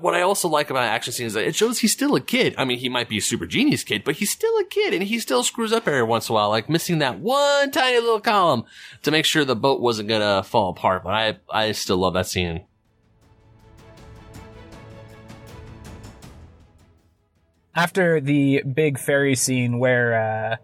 what 0.00 0.14
I 0.14 0.20
also 0.20 0.48
like 0.48 0.70
about 0.70 0.84
action 0.84 1.12
scenes 1.12 1.30
is 1.30 1.34
that 1.34 1.46
it 1.46 1.56
shows 1.56 1.80
he's 1.80 1.92
still 1.92 2.14
a 2.14 2.20
kid. 2.20 2.54
I 2.56 2.64
mean, 2.64 2.78
he 2.78 2.88
might 2.88 3.08
be 3.08 3.18
a 3.18 3.22
super 3.22 3.46
genius 3.46 3.82
kid, 3.82 4.04
but 4.04 4.16
he's 4.16 4.30
still 4.30 4.56
a 4.58 4.64
kid 4.64 4.94
and 4.94 5.02
he 5.02 5.18
still 5.18 5.42
screws 5.42 5.72
up 5.72 5.88
every 5.88 6.02
once 6.04 6.28
in 6.28 6.32
a 6.32 6.34
while, 6.34 6.50
like 6.50 6.68
missing 6.68 6.98
that 6.98 7.18
one 7.18 7.72
tiny 7.72 7.98
little 7.98 8.20
column 8.20 8.64
to 9.02 9.10
make 9.10 9.24
sure 9.24 9.44
the 9.44 9.56
boat 9.56 9.80
wasn't 9.80 10.08
gonna 10.08 10.42
fall 10.42 10.70
apart. 10.70 11.02
But 11.02 11.14
I, 11.14 11.38
I 11.50 11.72
still 11.72 11.96
love 11.96 12.14
that 12.14 12.26
scene. 12.26 12.66
After 17.74 18.20
the 18.20 18.62
big 18.62 18.98
ferry 18.98 19.34
scene 19.34 19.78
where 19.78 20.52
uh, 20.52 20.56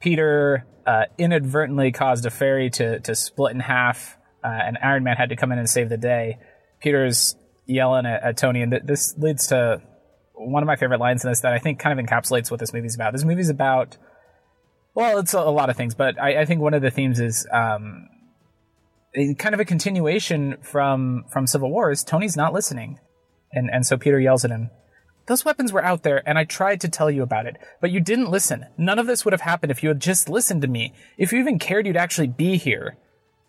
Peter 0.00 0.66
uh, 0.86 1.04
inadvertently 1.18 1.92
caused 1.92 2.26
a 2.26 2.30
ferry 2.30 2.70
to, 2.70 3.00
to 3.00 3.14
split 3.14 3.54
in 3.54 3.60
half 3.60 4.16
uh, 4.44 4.48
and 4.48 4.78
Iron 4.82 5.04
Man 5.04 5.16
had 5.16 5.28
to 5.30 5.36
come 5.36 5.52
in 5.52 5.58
and 5.58 5.68
save 5.68 5.88
the 5.88 5.96
day, 5.96 6.38
Peter's 6.80 7.36
yelling 7.66 8.06
at, 8.06 8.22
at 8.22 8.36
Tony, 8.36 8.62
and 8.62 8.72
th- 8.72 8.82
this 8.84 9.14
leads 9.16 9.48
to 9.48 9.80
one 10.34 10.62
of 10.62 10.66
my 10.66 10.76
favorite 10.76 11.00
lines 11.00 11.24
in 11.24 11.30
this 11.30 11.40
that 11.40 11.52
I 11.52 11.58
think 11.58 11.78
kind 11.78 11.98
of 11.98 12.04
encapsulates 12.04 12.50
what 12.50 12.58
this 12.58 12.72
movie's 12.72 12.94
about. 12.94 13.12
This 13.12 13.24
movie's 13.24 13.48
about, 13.48 13.96
well, 14.94 15.18
it's 15.18 15.34
a, 15.34 15.38
a 15.38 15.50
lot 15.50 15.70
of 15.70 15.76
things, 15.76 15.94
but 15.94 16.20
I, 16.20 16.40
I, 16.40 16.44
think 16.44 16.60
one 16.60 16.74
of 16.74 16.82
the 16.82 16.90
themes 16.90 17.20
is 17.20 17.46
um, 17.52 18.08
kind 19.38 19.54
of 19.54 19.60
a 19.60 19.64
continuation 19.64 20.56
from 20.62 21.24
from 21.30 21.46
Civil 21.46 21.70
War. 21.70 21.90
Is 21.90 22.02
Tony's 22.02 22.36
not 22.36 22.52
listening, 22.52 22.98
and 23.52 23.70
and 23.70 23.86
so 23.86 23.96
Peter 23.96 24.18
yells 24.18 24.44
at 24.44 24.50
him. 24.50 24.70
Those 25.26 25.44
weapons 25.44 25.72
were 25.72 25.84
out 25.84 26.02
there, 26.02 26.26
and 26.28 26.38
I 26.38 26.44
tried 26.44 26.80
to 26.80 26.88
tell 26.88 27.10
you 27.10 27.22
about 27.22 27.46
it, 27.46 27.56
but 27.80 27.90
you 27.90 28.00
didn't 28.00 28.30
listen. 28.30 28.66
None 28.76 28.98
of 28.98 29.06
this 29.06 29.24
would 29.24 29.32
have 29.32 29.42
happened 29.42 29.70
if 29.70 29.82
you 29.82 29.88
had 29.88 30.00
just 30.00 30.28
listened 30.28 30.62
to 30.62 30.68
me. 30.68 30.92
If 31.16 31.32
you 31.32 31.38
even 31.38 31.58
cared, 31.58 31.86
you'd 31.86 31.96
actually 31.96 32.26
be 32.26 32.56
here. 32.56 32.96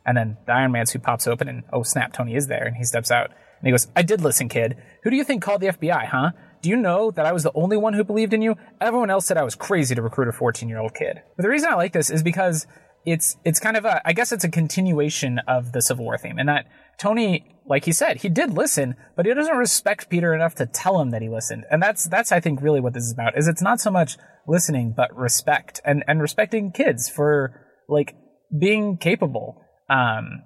And 0.06 0.16
then 0.16 0.38
the 0.46 0.54
Iron 0.54 0.72
Man 0.72 0.86
suit 0.86 1.02
pops 1.02 1.28
open, 1.28 1.48
and 1.48 1.64
oh 1.72 1.84
snap, 1.84 2.14
Tony 2.14 2.36
is 2.36 2.48
there, 2.48 2.66
and 2.66 2.76
he 2.76 2.84
steps 2.84 3.10
out. 3.10 3.30
And 3.30 3.68
he 3.68 3.72
goes, 3.72 3.88
I 3.96 4.04
did 4.04 4.22
listen, 4.22 4.50
kid. 4.50 4.78
Who 5.04 5.10
do 5.10 5.16
you 5.16 5.24
think 5.24 5.42
called 5.42 5.62
the 5.62 5.68
FBI, 5.68 6.08
huh? 6.08 6.32
Do 6.62 6.70
you 6.70 6.76
know 6.76 7.12
that 7.12 7.26
I 7.26 7.32
was 7.32 7.44
the 7.44 7.52
only 7.56 7.78
one 7.78 7.94
who 7.94 8.04
believed 8.04 8.34
in 8.34 8.42
you? 8.42 8.56
Everyone 8.80 9.10
else 9.10 9.26
said 9.26 9.38
I 9.38 9.44
was 9.44 9.56
crazy 9.56 9.96
to 9.96 10.02
recruit 10.02 10.28
a 10.28 10.32
14 10.32 10.70
year 10.70 10.80
old 10.80 10.94
kid. 10.94 11.22
But 11.36 11.44
the 11.44 11.50
reason 11.50 11.70
I 11.70 11.76
like 11.76 11.94
this 11.94 12.10
is 12.10 12.24
because 12.24 12.68
it's, 13.06 13.38
it's 13.44 13.60
kind 13.60 13.78
of 13.78 13.86
a, 13.86 14.02
I 14.08 14.14
guess 14.14 14.32
it's 14.32 14.44
a 14.44 14.50
continuation 14.50 15.40
of 15.48 15.72
the 15.72 15.82
Civil 15.82 16.06
War 16.06 16.18
theme 16.18 16.38
and 16.38 16.50
that 16.50 16.66
Tony, 17.00 17.46
like 17.68 17.86
he 17.86 17.92
said, 17.92 18.18
he 18.18 18.30
did 18.30 18.54
listen, 18.54 18.96
but 19.16 19.26
he 19.26 19.34
doesn't 19.34 19.56
respect 19.56 20.10
Peter 20.10 20.34
enough 20.34 20.56
to 20.56 20.66
tell 20.66 21.00
him 21.00 21.12
that 21.12 21.22
he 21.22 21.30
listened. 21.30 21.66
And 21.72 21.82
that's, 21.82 22.06
that's, 22.06 22.32
I 22.32 22.40
think, 22.40 22.62
really 22.62 22.82
what 22.82 22.94
this 22.94 23.04
is 23.04 23.14
about, 23.14 23.38
is 23.38 23.48
it's 23.48 23.62
not 23.62 23.80
so 23.80 23.90
much 23.90 24.18
listening, 24.48 24.94
but 24.96 25.16
respect 25.16 25.82
and, 25.84 26.04
and 26.08 26.22
respecting 26.22 26.72
kids 26.72 27.10
for, 27.10 27.62
like, 27.90 28.16
being 28.58 28.98
capable. 28.98 29.62
Um, 29.90 30.44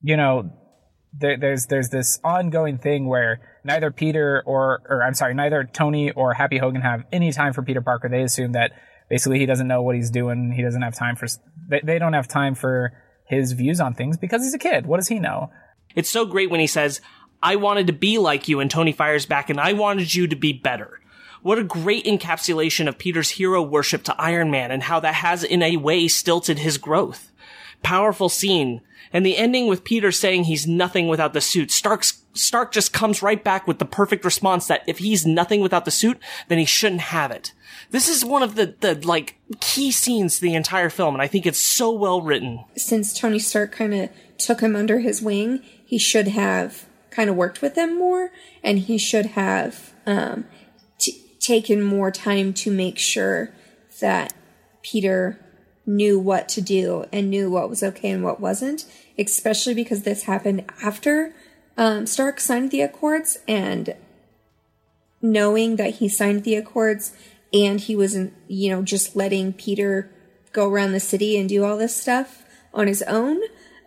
you 0.00 0.16
know, 0.16 0.50
there, 1.18 1.36
there's 1.38 1.66
there's 1.66 1.88
this 1.88 2.18
ongoing 2.24 2.78
thing 2.78 3.06
where 3.06 3.40
neither 3.64 3.90
Peter 3.90 4.42
or 4.46 4.82
or 4.88 5.02
I'm 5.02 5.14
sorry, 5.14 5.34
neither 5.34 5.64
Tony 5.64 6.10
or 6.12 6.34
Happy 6.34 6.58
Hogan 6.58 6.82
have 6.82 7.04
any 7.12 7.32
time 7.32 7.52
for 7.52 7.62
Peter 7.62 7.80
Parker. 7.80 8.08
They 8.08 8.22
assume 8.22 8.52
that 8.52 8.72
basically 9.08 9.38
he 9.38 9.46
doesn't 9.46 9.68
know 9.68 9.82
what 9.82 9.96
he's 9.96 10.10
doing. 10.10 10.52
He 10.52 10.62
doesn't 10.62 10.82
have 10.82 10.94
time 10.94 11.16
for 11.16 11.26
they, 11.68 11.80
they 11.82 11.98
don't 11.98 12.12
have 12.12 12.28
time 12.28 12.54
for 12.54 12.92
his 13.24 13.52
views 13.52 13.80
on 13.80 13.94
things 13.94 14.16
because 14.16 14.42
he's 14.42 14.54
a 14.54 14.58
kid. 14.58 14.86
What 14.86 14.98
does 14.98 15.08
he 15.08 15.18
know? 15.18 15.50
It's 15.94 16.10
so 16.10 16.24
great 16.24 16.50
when 16.50 16.60
he 16.60 16.66
says, 16.66 17.00
"I 17.42 17.56
wanted 17.56 17.86
to 17.88 17.92
be 17.92 18.18
like 18.18 18.48
you," 18.48 18.60
and 18.60 18.70
Tony 18.70 18.92
fires 18.92 19.26
back, 19.26 19.50
"And 19.50 19.60
I 19.60 19.72
wanted 19.72 20.14
you 20.14 20.26
to 20.26 20.36
be 20.36 20.52
better." 20.52 21.00
What 21.42 21.58
a 21.58 21.64
great 21.64 22.06
encapsulation 22.06 22.88
of 22.88 22.98
Peter's 22.98 23.30
hero 23.30 23.62
worship 23.62 24.02
to 24.04 24.20
Iron 24.20 24.50
Man 24.50 24.72
and 24.72 24.82
how 24.82 24.98
that 25.00 25.14
has 25.14 25.44
in 25.44 25.62
a 25.62 25.76
way 25.76 26.08
stilted 26.08 26.58
his 26.58 26.76
growth. 26.76 27.30
Powerful 27.82 28.28
scene 28.28 28.80
and 29.12 29.24
the 29.24 29.36
ending 29.36 29.66
with 29.66 29.84
Peter 29.84 30.10
saying 30.12 30.44
he's 30.44 30.66
nothing 30.66 31.08
without 31.08 31.32
the 31.32 31.40
suit, 31.40 31.70
Stark's, 31.70 32.22
Stark 32.34 32.72
just 32.72 32.92
comes 32.92 33.22
right 33.22 33.42
back 33.42 33.66
with 33.66 33.78
the 33.78 33.84
perfect 33.84 34.24
response 34.24 34.66
that 34.66 34.82
if 34.86 34.98
he's 34.98 35.26
nothing 35.26 35.60
without 35.60 35.84
the 35.84 35.90
suit, 35.90 36.18
then 36.48 36.58
he 36.58 36.64
shouldn't 36.64 37.00
have 37.00 37.30
it. 37.30 37.52
This 37.90 38.08
is 38.08 38.24
one 38.24 38.42
of 38.42 38.54
the, 38.54 38.74
the, 38.80 38.94
like, 39.06 39.36
key 39.60 39.90
scenes 39.90 40.36
to 40.36 40.42
the 40.42 40.54
entire 40.54 40.90
film, 40.90 41.14
and 41.14 41.22
I 41.22 41.26
think 41.26 41.46
it's 41.46 41.58
so 41.58 41.90
well 41.90 42.20
written. 42.20 42.64
Since 42.76 43.18
Tony 43.18 43.38
Stark 43.38 43.72
kind 43.72 43.94
of 43.94 44.10
took 44.38 44.60
him 44.60 44.74
under 44.74 44.98
his 44.98 45.22
wing, 45.22 45.62
he 45.84 45.98
should 45.98 46.28
have 46.28 46.86
kind 47.10 47.30
of 47.30 47.36
worked 47.36 47.62
with 47.62 47.76
him 47.76 47.96
more, 47.96 48.30
and 48.62 48.78
he 48.78 48.98
should 48.98 49.26
have, 49.26 49.92
um, 50.04 50.46
t- 50.98 51.22
taken 51.40 51.82
more 51.82 52.10
time 52.10 52.52
to 52.54 52.70
make 52.70 52.98
sure 52.98 53.52
that 54.00 54.34
Peter 54.82 55.40
knew 55.86 56.18
what 56.18 56.48
to 56.48 56.60
do 56.60 57.06
and 57.12 57.30
knew 57.30 57.50
what 57.50 57.70
was 57.70 57.82
okay 57.82 58.10
and 58.10 58.24
what 58.24 58.40
wasn't, 58.40 58.84
especially 59.18 59.74
because 59.74 60.02
this 60.02 60.24
happened 60.24 60.64
after 60.82 61.34
um, 61.76 62.06
Stark 62.06 62.40
signed 62.40 62.70
the 62.70 62.80
Accords 62.80 63.38
and 63.46 63.94
knowing 65.22 65.76
that 65.76 65.96
he 65.96 66.08
signed 66.08 66.44
the 66.44 66.56
Accords 66.56 67.12
and 67.52 67.80
he 67.80 67.96
wasn't, 67.96 68.34
you 68.48 68.70
know, 68.70 68.82
just 68.82 69.16
letting 69.16 69.52
Peter 69.52 70.10
go 70.52 70.68
around 70.68 70.92
the 70.92 71.00
city 71.00 71.36
and 71.38 71.48
do 71.48 71.64
all 71.64 71.76
this 71.76 71.96
stuff 71.96 72.44
on 72.72 72.86
his 72.86 73.02
own, 73.02 73.40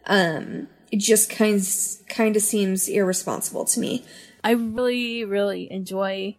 um, 0.05 0.67
it 0.91 0.99
just 0.99 1.29
kind 1.29 1.61
kind 2.07 2.35
of 2.35 2.41
seems 2.41 2.87
irresponsible 2.87 3.65
to 3.65 3.79
me. 3.79 4.05
I 4.43 4.51
really, 4.51 5.25
really 5.25 5.71
enjoy 5.71 6.37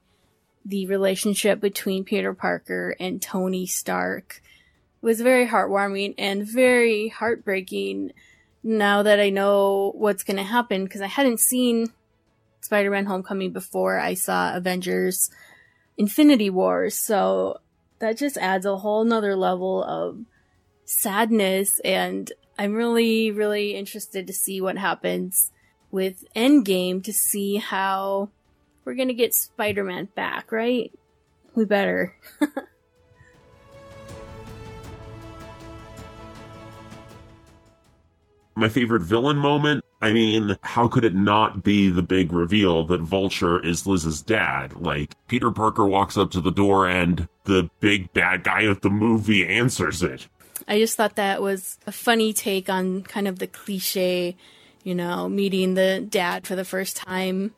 the 0.64 0.86
relationship 0.86 1.60
between 1.60 2.04
Peter 2.04 2.34
Parker 2.34 2.96
and 3.00 3.22
Tony 3.22 3.66
Stark 3.66 4.42
It 5.02 5.06
was 5.06 5.20
very 5.20 5.46
heartwarming 5.46 6.14
and 6.18 6.46
very 6.46 7.08
heartbreaking 7.08 8.12
now 8.62 9.02
that 9.02 9.20
I 9.20 9.30
know 9.30 9.92
what's 9.96 10.22
going 10.22 10.36
to 10.36 10.42
happen 10.42 10.84
because 10.84 11.00
I 11.00 11.06
hadn't 11.06 11.40
seen 11.40 11.92
Spider 12.60 12.90
Man 12.90 13.06
Homecoming 13.06 13.52
before 13.52 13.98
I 13.98 14.14
saw 14.14 14.54
Avengers 14.54 15.30
Infinity 16.00 16.48
Wars. 16.48 16.98
So 16.98 17.58
that 17.98 18.16
just 18.16 18.38
adds 18.38 18.64
a 18.64 18.78
whole 18.78 19.04
nother 19.04 19.36
level 19.36 19.84
of 19.84 20.24
sadness. 20.86 21.78
And 21.80 22.32
I'm 22.58 22.72
really, 22.72 23.30
really 23.30 23.74
interested 23.74 24.26
to 24.26 24.32
see 24.32 24.62
what 24.62 24.78
happens 24.78 25.50
with 25.90 26.24
Endgame 26.34 27.04
to 27.04 27.12
see 27.12 27.56
how 27.56 28.30
we're 28.86 28.94
going 28.94 29.08
to 29.08 29.14
get 29.14 29.34
Spider 29.34 29.84
Man 29.84 30.08
back, 30.16 30.50
right? 30.50 30.90
We 31.54 31.66
better. 31.66 32.16
My 38.56 38.70
favorite 38.70 39.02
villain 39.02 39.36
moment? 39.36 39.84
I 40.00 40.12
mean, 40.12 40.56
how 40.62 40.88
could 40.88 41.04
it 41.04 41.14
not 41.14 41.62
be 41.62 41.90
the 41.90 42.02
big 42.02 42.32
reveal 42.32 42.84
that 42.86 43.00
Vulture 43.00 43.62
is 43.64 43.86
Liz's 43.86 44.22
dad? 44.22 44.80
Like, 44.80 45.14
Peter 45.28 45.50
Parker 45.50 45.84
walks 45.84 46.16
up 46.16 46.30
to 46.32 46.40
the 46.40 46.50
door 46.50 46.88
and 46.88 47.28
the 47.44 47.68
big 47.80 48.12
bad 48.12 48.42
guy 48.42 48.62
of 48.62 48.80
the 48.80 48.90
movie 48.90 49.46
answers 49.46 50.02
it. 50.02 50.26
I 50.66 50.78
just 50.78 50.96
thought 50.96 51.16
that 51.16 51.42
was 51.42 51.78
a 51.86 51.92
funny 51.92 52.32
take 52.32 52.70
on 52.70 53.02
kind 53.02 53.28
of 53.28 53.38
the 53.38 53.46
cliche, 53.46 54.36
you 54.84 54.94
know, 54.94 55.28
meeting 55.28 55.74
the 55.74 56.06
dad 56.08 56.46
for 56.46 56.56
the 56.56 56.64
first 56.64 56.96
time 56.96 57.54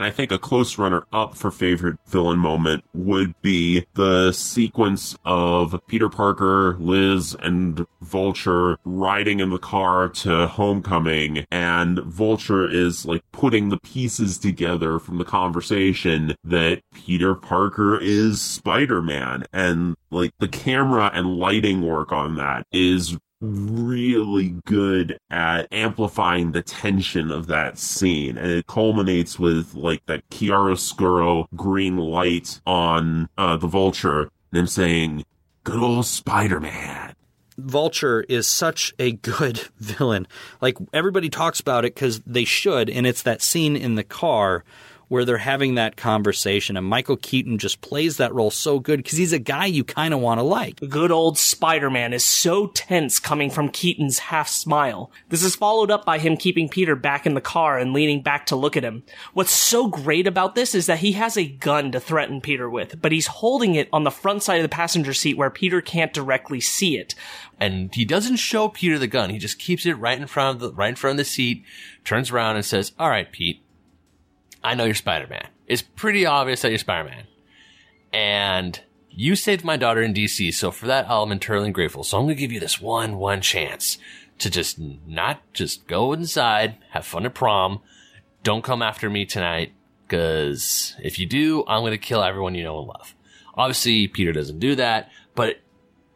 I 0.00 0.10
think 0.10 0.32
a 0.32 0.38
close 0.38 0.78
runner 0.78 1.06
up 1.12 1.36
for 1.36 1.50
favorite 1.50 1.98
villain 2.06 2.38
moment 2.38 2.84
would 2.92 3.40
be 3.42 3.86
the 3.94 4.32
sequence 4.32 5.16
of 5.24 5.80
Peter 5.86 6.08
Parker, 6.08 6.76
Liz, 6.80 7.36
and 7.40 7.86
Vulture 8.00 8.78
riding 8.84 9.40
in 9.40 9.50
the 9.50 9.58
car 9.58 10.08
to 10.08 10.48
Homecoming, 10.48 11.46
and 11.50 12.00
Vulture 12.00 12.68
is 12.68 13.06
like 13.06 13.22
putting 13.32 13.68
the 13.68 13.78
pieces 13.78 14.38
together 14.38 14.98
from 14.98 15.18
the 15.18 15.24
conversation 15.24 16.34
that 16.42 16.82
Peter 16.92 17.34
Parker 17.34 17.98
is 18.00 18.40
Spider-Man, 18.40 19.44
and 19.52 19.96
like 20.10 20.32
the 20.38 20.48
camera 20.48 21.10
and 21.14 21.36
lighting 21.36 21.82
work 21.82 22.12
on 22.12 22.36
that 22.36 22.66
is 22.72 23.16
really 23.42 24.54
good 24.64 25.18
at 25.28 25.66
amplifying 25.72 26.52
the 26.52 26.62
tension 26.62 27.30
of 27.30 27.48
that 27.48 27.76
scene. 27.76 28.38
And 28.38 28.50
it 28.50 28.66
culminates 28.66 29.38
with 29.38 29.74
like 29.74 30.06
that 30.06 30.28
chiaroscuro 30.30 31.46
green 31.54 31.96
light 31.96 32.60
on 32.66 33.28
uh, 33.36 33.56
the 33.56 33.66
vulture 33.66 34.30
and 34.52 34.60
him 34.60 34.66
saying, 34.66 35.24
good 35.64 35.82
old 35.82 36.06
Spider-Man. 36.06 37.14
Vulture 37.58 38.22
is 38.28 38.46
such 38.46 38.94
a 38.98 39.12
good 39.12 39.58
villain. 39.76 40.26
Like 40.60 40.78
everybody 40.92 41.28
talks 41.28 41.60
about 41.60 41.84
it 41.84 41.94
because 41.94 42.20
they 42.20 42.44
should, 42.44 42.88
and 42.88 43.06
it's 43.06 43.22
that 43.22 43.42
scene 43.42 43.76
in 43.76 43.96
the 43.96 44.04
car 44.04 44.64
where 45.12 45.26
they're 45.26 45.36
having 45.36 45.74
that 45.74 45.94
conversation, 45.94 46.74
and 46.74 46.86
Michael 46.86 47.18
Keaton 47.18 47.58
just 47.58 47.82
plays 47.82 48.16
that 48.16 48.32
role 48.32 48.50
so 48.50 48.78
good 48.78 48.96
because 48.96 49.18
he's 49.18 49.34
a 49.34 49.38
guy 49.38 49.66
you 49.66 49.84
kind 49.84 50.14
of 50.14 50.20
want 50.20 50.38
to 50.38 50.42
like. 50.42 50.80
Good 50.88 51.10
old 51.10 51.36
Spider-Man 51.36 52.14
is 52.14 52.24
so 52.24 52.68
tense 52.68 53.20
coming 53.20 53.50
from 53.50 53.68
Keaton's 53.68 54.18
half 54.18 54.48
smile. 54.48 55.12
This 55.28 55.42
is 55.42 55.54
followed 55.54 55.90
up 55.90 56.06
by 56.06 56.18
him 56.18 56.38
keeping 56.38 56.66
Peter 56.66 56.96
back 56.96 57.26
in 57.26 57.34
the 57.34 57.42
car 57.42 57.76
and 57.78 57.92
leaning 57.92 58.22
back 58.22 58.46
to 58.46 58.56
look 58.56 58.74
at 58.74 58.84
him. 58.84 59.02
What's 59.34 59.52
so 59.52 59.86
great 59.86 60.26
about 60.26 60.54
this 60.54 60.74
is 60.74 60.86
that 60.86 61.00
he 61.00 61.12
has 61.12 61.36
a 61.36 61.46
gun 61.46 61.92
to 61.92 62.00
threaten 62.00 62.40
Peter 62.40 62.70
with, 62.70 63.02
but 63.02 63.12
he's 63.12 63.26
holding 63.26 63.74
it 63.74 63.90
on 63.92 64.04
the 64.04 64.10
front 64.10 64.42
side 64.42 64.56
of 64.56 64.62
the 64.62 64.68
passenger 64.70 65.12
seat 65.12 65.36
where 65.36 65.50
Peter 65.50 65.82
can't 65.82 66.14
directly 66.14 66.58
see 66.58 66.96
it. 66.96 67.14
And 67.60 67.94
he 67.94 68.06
doesn't 68.06 68.36
show 68.36 68.68
Peter 68.68 68.98
the 68.98 69.06
gun. 69.06 69.28
He 69.28 69.38
just 69.38 69.58
keeps 69.58 69.84
it 69.84 69.92
right 69.92 70.18
in 70.18 70.26
front 70.26 70.56
of 70.56 70.60
the 70.60 70.72
right 70.72 70.88
in 70.88 70.96
front 70.96 71.12
of 71.12 71.18
the 71.18 71.30
seat, 71.30 71.64
turns 72.02 72.30
around 72.30 72.56
and 72.56 72.64
says, 72.64 72.92
"All 72.98 73.08
right, 73.10 73.30
Pete, 73.30 73.61
I 74.64 74.74
know 74.74 74.84
you're 74.84 74.94
Spider 74.94 75.26
Man. 75.26 75.48
It's 75.66 75.82
pretty 75.82 76.26
obvious 76.26 76.62
that 76.62 76.70
you're 76.70 76.78
Spider 76.78 77.08
Man. 77.08 77.24
And 78.12 78.80
you 79.10 79.36
saved 79.36 79.64
my 79.64 79.76
daughter 79.76 80.02
in 80.02 80.14
DC, 80.14 80.54
so 80.54 80.70
for 80.70 80.86
that 80.86 81.10
I'm 81.10 81.32
eternally 81.32 81.70
grateful. 81.70 82.04
So 82.04 82.18
I'm 82.18 82.24
gonna 82.24 82.34
give 82.34 82.52
you 82.52 82.60
this 82.60 82.80
one, 82.80 83.16
one 83.16 83.40
chance 83.40 83.98
to 84.38 84.50
just 84.50 84.78
not 84.78 85.40
just 85.52 85.86
go 85.86 86.12
inside, 86.12 86.76
have 86.90 87.06
fun 87.06 87.26
at 87.26 87.34
prom. 87.34 87.80
Don't 88.42 88.64
come 88.64 88.82
after 88.82 89.08
me 89.08 89.24
tonight, 89.24 89.72
because 90.06 90.96
if 91.02 91.18
you 91.18 91.26
do, 91.26 91.64
I'm 91.66 91.82
gonna 91.84 91.98
kill 91.98 92.22
everyone 92.22 92.54
you 92.54 92.64
know 92.64 92.78
and 92.78 92.88
love. 92.88 93.14
Obviously, 93.54 94.08
Peter 94.08 94.32
doesn't 94.32 94.58
do 94.58 94.74
that, 94.76 95.10
but 95.34 95.60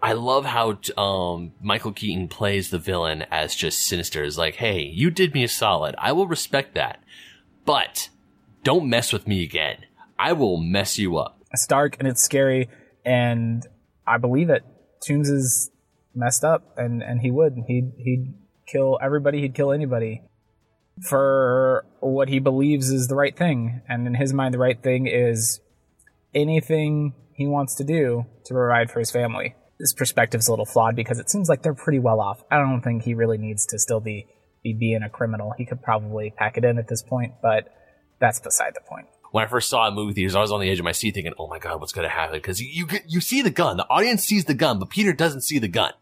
I 0.03 0.13
love 0.13 0.45
how 0.45 0.79
um, 0.97 1.53
Michael 1.61 1.93
Keaton 1.93 2.29
plays 2.29 2.71
the 2.71 2.79
villain 2.79 3.23
as 3.31 3.55
just 3.55 3.87
sinister. 3.87 4.25
Is 4.25 4.39
like, 4.39 4.57
hey, 4.57 4.83
you 4.83 5.11
did 5.11 5.35
me 5.35 5.45
a 5.45 5.49
solid. 5.49 5.95
I 5.99 6.13
will 6.13 6.27
respect 6.27 6.75
that, 6.75 7.03
but 7.65 8.09
don't 8.67 8.91
mess 8.91 9.13
with 9.13 9.29
me 9.29 9.45
again. 9.45 9.77
I 10.19 10.33
will 10.33 10.57
mess 10.57 10.99
you 10.99 11.19
up. 11.19 11.41
It's 11.53 11.69
dark 11.69 11.95
and 12.01 12.09
it's 12.09 12.21
scary, 12.21 12.69
and 13.05 13.65
I 14.05 14.19
believe 14.19 14.51
it. 14.51 14.65
Toomes 15.09 15.31
is 15.31 15.71
messed 16.17 16.43
up, 16.43 16.77
and, 16.77 17.01
and 17.01 17.21
he 17.21 17.31
would. 17.31 17.55
He'd, 17.69 17.93
he'd 17.97 18.35
kill 18.67 18.99
everybody, 19.01 19.41
he'd 19.41 19.55
kill 19.55 19.71
anybody 19.71 20.23
for 21.01 21.85
what 22.01 22.29
he 22.29 22.41
believes 22.41 22.91
is 22.91 23.07
the 23.07 23.15
right 23.15 23.37
thing. 23.37 23.83
And 23.89 24.05
in 24.05 24.15
his 24.15 24.33
mind, 24.33 24.53
the 24.53 24.59
right 24.59 24.83
thing 24.83 25.07
is 25.07 25.61
anything 26.35 27.15
he 27.35 27.47
wants 27.47 27.77
to 27.77 27.85
do 27.85 28.27
to 28.47 28.55
provide 28.55 28.91
for 28.91 28.99
his 28.99 29.13
family. 29.13 29.55
His 29.79 29.93
perspective's 29.93 30.49
a 30.49 30.51
little 30.51 30.67
flawed 30.67 30.97
because 30.97 31.21
it 31.21 31.31
seems 31.31 31.49
like 31.49 31.63
they're 31.63 31.73
pretty 31.73 32.01
well 32.01 32.21
off. 32.21 32.43
I 32.51 32.57
don't 32.57 32.83
think 32.83 33.05
he 33.05 33.15
really 33.15 33.39
needs 33.39 33.65
to 33.67 33.79
still 33.79 34.01
be, 34.01 34.27
be 34.65 34.73
being 34.73 35.05
a 35.05 35.09
criminal. 35.09 35.55
He 35.57 35.67
could 35.67 35.83
probably 35.83 36.35
pack 36.37 36.59
it 36.59 36.65
in 36.65 36.79
at 36.79 36.89
this 36.89 37.05
point, 37.05 37.35
but 37.41 37.69
that's 38.19 38.41
beside 38.41 38.75
the 38.75 38.81
point. 38.81 39.07
When 39.33 39.45
I 39.45 39.49
first 39.49 39.69
saw 39.69 39.85
it 39.85 39.89
in 39.89 39.95
movie 39.95 40.15
theaters, 40.15 40.35
I 40.35 40.41
was 40.41 40.53
on 40.53 40.61
the 40.61 40.71
edge 40.71 40.79
of 40.79 40.85
my 40.85 40.93
seat 40.93 41.15
thinking, 41.15 41.35
"Oh 41.39 41.49
my 41.49 41.59
god, 41.59 41.81
what's 41.81 41.93
going 41.93 42.09
to 42.09 42.15
happen?" 42.15 42.37
Because 42.37 42.61
you, 42.61 42.69
you 42.69 42.99
you 43.07 43.21
see 43.21 43.43
the 43.43 43.51
gun, 43.51 43.77
the 43.77 43.89
audience 43.89 44.25
sees 44.25 44.45
the 44.45 44.55
gun, 44.55 44.79
but 44.79 44.91
Peter 44.91 45.13
doesn't 45.13 45.43
see 45.43 45.59
the 45.59 45.69
gun. 45.69 45.93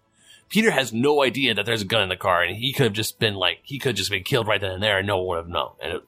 Peter 0.49 0.71
has 0.71 0.93
no 0.93 1.23
idea 1.23 1.55
that 1.55 1.67
there's 1.67 1.83
a 1.83 1.87
gun 1.87 2.03
in 2.03 2.09
the 2.09 2.17
car, 2.17 2.43
and 2.43 2.57
he 2.57 2.73
could 2.73 2.85
have 2.85 2.93
just 2.93 3.19
been 3.19 3.35
like, 3.35 3.59
he 3.63 3.79
could 3.79 3.91
have 3.91 3.97
just 3.97 4.11
been 4.11 4.23
killed 4.23 4.47
right 4.47 4.61
then 4.61 4.73
and 4.73 4.83
there, 4.83 4.99
and 4.99 5.07
no 5.07 5.17
one 5.19 5.27
would 5.27 5.37
have 5.39 5.49
known. 5.49 5.73
And 5.83 5.95
it, 5.95 6.03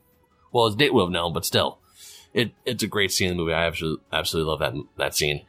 well, 0.53 0.67
his 0.67 0.77
date 0.77 0.95
would 0.95 1.03
have 1.03 1.11
known, 1.11 1.33
but 1.33 1.45
still, 1.45 1.79
it 2.33 2.53
it's 2.65 2.83
a 2.83 2.87
great 2.87 3.11
scene 3.11 3.31
in 3.31 3.37
the 3.37 3.43
movie. 3.43 3.55
I 3.55 3.67
absolutely 3.67 4.05
absolutely 4.13 4.51
love 4.51 4.61
that 4.61 4.75
that 4.97 5.15
scene. 5.17 5.45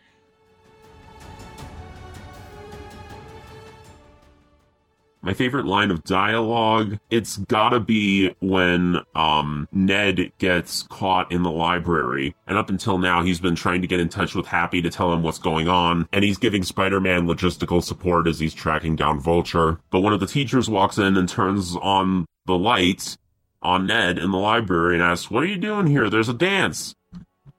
My 5.27 5.33
favorite 5.33 5.65
line 5.65 5.91
of 5.91 6.05
dialogue, 6.05 6.99
it's 7.09 7.35
gotta 7.35 7.81
be 7.81 8.33
when 8.39 9.01
um, 9.13 9.67
Ned 9.73 10.31
gets 10.37 10.83
caught 10.83 11.29
in 11.33 11.43
the 11.43 11.51
library. 11.51 12.33
And 12.47 12.57
up 12.57 12.69
until 12.69 12.97
now, 12.97 13.23
he's 13.23 13.41
been 13.41 13.53
trying 13.53 13.81
to 13.81 13.87
get 13.87 13.99
in 13.99 14.07
touch 14.07 14.35
with 14.35 14.45
Happy 14.45 14.81
to 14.81 14.89
tell 14.89 15.11
him 15.11 15.23
what's 15.23 15.37
going 15.37 15.67
on. 15.67 16.07
And 16.13 16.23
he's 16.23 16.37
giving 16.37 16.63
Spider-Man 16.63 17.27
logistical 17.27 17.83
support 17.83 18.25
as 18.25 18.39
he's 18.39 18.53
tracking 18.53 18.95
down 18.95 19.19
Vulture. 19.19 19.81
But 19.89 19.99
one 19.99 20.13
of 20.13 20.21
the 20.21 20.27
teachers 20.27 20.69
walks 20.69 20.97
in 20.97 21.17
and 21.17 21.27
turns 21.27 21.75
on 21.75 22.25
the 22.45 22.57
light 22.57 23.17
on 23.61 23.85
Ned 23.85 24.17
in 24.17 24.31
the 24.31 24.37
library 24.37 24.93
and 24.93 25.03
asks, 25.03 25.29
what 25.29 25.43
are 25.43 25.47
you 25.47 25.57
doing 25.57 25.87
here? 25.87 26.09
There's 26.09 26.29
a 26.29 26.33
dance. 26.33 26.95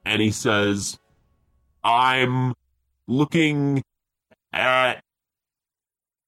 And 0.03 0.23
he 0.23 0.31
says, 0.31 0.97
I'm 1.83 2.55
looking 3.05 3.83
at 4.51 5.03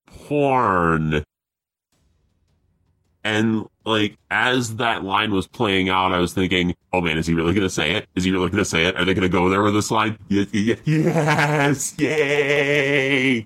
porn. 0.06 1.24
And 3.24 3.68
like 3.86 4.18
as 4.30 4.78
that 4.78 5.04
line 5.04 5.32
was 5.32 5.48
playing 5.48 5.90
out, 5.90 6.12
I 6.12 6.18
was 6.18 6.34
thinking, 6.34 6.76
"Oh 6.92 7.02
man, 7.02 7.18
is 7.18 7.28
he 7.28 7.34
really 7.34 7.54
going 7.54 7.68
to 7.68 7.70
say 7.70 7.92
it? 7.92 8.08
Is 8.16 8.24
he 8.24 8.32
really 8.32 8.50
going 8.50 8.64
to 8.64 8.70
say 8.70 8.86
it? 8.86 8.96
Are 8.98 9.06
they 9.06 9.14
going 9.14 9.22
to 9.24 9.30
go 9.30 9.50
there 9.50 9.62
with 9.62 9.74
this 9.74 9.92
line? 9.92 10.18
Yes, 10.28 10.48
yay!" 12.00 13.46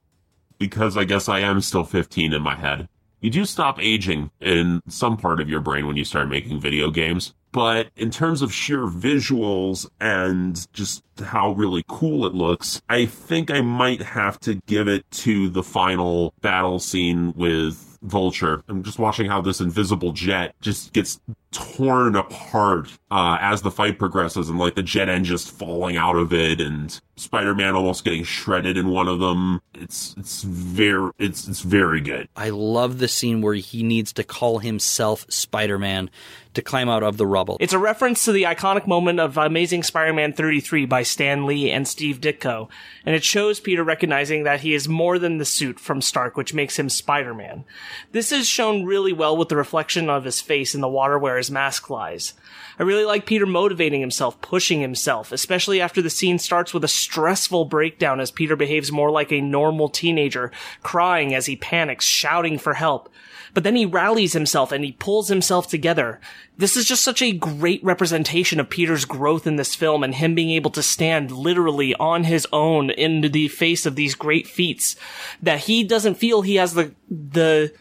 Because 0.57 0.95
I 0.95 1.03
guess 1.03 1.27
I 1.27 1.39
am 1.39 1.59
still 1.59 1.83
15 1.83 2.31
in 2.31 2.41
my 2.41 2.55
head. 2.55 2.87
You 3.19 3.29
do 3.29 3.43
stop 3.45 3.79
aging 3.81 4.31
in 4.39 4.81
some 4.87 5.17
part 5.17 5.41
of 5.41 5.49
your 5.49 5.59
brain 5.59 5.87
when 5.87 5.97
you 5.97 6.05
start 6.05 6.29
making 6.29 6.59
video 6.59 6.91
games. 6.91 7.33
But 7.55 7.87
in 7.95 8.11
terms 8.11 8.41
of 8.41 8.53
sheer 8.53 8.85
visuals 8.85 9.87
and 10.01 10.67
just 10.73 11.03
how 11.23 11.53
really 11.53 11.85
cool 11.87 12.25
it 12.25 12.33
looks, 12.33 12.81
I 12.89 13.05
think 13.05 13.49
I 13.49 13.61
might 13.61 14.01
have 14.01 14.37
to 14.41 14.55
give 14.65 14.89
it 14.89 15.09
to 15.11 15.47
the 15.47 15.63
final 15.63 16.33
battle 16.41 16.79
scene 16.79 17.33
with 17.33 17.97
Vulture. 18.01 18.61
I'm 18.67 18.83
just 18.83 18.99
watching 18.99 19.27
how 19.27 19.39
this 19.39 19.61
invisible 19.61 20.11
jet 20.11 20.53
just 20.59 20.91
gets 20.91 21.21
torn 21.51 22.17
apart 22.17 22.91
uh, 23.09 23.37
as 23.39 23.61
the 23.61 23.71
fight 23.71 23.97
progresses, 23.97 24.49
and 24.49 24.59
like 24.59 24.75
the 24.75 24.83
jet 24.83 25.07
end 25.07 25.25
just 25.25 25.49
falling 25.49 25.95
out 25.97 26.15
of 26.17 26.33
it, 26.33 26.59
and 26.59 26.99
Spider-Man 27.15 27.73
almost 27.73 28.03
getting 28.03 28.23
shredded 28.23 28.77
in 28.77 28.89
one 28.89 29.07
of 29.07 29.19
them. 29.19 29.61
It's 29.73 30.13
it's 30.17 30.43
very 30.43 31.11
it's 31.17 31.47
it's 31.47 31.61
very 31.61 32.01
good. 32.01 32.27
I 32.35 32.49
love 32.49 32.99
the 32.99 33.07
scene 33.07 33.41
where 33.41 33.55
he 33.55 33.81
needs 33.81 34.13
to 34.13 34.23
call 34.23 34.59
himself 34.59 35.25
Spider-Man 35.29 36.11
to 36.55 36.61
climb 36.61 36.89
out 36.89 37.03
of 37.03 37.17
the 37.17 37.27
rubble. 37.27 37.57
It's 37.59 37.73
a 37.73 37.79
reference 37.79 38.25
to 38.25 38.31
the 38.31 38.43
iconic 38.43 38.87
moment 38.87 39.19
of 39.19 39.37
Amazing 39.37 39.83
Spider-Man 39.83 40.33
33 40.33 40.85
by 40.85 41.03
Stan 41.03 41.45
Lee 41.45 41.71
and 41.71 41.87
Steve 41.87 42.19
Ditko, 42.19 42.67
and 43.05 43.15
it 43.15 43.23
shows 43.23 43.59
Peter 43.59 43.83
recognizing 43.83 44.43
that 44.43 44.61
he 44.61 44.73
is 44.73 44.89
more 44.89 45.19
than 45.19 45.37
the 45.37 45.45
suit 45.45 45.79
from 45.79 46.01
Stark, 46.01 46.35
which 46.35 46.53
makes 46.53 46.77
him 46.77 46.89
Spider-Man. 46.89 47.63
This 48.11 48.31
is 48.31 48.47
shown 48.47 48.85
really 48.85 49.13
well 49.13 49.37
with 49.37 49.49
the 49.49 49.55
reflection 49.55 50.09
of 50.09 50.23
his 50.23 50.41
face 50.41 50.73
in 50.73 50.81
the 50.81 50.87
water 50.89 51.19
where 51.19 51.37
his 51.37 51.51
mask 51.51 51.89
lies. 51.89 52.33
I 52.77 52.83
really 52.83 53.05
like 53.05 53.25
Peter 53.25 53.45
motivating 53.45 54.01
himself, 54.01 54.41
pushing 54.41 54.81
himself, 54.81 55.31
especially 55.31 55.79
after 55.79 56.01
the 56.01 56.09
scene 56.09 56.39
starts 56.39 56.73
with 56.73 56.83
a 56.83 56.89
stressful 56.89 57.65
breakdown 57.65 58.19
as 58.19 58.31
Peter 58.31 58.55
behaves 58.55 58.91
more 58.91 59.11
like 59.11 59.31
a 59.31 59.41
normal 59.41 59.87
teenager, 59.87 60.51
crying 60.83 61.33
as 61.33 61.45
he 61.45 61.55
panics, 61.55 62.05
shouting 62.05 62.57
for 62.57 62.73
help. 62.73 63.09
But 63.55 63.63
then 63.63 63.77
he 63.77 63.85
rallies 63.85 64.33
himself 64.33 64.73
and 64.73 64.83
he 64.83 64.91
pulls 64.91 65.29
himself 65.29 65.69
together. 65.69 66.19
This 66.57 66.75
is 66.75 66.83
just 66.83 67.03
such 67.03 67.21
a 67.21 67.31
great 67.31 67.81
representation 67.85 68.59
of 68.59 68.69
Peter's 68.69 69.05
growth 69.05 69.47
in 69.47 69.55
this 69.55 69.73
film 69.73 70.03
and 70.03 70.13
him 70.13 70.35
being 70.35 70.49
able 70.51 70.71
to 70.71 70.83
stand 70.83 71.31
literally 71.31 71.95
on 71.95 72.25
his 72.25 72.45
own 72.51 72.89
in 72.89 73.21
the 73.21 73.47
face 73.47 73.85
of 73.85 73.95
these 73.95 74.13
great 74.13 74.45
feats 74.45 74.97
that 75.41 75.61
he 75.61 75.85
doesn't 75.85 76.15
feel 76.15 76.41
he 76.41 76.55
has 76.55 76.73
the, 76.73 76.93
the 77.09 77.73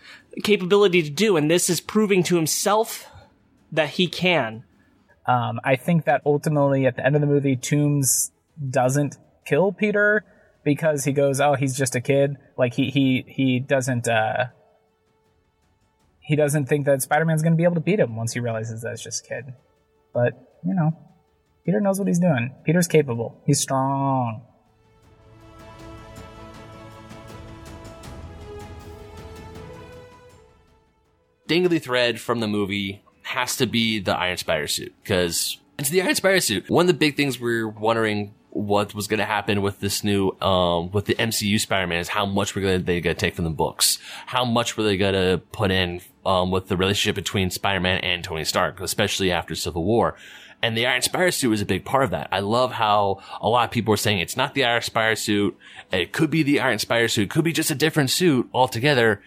capability 0.45 1.03
to 1.03 1.11
do. 1.11 1.37
And 1.37 1.51
this 1.51 1.69
is 1.69 1.81
proving 1.81 2.23
to 2.23 2.37
himself 2.37 3.11
that 3.73 3.91
he 3.91 4.07
can. 4.07 4.63
Um, 5.27 5.59
I 5.65 5.75
think 5.75 6.05
that 6.05 6.23
ultimately 6.25 6.87
at 6.87 6.95
the 6.95 7.05
end 7.05 7.17
of 7.17 7.21
the 7.21 7.27
movie, 7.27 7.57
Toomes 7.57 8.31
doesn't 8.71 9.17
kill 9.45 9.73
Peter 9.73 10.25
because 10.63 11.03
he 11.03 11.13
goes, 11.13 11.41
"Oh, 11.41 11.55
he's 11.55 11.77
just 11.77 11.97
a 11.97 12.01
kid." 12.01 12.37
Like 12.57 12.75
he 12.75 12.91
he 12.91 13.25
he 13.27 13.59
doesn't 13.59 14.07
uh, 14.07 14.47
he 16.25 16.37
doesn't 16.37 16.67
think 16.67 16.87
that 16.87 17.03
Spider-Man's 17.03 17.43
going 17.43 17.53
to 17.53 17.57
be 17.57 17.65
able 17.65 17.75
to 17.75 17.81
beat 17.81 18.01
him 18.01 18.17
once 18.17 18.33
he 18.33 18.41
realizes 18.41 18.81
that 18.81 18.93
it's 18.93 19.03
just 19.03 19.27
a 19.27 19.29
kid. 19.29 19.55
But 20.15 20.33
you 20.65 20.75
know, 20.75 20.97
Peter 21.65 21.81
knows 21.81 21.99
what 21.99 22.09
he's 22.09 22.19
doing. 22.19 22.55
Peter's 22.65 22.89
capable. 22.89 23.41
He's 23.47 23.61
strong. 23.61 24.43
Dangly 31.47 31.81
thread 31.81 32.19
from 32.19 32.41
the 32.41 32.49
movie 32.49 33.03
has 33.23 33.57
to 33.57 33.67
be 33.67 33.99
the 33.99 34.17
Iron 34.17 34.39
Spider 34.39 34.67
suit 34.67 34.95
because 35.03 35.59
it's 35.79 35.91
the 35.91 36.01
Iron 36.01 36.15
Spider 36.15 36.41
suit. 36.41 36.71
One 36.71 36.85
of 36.85 36.87
the 36.87 36.95
big 36.95 37.17
things 37.17 37.39
we're 37.39 37.69
wondering 37.69 38.35
what 38.55 38.95
was 38.95 39.09
going 39.09 39.19
to 39.19 39.25
happen 39.27 39.61
with 39.62 39.81
this 39.81 40.03
new, 40.05 40.31
um, 40.40 40.90
with 40.93 41.07
the 41.07 41.14
MCU 41.17 41.61
Spider-Man 41.61 41.99
is 41.99 42.09
how 42.09 42.25
much 42.25 42.55
were 42.55 42.62
gonna, 42.62 42.79
they 42.79 43.01
going 43.01 43.14
to 43.14 43.21
take 43.21 43.35
from 43.35 43.45
the 43.45 43.51
books? 43.51 43.99
How 44.27 44.45
much 44.45 44.77
were 44.77 44.85
they 44.85 44.97
going 44.97 45.14
to 45.14 45.43
put 45.53 45.71
in, 45.71 46.01
um, 46.25 46.51
with 46.51 46.69
the 46.69 46.77
relationship 46.77 47.17
between 47.17 47.51
Spider-Man 47.51 47.99
and 47.99 48.25
Tony 48.25 48.45
Stark, 48.45 48.81
especially 48.81 49.31
after 49.31 49.55
Civil 49.55 49.85
War? 49.85 50.17
And 50.62 50.77
the 50.77 50.87
Iron 50.87 51.03
Spider 51.03 51.31
suit 51.31 51.51
was 51.51 51.61
a 51.61 51.67
big 51.67 51.85
part 51.85 52.05
of 52.05 52.11
that. 52.11 52.29
I 52.33 52.40
love 52.40 52.73
how 52.73 53.21
a 53.40 53.49
lot 53.49 53.67
of 53.67 53.71
people 53.71 53.90
were 53.90 53.99
saying 53.99 54.21
it's 54.21 54.37
not 54.37 54.55
the 54.55 54.64
Iron 54.64 54.81
Spider 54.81 55.17
suit. 55.17 55.59
It 55.93 56.12
could 56.12 56.31
be 56.31 56.43
the 56.43 56.61
Iron 56.61 56.79
Spider 56.79 57.09
suit. 57.09 57.25
It 57.25 57.31
could 57.31 57.45
be 57.45 57.53
just 57.53 57.71
a 57.71 57.75
different 57.75 58.09
suit 58.09 58.49
altogether. 58.55 59.21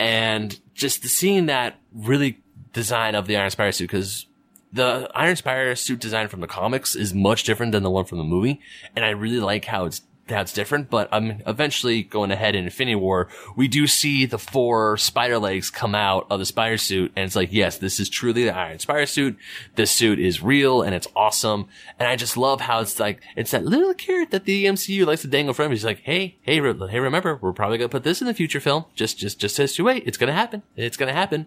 And 0.00 0.58
just 0.74 1.04
seeing 1.04 1.46
that 1.46 1.78
really 1.94 2.40
design 2.72 3.14
of 3.14 3.28
the 3.28 3.36
Iron 3.36 3.50
Spider 3.50 3.70
suit, 3.72 3.84
because 3.84 4.26
the 4.72 5.10
Iron 5.14 5.36
Spider 5.36 5.74
suit 5.74 6.00
design 6.00 6.28
from 6.28 6.40
the 6.40 6.46
comics 6.46 6.94
is 6.94 7.12
much 7.12 7.44
different 7.44 7.72
than 7.72 7.82
the 7.82 7.90
one 7.90 8.04
from 8.04 8.18
the 8.18 8.24
movie. 8.24 8.60
And 8.94 9.04
I 9.04 9.10
really 9.10 9.40
like 9.40 9.64
how 9.64 9.84
it's 9.84 10.02
that's 10.30 10.52
different, 10.52 10.88
but 10.88 11.08
I'm 11.12 11.42
eventually 11.46 12.02
going 12.02 12.30
ahead 12.30 12.54
in 12.54 12.64
Infinity 12.64 12.94
War. 12.94 13.28
We 13.56 13.68
do 13.68 13.86
see 13.86 14.24
the 14.24 14.38
four 14.38 14.96
spider 14.96 15.38
legs 15.38 15.70
come 15.70 15.94
out 15.94 16.26
of 16.30 16.38
the 16.38 16.46
spider 16.46 16.78
suit, 16.78 17.12
and 17.16 17.24
it's 17.24 17.36
like, 17.36 17.52
yes, 17.52 17.78
this 17.78 18.00
is 18.00 18.08
truly 18.08 18.44
the 18.44 18.56
Iron 18.56 18.78
Spider 18.78 19.06
suit. 19.06 19.36
This 19.74 19.90
suit 19.90 20.18
is 20.18 20.42
real 20.42 20.82
and 20.82 20.94
it's 20.94 21.08
awesome. 21.14 21.66
And 21.98 22.08
I 22.08 22.16
just 22.16 22.36
love 22.36 22.62
how 22.62 22.80
it's 22.80 22.98
like, 22.98 23.20
it's 23.36 23.50
that 23.50 23.64
little 23.64 23.92
carrot 23.92 24.30
that 24.30 24.44
the 24.44 24.64
MCU 24.64 25.04
likes 25.04 25.22
to 25.22 25.28
dangle 25.28 25.54
from. 25.54 25.70
He's 25.70 25.84
like, 25.84 26.00
hey, 26.00 26.38
hey, 26.42 26.60
hey, 26.60 27.00
remember, 27.00 27.36
we're 27.36 27.52
probably 27.52 27.78
gonna 27.78 27.88
put 27.88 28.04
this 28.04 28.20
in 28.20 28.26
the 28.26 28.34
future 28.34 28.60
film. 28.60 28.84
Just, 28.94 29.18
just, 29.18 29.38
just 29.38 29.58
as 29.58 29.76
you 29.78 29.84
wait. 29.84 30.04
It's 30.06 30.16
gonna 30.16 30.32
happen. 30.32 30.62
It's 30.76 30.96
gonna 30.96 31.12
happen. 31.12 31.46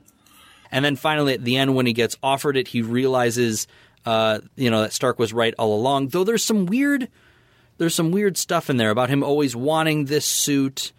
And 0.73 0.83
then 0.83 0.95
finally, 0.95 1.35
at 1.35 1.43
the 1.43 1.55
end, 1.57 1.75
when 1.75 1.85
he 1.85 1.93
gets 1.93 2.17
offered 2.23 2.57
it, 2.57 2.67
he 2.67 2.81
realizes, 2.81 3.67
uh, 4.07 4.39
you 4.55 4.71
know, 4.71 4.81
that 4.81 4.91
Stark 4.91 5.19
was 5.19 5.31
right 5.31 5.53
all 5.59 5.75
along. 5.75 6.07
Though 6.07 6.23
there's 6.23 6.43
some 6.43 6.65
weird 6.65 7.07
there's 7.77 7.93
some 7.93 8.11
weird 8.11 8.37
stuff 8.37 8.69
in 8.71 8.77
there 8.77 8.89
about 8.89 9.09
him 9.09 9.23
always 9.23 9.55
wanting 9.55 10.05
this 10.05 10.25
suit 10.25 10.91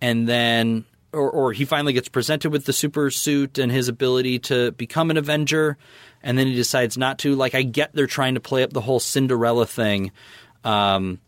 and 0.00 0.28
then 0.28 0.84
or, 1.12 1.30
or 1.30 1.52
he 1.52 1.64
finally 1.64 1.92
gets 1.92 2.08
presented 2.08 2.50
with 2.50 2.64
the 2.64 2.72
super 2.72 3.10
suit 3.12 3.58
and 3.58 3.70
his 3.70 3.86
ability 3.86 4.40
to 4.40 4.72
become 4.72 5.10
an 5.10 5.16
Avenger, 5.16 5.76
and 6.22 6.36
then 6.36 6.48
he 6.48 6.54
decides 6.54 6.98
not 6.98 7.18
to. 7.20 7.36
Like, 7.36 7.54
I 7.54 7.62
get 7.62 7.92
they're 7.92 8.06
trying 8.08 8.34
to 8.34 8.40
play 8.40 8.64
up 8.64 8.72
the 8.72 8.80
whole 8.80 8.98
Cinderella 8.98 9.66
thing, 9.66 10.10
um, 10.64 11.20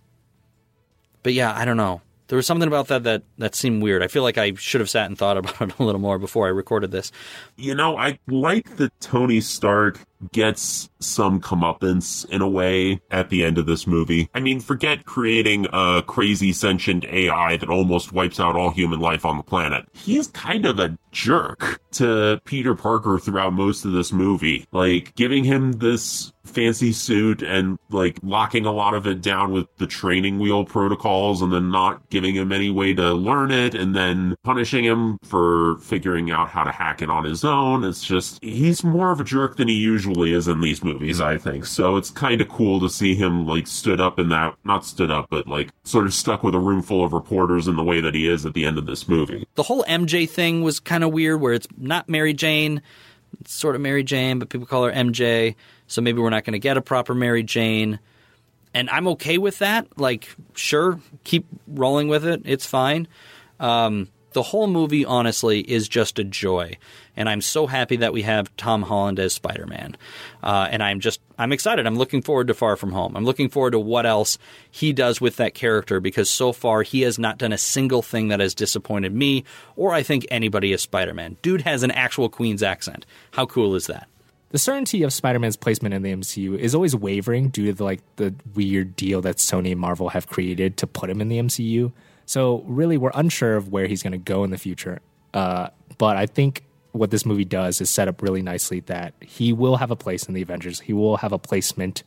but 1.23 1.33
yeah, 1.33 1.55
I 1.55 1.65
don't 1.65 1.77
know. 1.77 2.01
There 2.29 2.37
was 2.37 2.47
something 2.47 2.69
about 2.69 2.89
that 2.89 3.05
that 3.05 3.23
that 3.39 3.55
seemed 3.55 3.83
weird. 3.83 4.03
I 4.03 4.09
feel 4.09 4.23
like 4.23 4.39
I 4.39 4.55
should 4.55 4.81
have 4.81 4.91
sat 4.91 5.07
and 5.07 5.19
thought 5.19 5.37
about 5.39 5.61
it 5.61 5.79
a 5.79 5.85
little 5.85 6.01
more 6.01 6.19
before 6.19 6.47
I 6.47 6.51
recorded 6.51 6.91
this. 6.91 7.13
You 7.57 7.75
know, 7.75 7.97
I 7.97 8.19
like 8.27 8.77
that 8.77 8.99
Tony 9.01 9.41
Stark 9.41 9.99
gets 10.33 10.89
some 11.01 11.41
comeuppance 11.41 12.29
in 12.29 12.41
a 12.41 12.49
way 12.49 13.01
at 13.11 13.31
the 13.31 13.45
end 13.45 13.59
of 13.59 13.67
this 13.67 13.87
movie. 13.87 14.29
I 14.35 14.41
mean, 14.41 14.61
forget 14.61 15.05
creating 15.05 15.67
a 15.73 16.03
crazy 16.07 16.53
sentient 16.53 17.05
AI 17.05 17.57
that 17.57 17.69
almost 17.69 18.13
wipes 18.13 18.41
out 18.41 18.57
all 18.57 18.71
human 18.71 19.01
life 19.01 19.25
on 19.25 19.37
the 19.37 19.43
planet. 19.43 19.87
He's 19.93 20.29
kind 20.29 20.67
of 20.67 20.79
a 20.79 20.99
jerk 21.13 21.81
to 21.93 22.41
Peter 22.45 22.75
Parker 22.75 23.19
throughout 23.19 23.53
most 23.53 23.85
of 23.85 23.93
this 23.93 24.13
movie. 24.13 24.67
Like, 24.73 25.15
giving 25.15 25.45
him 25.45 25.73
this 25.73 26.33
fancy 26.45 26.93
suit 26.93 27.43
and 27.43 27.79
like 27.91 28.19
locking 28.23 28.67
a 28.67 28.73
lot 28.73 28.95
of 28.95 29.07
it 29.07 29.23
down 29.23 29.51
with 29.53 29.67
the 29.79 29.87
training 29.87 30.39
wheel 30.39 30.65
protocols 30.65 31.41
and 31.41 31.53
then 31.53 31.71
not 31.71 32.09
giving 32.11 32.35
him 32.35 32.53
any 32.53 32.71
way 32.71 32.93
to 32.93 33.15
learn 33.15 33.51
it 33.51 33.75
and 33.75 33.97
then 33.97 34.37
punishing 34.43 34.85
him 34.85 35.19
for 35.25 35.79
figuring 35.79 36.31
out 36.31 36.49
how 36.49 36.63
to 36.63 36.71
hack 36.71 37.01
it 37.01 37.09
on 37.09 37.25
his 37.25 37.45
own. 37.45 37.83
It's 37.83 38.05
just, 38.05 38.43
he's 38.43 38.85
more 38.85 39.11
of 39.11 39.21
a 39.21 39.25
jerk 39.25 39.57
than 39.57 39.69
he 39.69 39.75
usually 39.75 40.14
is 40.23 40.49
in 40.49 40.61
these 40.61 40.85
movies, 40.85 41.21
I 41.21 41.39
think. 41.39 41.67
So 41.67 41.97
it's 41.97 42.11
kind 42.11 42.41
of 42.41 42.49
cool 42.49 42.81
to 42.81 42.89
see 42.89 43.15
him 43.15 43.47
like 43.47 43.67
stood 43.67 44.01
up 44.01 44.19
in 44.19 44.29
that, 44.29 44.55
not 44.65 44.85
stood 44.85 45.11
up, 45.11 45.27
but 45.31 45.47
like 45.47 45.71
sort 45.85 46.07
of 46.07 46.15
stuck 46.15 46.43
with 46.43 46.55
a 46.55 46.59
room 46.59 46.83
full 46.83 47.05
of 47.05 47.13
reporters 47.13 47.67
in 47.69 47.77
the 47.77 47.83
way 47.83 48.01
that 48.01 48.15
he 48.15 48.29
is 48.29 48.47
at 48.47 48.55
the 48.55 48.65
end 48.65 48.79
of 48.79 48.87
this 48.87 49.09
movie. 49.09 49.47
The 49.55 49.63
whole 49.63 49.85
MJ 49.85 50.29
thing 50.29 50.63
was 50.63 50.81
kind 50.81 51.05
of 51.05 51.13
weird 51.13 51.41
where 51.41 51.53
it's 51.53 51.69
not 51.77 52.09
Mary 52.09 52.33
Jane, 52.33 52.81
it's 53.41 53.53
sort 53.53 53.75
of 53.75 53.81
Mary 53.81 54.05
Jane, 54.05 54.39
but 54.39 54.49
people 54.49 54.67
call 54.67 54.85
her 54.85 54.93
MJ. 54.93 55.55
So 55.87 56.01
maybe 56.01 56.21
we're 56.21 56.31
not 56.31 56.45
going 56.45 56.53
to 56.53 56.59
get 56.59 56.77
a 56.77 56.83
proper 56.83 57.15
Mary 57.15 57.43
Jane. 57.43 57.99
And 58.73 58.91
I'm 58.91 59.07
okay 59.09 59.39
with 59.39 59.59
that. 59.59 59.99
Like, 59.99 60.35
sure, 60.55 61.01
keep 61.25 61.47
rolling 61.69 62.09
with 62.09 62.25
it. 62.25 62.43
It's 62.45 62.67
fine. 62.67 63.07
Um, 63.61 64.09
the 64.33 64.43
whole 64.43 64.67
movie, 64.67 65.05
honestly, 65.05 65.61
is 65.61 65.89
just 65.89 66.19
a 66.19 66.25
joy. 66.25 66.77
And 67.17 67.29
I'm 67.29 67.41
so 67.41 67.67
happy 67.67 67.97
that 67.97 68.13
we 68.13 68.23
have 68.23 68.55
Tom 68.57 68.83
Holland 68.83 69.19
as 69.19 69.33
Spider 69.33 69.67
Man. 69.67 69.97
Uh, 70.43 70.69
and 70.71 70.83
I'm 70.83 71.01
just, 71.01 71.21
I'm 71.39 71.53
excited. 71.53 71.87
I'm 71.87 71.97
looking 71.97 72.23
forward 72.23 72.49
to 72.49 72.55
Far 72.55 72.77
From 72.77 72.93
Home. 72.93 73.17
I'm 73.17 73.25
looking 73.25 73.49
forward 73.49 73.73
to 73.73 73.79
what 73.79 74.07
else 74.07 74.39
he 74.71 74.93
does 74.93 75.21
with 75.21 75.37
that 75.37 75.55
character 75.55 76.01
because 76.01 76.29
so 76.29 76.53
far 76.53 76.83
he 76.83 77.03
has 77.03 77.19
not 77.19 77.39
done 77.39 77.53
a 77.53 77.59
single 77.59 78.03
thing 78.03 78.29
that 78.29 78.41
has 78.41 78.55
disappointed 78.55 79.15
me 79.15 79.45
or 79.77 79.93
I 79.93 80.03
think 80.03 80.27
anybody 80.31 80.73
as 80.73 80.83
Spider 80.83 81.15
Man. 81.15 81.37
Dude 81.43 81.63
has 81.63 81.83
an 81.83 81.91
actual 81.91 82.29
Queen's 82.29 82.63
accent. 82.63 83.07
How 83.33 83.47
cool 83.47 83.75
is 83.75 83.87
that? 83.87 84.09
the 84.55 84.59
certainty 84.61 85.03
of 85.03 85.13
Spider-Man's 85.13 85.57
placement 85.57 85.97
in 85.97 86.03
the 86.03 86.13
MCU 86.13 86.57
is 86.57 86.77
always 86.77 86.95
wavering 86.95 87.49
due 87.49 87.67
to 87.67 87.73
the, 87.73 87.83
like 87.83 88.01
the 88.15 88.33
weird 88.55 88.95
deal 88.95 89.21
that 89.23 89.39
Sony 89.39 89.73
and 89.73 89.81
Marvel 89.81 90.11
have 90.11 90.29
created 90.29 90.77
to 90.77 90.87
put 90.87 91.11
him 91.11 91.21
in 91.21 91.29
the 91.29 91.39
MCU. 91.39 91.91
So 92.25 92.63
really, 92.69 92.97
we're 92.97 93.11
unsure 93.15 93.57
of 93.57 93.71
where 93.71 93.89
he's 93.89 94.05
going 94.05 94.13
to 94.13 94.19
go 94.19 94.45
in 94.45 94.53
the 94.53 94.57
future. 94.57 95.01
Uh, 95.35 95.71
but 95.99 96.17
I 96.17 96.27
think 96.27 96.63
what 96.95 97.11
this 97.11 97.27
movie 97.27 97.45
does 97.45 97.81
is 97.81 97.91
set 97.91 98.07
up 98.07 98.23
really 98.23 98.41
nicely 98.41 98.81
that 98.81 99.15
he 99.21 99.53
will 99.53 99.77
have 99.77 99.91
a 99.91 99.97
place 99.97 100.25
in 100.25 100.35
the 100.35 100.43
Avengers. 100.43 100.81
He 100.81 100.93
will 100.93 101.17
have 101.17 101.33
a 101.33 101.39
placement 101.39 102.05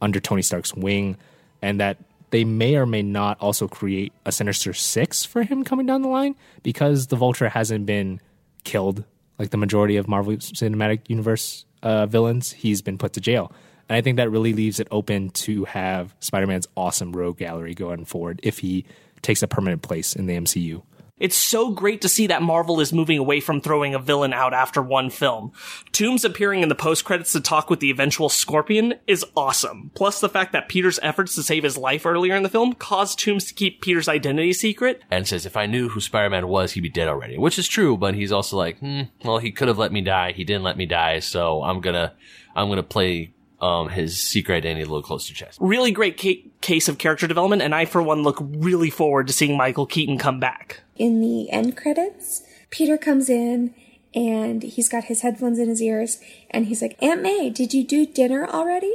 under 0.00 0.20
Tony 0.20 0.42
Stark's 0.42 0.74
wing, 0.74 1.16
and 1.60 1.80
that 1.80 1.98
they 2.30 2.44
may 2.44 2.76
or 2.76 2.86
may 2.86 3.02
not 3.02 3.40
also 3.40 3.66
create 3.66 4.12
a 4.24 4.30
Sinister 4.30 4.72
Six 4.72 5.24
for 5.24 5.42
him 5.42 5.64
coming 5.64 5.86
down 5.86 6.02
the 6.02 6.08
line 6.08 6.36
because 6.62 7.08
the 7.08 7.16
Vulture 7.16 7.48
hasn't 7.48 7.84
been 7.84 8.20
killed 8.62 9.04
like 9.38 9.50
the 9.50 9.56
majority 9.56 9.96
of 9.96 10.08
Marvel 10.08 10.34
Cinematic 10.34 11.00
Universe 11.08 11.64
uh, 11.82 12.06
villains, 12.06 12.52
he's 12.52 12.82
been 12.82 12.98
put 12.98 13.12
to 13.14 13.20
jail. 13.20 13.52
And 13.88 13.96
I 13.96 14.02
think 14.02 14.16
that 14.16 14.30
really 14.30 14.52
leaves 14.52 14.80
it 14.80 14.88
open 14.90 15.30
to 15.30 15.64
have 15.64 16.14
Spider 16.20 16.46
Man's 16.46 16.68
awesome 16.76 17.12
rogue 17.12 17.38
gallery 17.38 17.74
going 17.74 18.04
forward 18.04 18.40
if 18.42 18.58
he 18.58 18.84
takes 19.22 19.42
a 19.42 19.48
permanent 19.48 19.82
place 19.82 20.14
in 20.14 20.26
the 20.26 20.36
MCU. 20.36 20.82
It's 21.20 21.36
so 21.36 21.70
great 21.70 22.00
to 22.02 22.08
see 22.08 22.26
that 22.28 22.42
Marvel 22.42 22.80
is 22.80 22.92
moving 22.92 23.18
away 23.18 23.40
from 23.40 23.60
throwing 23.60 23.94
a 23.94 23.98
villain 23.98 24.32
out 24.32 24.54
after 24.54 24.82
one 24.82 25.10
film. 25.10 25.52
Toomes 25.92 26.24
appearing 26.24 26.62
in 26.62 26.68
the 26.68 26.74
post 26.74 27.04
credits 27.04 27.32
to 27.32 27.40
talk 27.40 27.70
with 27.70 27.80
the 27.80 27.90
eventual 27.90 28.28
Scorpion 28.28 28.94
is 29.06 29.24
awesome. 29.36 29.90
Plus 29.94 30.20
the 30.20 30.28
fact 30.28 30.52
that 30.52 30.68
Peter's 30.68 30.98
efforts 31.02 31.34
to 31.34 31.42
save 31.42 31.64
his 31.64 31.76
life 31.76 32.06
earlier 32.06 32.36
in 32.36 32.42
the 32.42 32.48
film 32.48 32.72
caused 32.72 33.18
Toomes 33.18 33.48
to 33.48 33.54
keep 33.54 33.80
Peter's 33.80 34.08
identity 34.08 34.52
secret. 34.52 35.02
And 35.10 35.26
says, 35.26 35.46
if 35.46 35.56
I 35.56 35.66
knew 35.66 35.88
who 35.88 36.00
Spider-Man 36.00 36.48
was, 36.48 36.72
he'd 36.72 36.80
be 36.80 36.88
dead 36.88 37.08
already. 37.08 37.38
Which 37.38 37.58
is 37.58 37.68
true, 37.68 37.96
but 37.96 38.14
he's 38.14 38.32
also 38.32 38.56
like, 38.56 38.78
hmm, 38.78 39.02
well, 39.24 39.38
he 39.38 39.50
could 39.50 39.68
have 39.68 39.78
let 39.78 39.92
me 39.92 40.00
die. 40.00 40.32
He 40.32 40.44
didn't 40.44 40.64
let 40.64 40.76
me 40.76 40.86
die, 40.86 41.18
so 41.18 41.62
I'm 41.62 41.80
gonna, 41.80 42.14
I'm 42.54 42.68
gonna 42.68 42.82
play 42.82 43.32
um, 43.60 43.88
his 43.88 44.20
secret 44.20 44.56
identity 44.56 44.82
a 44.82 44.86
little 44.86 45.02
close 45.02 45.26
to 45.26 45.34
chest. 45.34 45.58
Really 45.60 45.90
great 45.90 46.20
ca- 46.20 46.44
case 46.60 46.88
of 46.88 46.98
character 46.98 47.26
development, 47.26 47.62
and 47.62 47.74
I, 47.74 47.84
for 47.84 48.02
one, 48.02 48.22
look 48.22 48.38
really 48.40 48.90
forward 48.90 49.26
to 49.26 49.32
seeing 49.32 49.56
Michael 49.56 49.86
Keaton 49.86 50.18
come 50.18 50.40
back. 50.40 50.80
In 50.96 51.20
the 51.20 51.50
end 51.50 51.76
credits, 51.76 52.42
Peter 52.70 52.96
comes 52.96 53.28
in 53.28 53.74
and 54.14 54.62
he's 54.62 54.88
got 54.88 55.04
his 55.04 55.22
headphones 55.22 55.58
in 55.58 55.68
his 55.68 55.82
ears 55.82 56.18
and 56.50 56.66
he's 56.66 56.82
like, 56.82 56.96
Aunt 57.02 57.22
May, 57.22 57.50
did 57.50 57.74
you 57.74 57.84
do 57.84 58.06
dinner 58.06 58.46
already? 58.46 58.94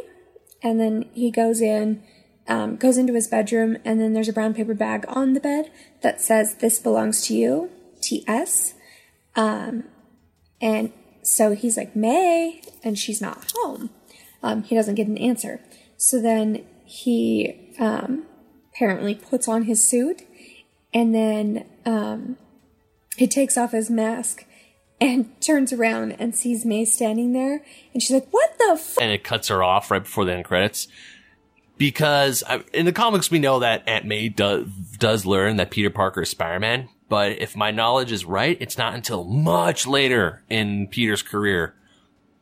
And 0.61 0.79
then 0.79 1.09
he 1.13 1.29
goes 1.29 1.61
in, 1.61 2.03
um, 2.47 2.77
goes 2.77 2.97
into 2.97 3.13
his 3.13 3.27
bedroom, 3.27 3.77
and 3.83 3.99
then 3.99 4.13
there's 4.13 4.29
a 4.29 4.33
brown 4.33 4.53
paper 4.53 4.73
bag 4.73 5.05
on 5.07 5.33
the 5.33 5.39
bed 5.39 5.71
that 6.01 6.21
says, 6.21 6.55
This 6.55 6.79
belongs 6.79 7.25
to 7.27 7.35
you, 7.35 7.69
TS. 8.01 8.73
Um, 9.35 9.85
and 10.61 10.91
so 11.21 11.53
he's 11.53 11.77
like, 11.77 11.95
May, 11.95 12.61
and 12.83 12.97
she's 12.97 13.21
not 13.21 13.51
home. 13.55 13.89
Um, 14.43 14.63
he 14.63 14.75
doesn't 14.75 14.95
get 14.95 15.07
an 15.07 15.17
answer. 15.17 15.61
So 15.97 16.21
then 16.21 16.65
he 16.85 17.73
um, 17.79 18.25
apparently 18.73 19.15
puts 19.15 19.47
on 19.47 19.63
his 19.63 19.83
suit 19.83 20.23
and 20.93 21.15
then 21.15 21.65
um, 21.85 22.37
he 23.17 23.27
takes 23.27 23.57
off 23.57 23.71
his 23.71 23.89
mask 23.89 24.45
and 25.01 25.29
turns 25.41 25.73
around 25.73 26.13
and 26.13 26.35
sees 26.35 26.65
May 26.65 26.85
standing 26.85 27.33
there. 27.33 27.63
And 27.93 28.01
she's 28.01 28.11
like, 28.11 28.27
What 28.31 28.57
the? 28.57 28.97
And 29.01 29.11
it 29.11 29.23
cuts 29.23 29.47
her 29.47 29.63
off 29.63 29.89
right 29.89 30.03
before 30.03 30.25
the 30.25 30.33
end 30.33 30.45
credits. 30.45 30.87
Because 31.77 32.43
I, 32.47 32.63
in 32.73 32.85
the 32.85 32.91
comics, 32.93 33.31
we 33.31 33.39
know 33.39 33.59
that 33.59 33.87
Aunt 33.87 34.05
May 34.05 34.29
does, 34.29 34.67
does 34.99 35.25
learn 35.25 35.57
that 35.57 35.71
Peter 35.71 35.89
Parker 35.89 36.21
is 36.21 36.29
Spider 36.29 36.59
Man. 36.59 36.87
But 37.09 37.41
if 37.41 37.55
my 37.55 37.71
knowledge 37.71 38.11
is 38.11 38.25
right, 38.25 38.57
it's 38.59 38.77
not 38.77 38.93
until 38.93 39.23
much 39.23 39.87
later 39.87 40.43
in 40.49 40.87
Peter's 40.87 41.23
career 41.23 41.75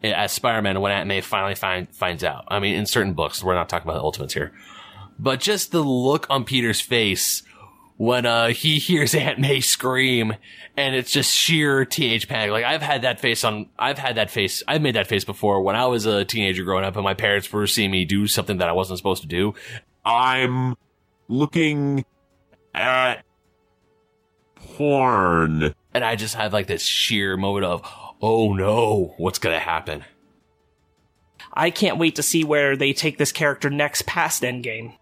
as 0.03 0.31
Spider-Man 0.31 0.81
when 0.81 0.91
Aunt 0.91 1.07
May 1.07 1.21
finally 1.21 1.55
find, 1.55 1.93
finds 1.93 2.23
out. 2.23 2.45
I 2.47 2.59
mean, 2.59 2.75
in 2.75 2.85
certain 2.85 3.13
books, 3.13 3.43
we're 3.43 3.53
not 3.53 3.69
talking 3.69 3.87
about 3.87 3.97
the 3.97 4.03
Ultimates 4.03 4.33
here, 4.33 4.51
but 5.19 5.39
just 5.39 5.71
the 5.71 5.81
look 5.81 6.27
on 6.29 6.43
Peter's 6.43 6.81
face 6.81 7.43
when 7.97 8.25
uh, 8.25 8.47
he 8.47 8.79
hears 8.79 9.13
Aunt 9.13 9.39
May 9.39 9.61
scream, 9.61 10.33
and 10.75 10.95
it's 10.95 11.11
just 11.11 11.33
sheer 11.33 11.85
teenage 11.85 12.27
panic. 12.27 12.51
Like 12.51 12.65
I've 12.65 12.81
had 12.81 13.03
that 13.03 13.19
face 13.19 13.43
on, 13.43 13.69
I've 13.77 13.99
had 13.99 14.15
that 14.15 14.31
face, 14.31 14.63
I've 14.67 14.81
made 14.81 14.95
that 14.95 15.07
face 15.07 15.23
before 15.23 15.61
when 15.61 15.75
I 15.75 15.85
was 15.85 16.05
a 16.05 16.25
teenager 16.25 16.63
growing 16.63 16.83
up, 16.83 16.95
and 16.95 17.03
my 17.03 17.13
parents 17.13 17.51
were 17.51 17.67
seeing 17.67 17.91
me 17.91 18.05
do 18.05 18.27
something 18.27 18.57
that 18.57 18.69
I 18.69 18.73
wasn't 18.73 18.97
supposed 18.97 19.21
to 19.21 19.27
do, 19.27 19.53
I'm 20.03 20.75
looking 21.27 22.05
at 22.73 23.23
porn. 24.55 25.73
And 25.93 26.03
I 26.03 26.15
just 26.15 26.35
had 26.35 26.53
like 26.53 26.67
this 26.67 26.83
sheer 26.83 27.37
moment 27.37 27.65
of, 27.65 27.81
oh 28.21 28.53
no, 28.53 29.13
what's 29.17 29.39
gonna 29.39 29.59
happen? 29.59 30.05
I 31.53 31.69
can't 31.69 31.97
wait 31.97 32.15
to 32.15 32.23
see 32.23 32.43
where 32.43 32.77
they 32.77 32.93
take 32.93 33.17
this 33.17 33.31
character 33.31 33.69
next 33.69 34.05
past 34.05 34.43
Endgame. 34.43 34.93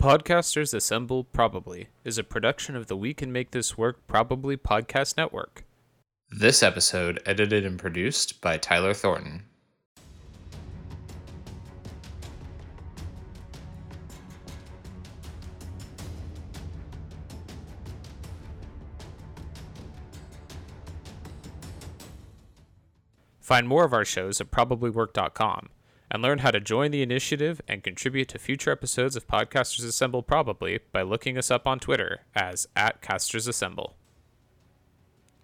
Podcasters 0.00 0.72
Assemble 0.74 1.24
Probably 1.24 1.88
is 2.04 2.18
a 2.18 2.22
production 2.22 2.76
of 2.76 2.86
the 2.86 2.96
We 2.96 3.12
Can 3.14 3.32
Make 3.32 3.50
This 3.50 3.76
Work 3.76 4.06
Probably 4.06 4.56
Podcast 4.56 5.16
Network. 5.16 5.64
This 6.30 6.62
episode 6.62 7.20
edited 7.26 7.66
and 7.66 7.80
produced 7.80 8.40
by 8.40 8.58
Tyler 8.58 8.94
Thornton. 8.94 9.46
Find 23.40 23.66
more 23.66 23.84
of 23.84 23.92
our 23.92 24.04
shows 24.04 24.40
at 24.40 24.52
probablywork.com 24.52 25.70
and 26.10 26.22
learn 26.22 26.38
how 26.38 26.50
to 26.50 26.60
join 26.60 26.90
the 26.90 27.02
initiative 27.02 27.60
and 27.68 27.82
contribute 27.82 28.28
to 28.28 28.38
future 28.38 28.70
episodes 28.70 29.16
of 29.16 29.26
Podcasters 29.26 29.84
Assemble 29.84 30.22
probably 30.22 30.80
by 30.92 31.02
looking 31.02 31.36
us 31.36 31.50
up 31.50 31.66
on 31.66 31.78
Twitter 31.78 32.20
as 32.34 32.66
at 32.74 33.02
Casters 33.02 33.46
Assemble. 33.46 33.94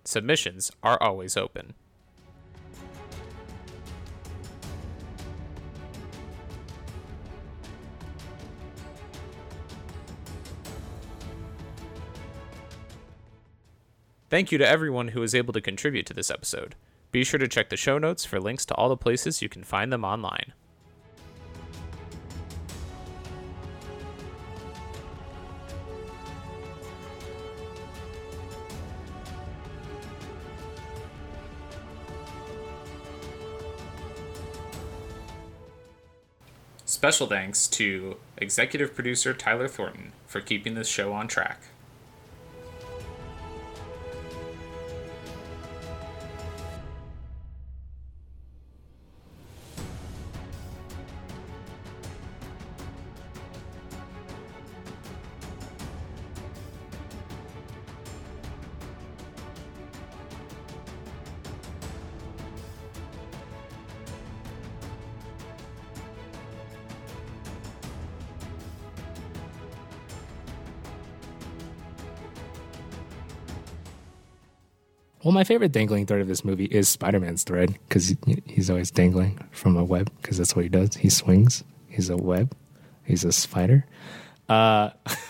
Submissions 0.05 0.71
are 0.83 1.03
always 1.03 1.37
open. 1.37 1.75
Thank 14.31 14.51
you 14.51 14.59
to 14.59 14.67
everyone 14.67 15.09
who 15.09 15.21
was 15.21 15.35
able 15.35 15.53
to 15.53 15.61
contribute 15.61 16.07
to 16.07 16.15
this 16.15 16.31
episode. 16.31 16.75
Be 17.15 17.23
sure 17.23 17.39
to 17.39 17.47
check 17.47 17.69
the 17.69 17.77
show 17.77 17.97
notes 17.97 18.25
for 18.25 18.41
links 18.41 18.67
to 18.67 18.75
all 18.75 18.89
the 18.89 18.97
places 18.97 19.41
you 19.41 19.49
can 19.49 19.63
find 19.63 19.93
them 19.93 20.05
online. 20.05 20.53
Special 36.85 37.29
thanks 37.29 37.69
to 37.69 38.17
executive 38.39 38.93
producer 38.93 39.33
Tyler 39.33 39.69
Thornton 39.69 40.11
for 40.27 40.41
keeping 40.41 40.75
this 40.75 40.89
show 40.89 41.13
on 41.13 41.29
track. 41.29 41.61
Well, 75.25 75.33
my 75.33 75.43
favorite 75.43 75.73
dangling 75.73 76.05
thread 76.05 76.21
of 76.21 76.29
this 76.29 76.45
movie 76.45 76.67
is 76.67 76.87
Spider 76.87 77.19
Man's 77.19 77.45
thread 77.45 77.79
because 77.89 78.15
he's 78.47 78.69
always 78.69 78.91
dangling 78.91 79.39
from 79.53 79.75
a 79.75 79.83
web 79.83 80.13
because 80.21 80.37
that's 80.37 80.55
what 80.55 80.65
he 80.65 80.69
does. 80.69 80.97
He 80.97 81.09
swings. 81.09 81.65
He's 81.89 82.11
a 82.11 82.17
web. 82.19 82.55
He's 83.05 83.25
a 83.25 83.33
spider. 83.33 83.87
Uh, 84.51 84.91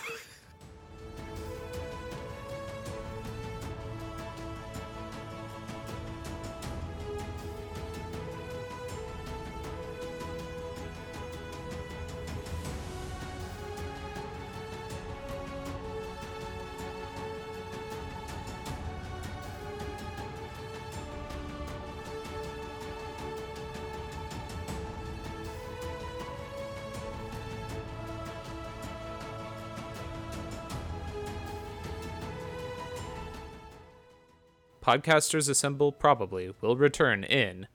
Podcasters 34.95 35.49
Assemble 35.49 35.91
probably 35.91 36.53
will 36.61 36.77
return 36.77 37.25
in 37.25 37.67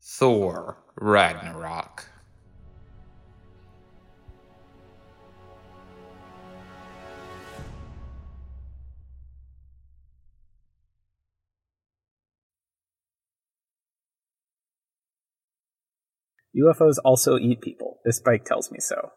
Thor 0.00 0.78
Ragnarok. 0.94 2.06
UFOs 16.56 16.96
also 17.04 17.36
eat 17.38 17.60
people. 17.60 17.98
This 18.04 18.20
bike 18.20 18.44
tells 18.44 18.70
me 18.70 18.78
so. 18.78 19.10